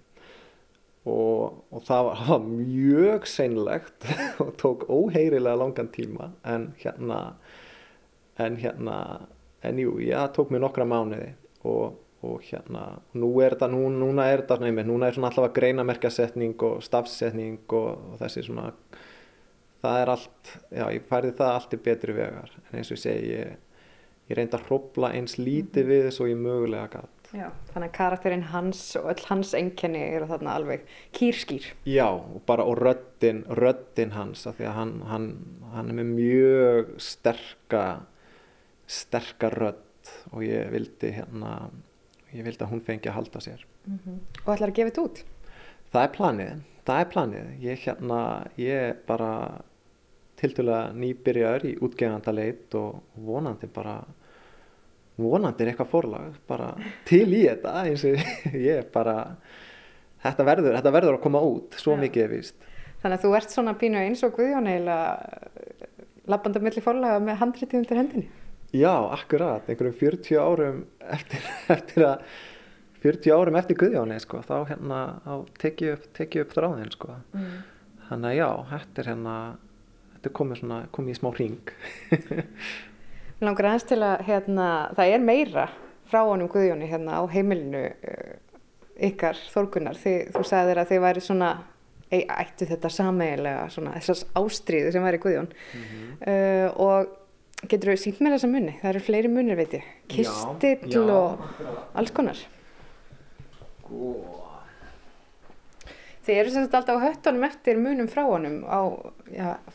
Og, 1.09 1.63
og 1.73 1.87
það 1.89 2.11
var, 2.11 2.25
var 2.29 2.45
mjög 2.51 3.31
seinlegt 3.31 4.11
og 4.45 4.53
tók 4.61 4.85
óheirilega 4.93 5.57
langan 5.57 5.89
tíma 5.95 6.33
en 6.45 6.73
hérna 6.83 7.23
en 8.39 8.57
hérna, 8.57 9.21
en 9.63 9.79
jú, 9.79 9.99
já, 10.01 10.21
það 10.23 10.35
tók 10.37 10.53
mér 10.55 10.63
nokkra 10.63 10.87
mánuði 10.87 11.33
og, 11.67 11.97
og 12.23 12.43
hérna, 12.47 12.85
nú 13.19 13.33
er 13.43 13.57
þetta, 13.57 13.71
nú, 13.73 13.89
núna 13.91 14.29
er 14.31 14.45
þetta, 14.45 14.61
nefnir, 14.63 14.87
núna 14.87 15.09
er 15.09 15.17
svona 15.17 15.33
allavega 15.33 15.57
greinamerkasetning 15.59 16.55
og 16.69 16.85
stafsetning 16.87 17.59
og, 17.67 17.89
og 18.13 18.21
þessi 18.23 18.47
svona 18.47 18.69
það 19.83 20.01
er 20.03 20.13
allt, 20.15 20.53
já 20.75 20.85
ég 20.95 21.07
færði 21.09 21.37
það 21.39 21.55
allt 21.55 21.77
í 21.77 21.81
betri 21.89 22.17
vegar 22.17 22.53
en 22.65 22.79
eins 22.79 22.91
og 22.91 22.99
ég 22.99 23.05
segi 23.05 23.31
ég, 23.35 23.55
ég 24.31 24.39
reyndi 24.39 24.59
að 24.59 24.67
hrópla 24.69 25.13
eins 25.17 25.39
lítið 25.39 25.85
mhm. 25.85 25.93
við 25.93 26.11
svo 26.17 26.29
ég 26.31 26.43
mögulega 26.43 26.91
gæt 26.97 27.15
Já, 27.29 27.51
þannig 27.75 27.91
að 27.91 27.97
karakterinn 27.99 28.47
hans 28.55 28.79
og 28.97 29.11
öll 29.13 29.25
hans 29.29 29.51
enkenni 29.57 30.01
eru 30.01 30.31
þarna 30.31 30.55
alveg 30.57 30.87
kýrskýr 31.17 31.67
Já, 31.85 32.07
og 32.09 32.41
bara 32.49 32.65
og 32.65 32.79
röddinn 32.81 33.43
röddinn 33.53 34.15
hans, 34.17 34.47
af 34.49 34.57
því 34.57 34.71
að 34.71 34.79
hann, 34.79 34.95
hann, 35.11 35.27
hann 35.75 35.93
er 35.93 35.99
með 35.99 36.15
mjög 36.15 36.95
sterka 37.05 37.83
sterka 38.89 39.53
rödd 39.53 40.13
og 40.33 40.41
ég 40.47 40.73
vildi 40.73 41.13
hérna 41.19 41.69
ég 42.33 42.47
vildi 42.47 42.65
að 42.65 42.73
hún 42.73 42.85
fengi 42.85 43.11
að 43.11 43.19
halda 43.19 43.45
sér 43.45 43.67
mm 43.85 43.99
-hmm. 43.99 44.19
Og 44.45 44.55
ætlar 44.55 44.71
að 44.71 44.75
gefa 44.75 44.91
þetta 44.91 45.05
út? 45.05 45.25
Það 45.93 46.03
er 46.03 46.13
planið, 46.17 46.55
það 46.87 47.01
er 47.01 47.11
planið 47.13 47.47
ég 47.61 47.79
hérna, 47.85 48.21
ég 48.57 48.97
bara 49.07 49.61
til 50.39 50.55
dæla 50.57 50.81
nýbyrjar 50.97 51.67
í 51.69 51.75
útgefandaleit 51.85 52.75
og 52.79 53.21
vonandi 53.27 53.69
bara 53.75 53.99
vonandi 55.19 55.65
er 55.65 55.73
eitthvað 55.73 55.93
forlag 55.93 56.39
bara 56.49 56.73
til 57.09 57.27
í 57.33 57.45
þetta 57.45 57.75
eins 57.85 58.05
og 58.07 58.19
ég 58.69 58.91
bara 58.95 59.17
þetta 60.25 60.47
verður, 60.47 60.77
þetta 60.79 60.95
verður 60.95 61.19
að 61.19 61.25
koma 61.27 61.45
út 61.45 61.79
svo 61.81 61.97
Já. 61.97 62.03
mikið 62.07 62.27
er 62.27 62.35
vist 62.37 62.69
Þannig 62.99 63.15
að 63.21 63.25
þú 63.25 63.33
ert 63.39 63.53
svona 63.55 63.73
bínu 63.79 63.99
eins 64.03 64.25
og 64.27 64.33
Guðjón 64.35 64.67
eiginlega 64.67 65.89
lappanda 66.29 66.63
millir 66.63 66.83
forlaga 66.83 67.23
með 67.23 67.43
handritið 67.43 67.83
undir 67.83 68.01
hendinni 68.01 68.31
Já, 68.77 68.93
akkurat, 69.15 69.65
einhverjum 69.65 69.95
40 69.97 70.41
árum 70.45 70.81
eftir, 71.09 71.45
eftir 71.77 72.05
að 72.05 72.25
40 73.03 73.33
árum 73.33 73.57
eftir 73.59 73.79
Guðjóni 73.79 74.19
sko, 74.23 74.43
þá 74.43 74.57
hérna 74.73 75.01
tekið 75.63 75.95
upp, 75.95 76.07
teki 76.19 76.43
upp 76.43 76.55
þráðin 76.57 76.93
sko. 76.93 77.15
mm. 77.33 77.57
þannig 78.09 78.31
að 78.31 78.39
já, 78.41 78.49
þetta 78.73 79.03
er 79.03 79.11
hérna 79.13 79.37
þetta 80.19 80.35
komið, 80.35 80.61
svona, 80.63 80.83
komið 80.93 81.15
í 81.15 81.19
smá 81.19 81.31
ring 81.39 81.73
Mér 83.39 83.47
langar 83.47 83.71
aðeins 83.71 83.87
til 83.87 84.03
að 84.03 84.27
hérna, 84.27 84.69
það 84.99 85.15
er 85.15 85.25
meira 85.25 85.69
frá 86.11 86.21
honum 86.27 86.51
Guðjóni 86.51 86.91
hérna 86.91 87.21
á 87.21 87.23
heimilinu 87.31 87.85
uh, 87.87 88.37
ykkar 89.09 89.39
þorgunar 89.53 89.99
Þi, 89.99 90.15
þú 90.35 90.45
sagðir 90.49 90.83
að 90.83 90.93
þið 90.93 91.05
væri 91.05 91.23
svona 91.23 91.53
ættu 92.09 92.65
þetta 92.69 92.91
sameigilega 92.93 93.69
svona, 93.73 93.95
þessars 93.99 94.25
ástríðu 94.39 94.93
sem 94.95 95.05
væri 95.05 95.21
Guðjón. 95.23 95.49
Mm 95.53 95.83
-hmm. 95.89 96.13
uh, 96.33 96.81
og 96.81 97.69
getur 97.69 97.93
þú 97.93 97.97
sínt 98.01 98.21
mér 98.21 98.37
þessa 98.37 98.49
munni 98.49 98.79
það 98.81 98.91
eru 98.91 99.01
fleiri 99.01 99.29
munir 99.29 99.57
veit 99.57 99.75
ég. 99.75 99.85
Kistill 100.09 101.11
og 101.11 101.39
alls 101.95 102.11
konar. 102.11 102.39
Sko 103.83 104.48
Þið 106.29 106.39
eru 106.43 106.51
sem 106.53 106.65
sagt 106.67 106.75
alltaf 106.77 106.99
á 107.01 107.07
höttunum 107.07 107.45
eftir 107.47 107.79
munum 107.81 108.09
frá 108.13 108.21
honum 108.29 108.59
á 108.69 108.81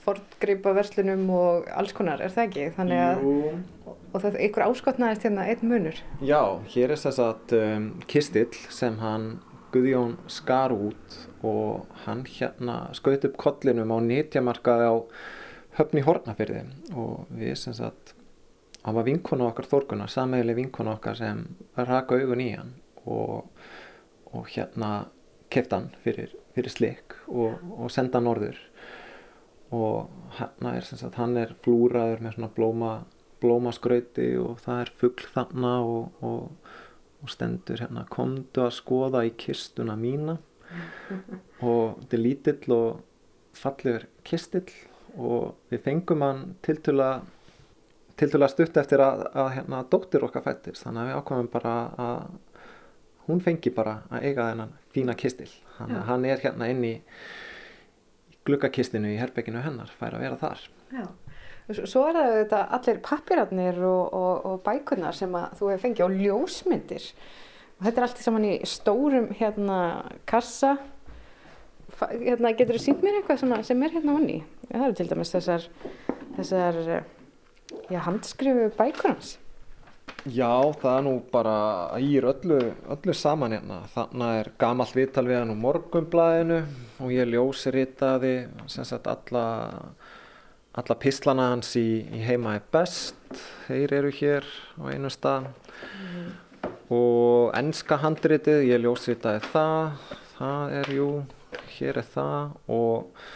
fortgreipaverslunum 0.04 1.24
og 1.34 1.70
alls 1.74 1.96
konar, 1.98 2.22
er 2.22 2.30
það 2.30 2.44
ekki? 2.44 2.66
Þannig 2.76 3.00
að, 3.02 3.24
Jú. 3.26 3.54
og 3.90 4.18
það 4.20 4.28
er 4.30 4.44
ykkur 4.48 4.66
áskotnaðist 4.68 5.26
hérna 5.26 5.48
einn 5.50 5.64
munur. 5.72 6.02
Já, 6.22 6.42
hér 6.76 6.94
er 6.94 7.02
þess 7.02 7.22
að 7.24 7.56
um, 7.58 7.88
Kistill 8.06 8.60
sem 8.70 9.00
hann 9.02 9.26
Guðjón 9.74 10.14
skar 10.30 10.76
út 10.78 11.16
og 11.42 11.88
hann 12.04 12.22
hérna 12.30 12.78
skaut 12.94 13.26
upp 13.26 13.40
kollinum 13.42 13.90
á 13.90 13.98
nýtjamarkaði 14.06 14.92
á 14.94 14.96
höfni 15.80 16.06
Hortnafyrði 16.06 16.68
og 16.94 17.34
við 17.34 17.56
sem 17.64 17.74
sagt, 17.74 18.14
hann 18.86 18.94
var 18.94 19.10
vinkonu 19.10 19.48
okkar 19.50 19.66
þorgunar, 19.74 20.14
sammeili 20.14 20.54
vinkonu 20.62 20.94
okkar 20.94 21.18
sem 21.18 21.42
raka 21.82 22.22
augun 22.22 22.46
í 22.46 22.52
hann 22.54 22.76
og, 23.10 23.50
og 24.30 24.46
hérna 24.54 25.08
keftan 25.50 25.90
fyrir 26.06 26.38
fyrir 26.54 26.74
slik 26.74 27.18
og, 27.28 27.60
og 27.78 27.92
senda 27.94 28.22
norður. 28.24 28.60
Og 29.74 30.10
hann 30.38 30.70
er, 30.70 30.86
sagt, 30.86 31.18
hann 31.18 31.38
er 31.40 31.56
flúraður 31.66 32.22
með 32.22 32.36
svona 32.38 32.52
blóma, 32.54 32.94
blómaskrauti 33.42 34.30
og 34.42 34.60
það 34.64 34.84
er 34.84 34.94
fuggl 35.00 35.30
þarna 35.34 35.74
og, 35.82 36.26
og, 36.26 36.74
og 37.24 37.34
stendur 37.34 37.82
hérna 37.82 38.06
komdu 38.14 38.68
að 38.68 38.76
skoða 38.78 39.24
í 39.26 39.34
kistuna 39.38 39.98
mína. 40.00 40.38
Og 41.64 42.00
þetta 42.00 42.16
er 42.18 42.22
lítill 42.24 42.74
og 42.74 43.02
fallegur 43.54 44.08
kistill 44.26 44.72
og 45.14 45.70
við 45.70 45.84
fengum 45.86 46.24
hann 46.26 46.40
til 46.66 46.80
til 46.82 46.98
að 47.04 47.28
til 48.18 48.30
til 48.30 48.42
að 48.42 48.52
stutt 48.54 48.78
eftir 48.78 49.02
að, 49.02 49.26
að 49.34 49.52
hérna 49.58 49.84
dóttir 49.90 50.26
okkar 50.26 50.46
fættist 50.46 50.86
þannig 50.86 51.04
að 51.04 51.10
við 51.10 51.20
ákvæmum 51.20 51.52
bara 51.54 51.76
að 52.06 52.26
hún 53.28 53.42
fengi 53.44 53.74
bara 53.74 54.02
að 54.12 54.30
eiga 54.30 54.50
þennan 54.52 54.78
fína 54.94 55.18
kistil 55.18 55.50
hann, 55.80 55.96
hann 56.10 56.26
er 56.26 56.44
hérna 56.44 56.70
inn 56.72 56.84
í 56.86 56.94
gluggakistinu 58.44 59.14
í 59.14 59.20
herbygginu 59.22 59.64
hennar 59.64 59.92
fær 60.00 60.18
að 60.18 60.26
vera 60.28 60.40
þar 60.42 60.66
Já. 60.94 61.06
Svo 61.72 62.04
er 62.10 62.18
það 62.18 62.34
þetta 62.42 62.62
allir 62.76 62.98
pappirarnir 63.06 63.78
og, 63.88 64.16
og, 64.18 64.48
og 64.50 64.58
bækurnar 64.66 65.16
sem 65.16 65.32
að 65.40 65.54
þú 65.60 65.70
hefur 65.72 65.84
fengið 65.86 66.06
og 66.06 66.18
ljósmyndir. 66.20 67.06
Og 67.78 67.86
þetta 67.88 68.02
er 68.02 68.08
allt 68.08 68.24
saman 68.26 68.48
í 68.50 68.56
stórum 68.68 69.30
hérna 69.40 69.78
kassa. 70.30 70.76
Hérna, 72.12 72.52
getur 72.58 72.78
þú 72.78 72.84
sínt 72.84 73.06
mér 73.06 73.22
eitthvað 73.22 73.44
svona 73.44 73.62
sem 73.66 73.86
er 73.86 73.96
hérna 73.96 74.18
onni? 74.18 74.42
Það 74.68 74.86
eru 74.90 74.98
til 75.00 75.08
dæmis 75.14 75.32
þessar, 75.32 75.68
þessar 76.36 76.80
eh, 76.98 77.08
já, 77.94 78.00
handskrifu 78.10 78.70
bækur 78.76 79.14
hans. 79.14 79.38
Já, 80.24 80.72
það 80.80 80.94
er 80.96 81.02
nú 81.04 81.14
bara 81.34 81.54
ír 82.00 82.24
öllu, 82.32 82.58
öllu 82.94 83.14
saman 83.16 83.52
hérna. 83.52 83.82
Þannig 83.92 84.38
er 84.40 84.50
gamalt 84.62 84.96
viðtal 84.96 85.26
við 85.28 85.40
hann 85.42 85.52
úr 85.52 85.60
morgumblæðinu 85.60 86.60
og 87.04 87.12
ég 87.12 87.28
ljósiritaði 87.28 88.34
sem 88.72 88.88
sagt 88.88 89.10
alla, 89.12 89.44
alla 90.80 90.98
pislana 91.02 91.50
hans 91.52 91.74
í, 91.76 92.06
í 92.08 92.24
heima 92.24 92.56
er 92.56 92.64
best. 92.72 93.20
Þeir 93.68 93.98
eru 94.00 94.14
hér 94.16 94.48
á 94.80 94.84
einu 94.94 95.12
stað. 95.12 95.50
Og 96.88 97.52
enska 97.60 97.98
handritið, 98.00 98.64
ég 98.70 98.80
ljósritaði 98.86 99.44
það. 99.52 100.14
Það 100.38 100.78
er 100.80 100.94
jú, 101.02 101.10
hér 101.76 102.00
er 102.00 102.08
það 102.16 102.56
og 102.72 103.28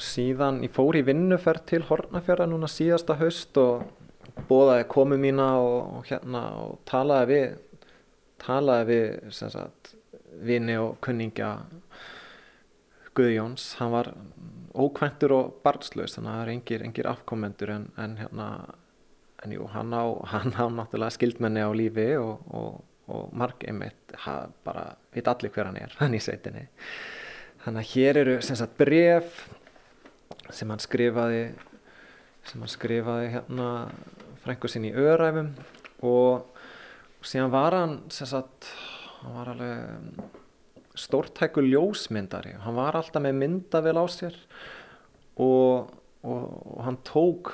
síðan 0.00 0.60
ég 0.64 0.72
fór 0.76 1.00
í 1.00 1.04
vinnuferð 1.08 1.64
til 1.72 1.82
Hortnafjörða 1.88 2.48
núna 2.52 2.68
síðasta 2.68 3.16
haust 3.20 3.56
og 3.60 3.88
bóðaði 4.50 4.86
komu 4.90 5.18
mína 5.20 5.48
og, 5.62 5.78
og 6.00 6.10
hérna 6.10 6.44
og 6.64 6.78
talaði 6.90 7.30
við 7.30 7.86
talaði 8.40 8.88
við 8.90 9.34
sem 9.36 9.52
sagt 9.52 9.94
vini 10.46 10.76
og 10.80 10.98
kunningja 11.04 11.54
Guðjóns, 13.18 13.72
hann 13.80 13.90
var 13.90 14.12
ókvæntur 14.78 15.32
og 15.34 15.56
barnslaus 15.64 16.14
þannig 16.14 16.30
að 16.30 16.36
það 16.36 16.42
er 16.44 16.52
engir, 16.52 16.84
engir 16.86 17.08
afkomendur 17.10 17.72
en, 17.74 17.88
en 17.98 18.14
hérna 18.20 18.46
en 19.44 19.54
jú, 19.56 19.66
hann 19.72 19.94
á, 19.94 20.04
hann 20.32 20.54
á 20.54 20.64
náttúrulega 20.68 21.16
skildmenni 21.16 21.64
á 21.64 21.70
lífi 21.74 22.12
og, 22.20 22.44
og, 22.54 22.84
og 23.10 23.32
marg 23.36 23.64
einmitt, 23.66 24.14
ha, 24.26 24.44
bara 24.64 24.92
veit 25.14 25.30
allir 25.30 25.52
hver 25.54 25.70
hann 25.70 25.80
er, 25.80 25.96
hann 25.98 26.14
í 26.14 26.22
sveitinni. 26.22 26.68
Þannig 27.64 27.82
að 27.82 27.90
hér 27.94 28.22
eru 28.22 28.38
sem 28.44 28.56
sagt 28.56 28.78
bref 28.80 29.42
sem 30.54 30.70
hann 30.70 30.80
skrifaði 30.80 31.50
sem 32.48 32.62
hann 32.62 32.72
skrifaði 32.72 33.34
hérna 33.34 33.68
frængu 34.44 34.70
sinni 34.70 34.92
í 34.92 34.96
öræfum 34.96 35.52
og 36.06 36.46
síðan 37.22 37.52
var 37.52 37.76
hann 37.76 37.96
sagt 38.10 38.70
hann 39.20 39.36
var 39.36 39.52
alveg 39.52 40.22
stórtækur 41.00 41.64
ljósmyndari. 41.64 42.56
Hann 42.64 42.76
var 42.76 42.98
alltaf 42.98 43.22
með 43.22 43.38
myndavel 43.40 44.00
á 44.00 44.04
sér 44.10 44.36
og, 45.40 45.92
og, 46.24 46.42
og 46.76 46.80
hann 46.84 46.98
tók 47.06 47.52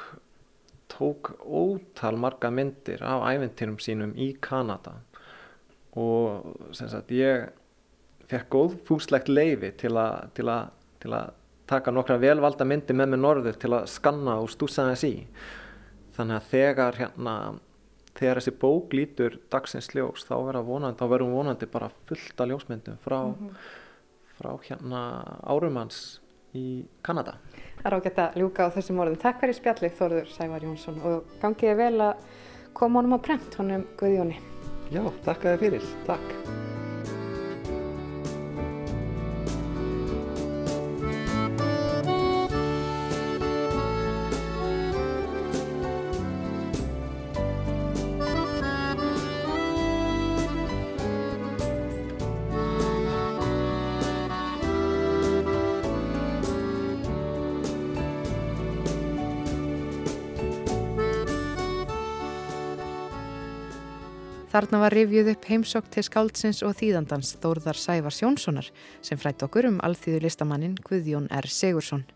tók 0.90 1.34
ótal 1.42 2.16
marga 2.16 2.50
myndir 2.50 3.02
af 3.04 3.26
æventýrum 3.32 3.78
sínum 3.82 4.14
í 4.16 4.32
Kanada. 4.40 4.96
Og 5.96 6.56
sagt 6.72 7.12
ég 7.12 7.50
fekk 8.30 8.56
leifi 9.28 9.72
að, 9.90 10.30
til 10.34 10.48
að, 10.48 10.72
til 11.02 11.12
að 11.14 11.34
taka 11.66 11.92
nokkra 11.92 12.18
velvalda 12.22 12.64
myndir 12.64 12.96
með 12.96 13.12
mig 13.12 13.22
norður 13.22 13.60
til 13.60 13.72
að 13.74 13.88
skanna 13.90 14.38
og 14.42 14.50
stúsa 14.52 14.88
þess 14.90 15.08
í 15.08 15.14
þannig 16.16 16.40
að 16.40 16.50
þegar 16.50 17.00
hérna 17.00 17.36
þegar 18.16 18.40
þessi 18.40 18.54
bók 18.60 18.94
lítur 18.96 19.40
dagsins 19.52 19.90
ljós 19.94 20.24
þá 20.24 20.36
verður 20.48 20.68
vonandi, 20.70 21.08
vonandi 21.28 21.68
bara 21.70 21.90
fullt 22.08 22.40
af 22.40 22.48
ljósmyndum 22.50 22.96
frá, 23.02 23.20
frá 24.38 24.54
hérna 24.64 25.02
árum 25.44 25.76
hans 25.82 26.20
í 26.56 26.86
Kanada 27.04 27.36
Það 27.86 27.92
er 27.92 27.98
ágætt 28.00 28.20
að 28.22 28.38
ljúka 28.40 28.66
á 28.66 28.74
þessum 28.74 29.00
orðum. 29.04 29.18
Takk 29.22 29.42
fyrir 29.42 29.58
spjallið 29.60 29.96
Þórður 30.00 30.32
Sævar 30.34 30.66
Jónsson 30.66 30.98
og 31.06 31.36
gangiði 31.42 31.78
vel 31.78 31.94
að 32.08 32.26
koma 32.74 32.98
honum 32.98 33.14
á 33.14 33.20
prent 33.22 33.58
honum 33.60 33.86
Guðjóni. 34.00 34.40
Já, 34.90 35.04
takk 35.22 35.46
að 35.46 35.52
þið 35.52 35.66
fyrir, 35.66 35.90
takk 36.08 36.65
Þarna 64.56 64.78
var 64.80 64.94
rifjuð 64.96 65.26
upp 65.34 65.46
heimsók 65.50 65.88
til 65.92 66.00
skáldsins 66.06 66.62
og 66.64 66.78
þýðandans 66.78 67.34
Þórðar 67.42 67.76
Sævars 67.76 68.22
Jónssonar 68.22 68.70
sem 69.04 69.18
frætt 69.20 69.42
okkur 69.44 69.66
um 69.68 69.76
alþýðu 69.84 70.22
listamannin 70.24 70.78
Guðjón 70.86 71.26
R. 71.28 71.48
Sigursson. 71.52 72.06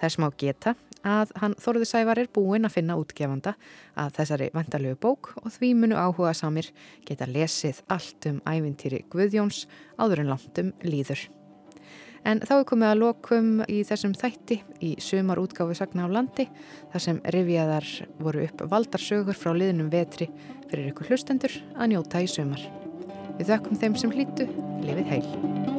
Þess 0.00 0.18
má 0.18 0.26
geta 0.34 0.72
að 1.06 1.30
hann 1.38 1.54
Þórður 1.62 1.86
Sævar 1.92 2.22
er 2.24 2.32
búinn 2.34 2.66
að 2.66 2.74
finna 2.80 2.98
útgefanda 2.98 3.54
að 3.94 4.10
þessari 4.18 4.50
vendarlegu 4.56 4.98
bók 5.06 5.30
og 5.44 5.54
því 5.54 5.70
munu 5.84 5.94
áhuga 5.94 6.34
samir 6.34 6.72
geta 7.06 7.30
lesið 7.30 7.84
allt 7.86 8.26
um 8.32 8.42
ævintýri 8.42 9.04
Guðjóns 9.14 9.68
áður 9.94 10.24
en 10.24 10.34
langt 10.34 10.62
um 10.64 10.74
líður. 10.82 11.28
En 12.24 12.40
þá 12.40 12.54
er 12.56 12.66
komið 12.68 12.88
að 12.88 13.00
lokum 13.02 13.50
í 13.68 13.82
þessum 13.84 14.14
þætti 14.16 14.60
í 14.80 14.94
sumar 15.02 15.40
útgáfu 15.42 15.76
Sagna 15.76 16.08
á 16.08 16.14
landi 16.14 16.46
þar 16.92 17.04
sem 17.06 17.20
rifjaðar 17.36 17.90
voru 18.16 18.46
upp 18.48 18.64
valdarsögur 18.72 19.36
frá 19.36 19.52
liðnum 19.52 19.92
vetri 19.92 20.30
fyrir 20.70 20.88
ykkur 20.94 21.12
hlustendur 21.12 21.60
að 21.76 21.92
njóta 21.92 22.24
í 22.24 22.30
sumar. 22.30 22.64
Við 23.36 23.52
þökkum 23.52 23.80
þeim 23.82 24.00
sem 24.00 24.16
hlýtu, 24.16 24.50
lifið 24.86 25.08
heil. 25.12 25.73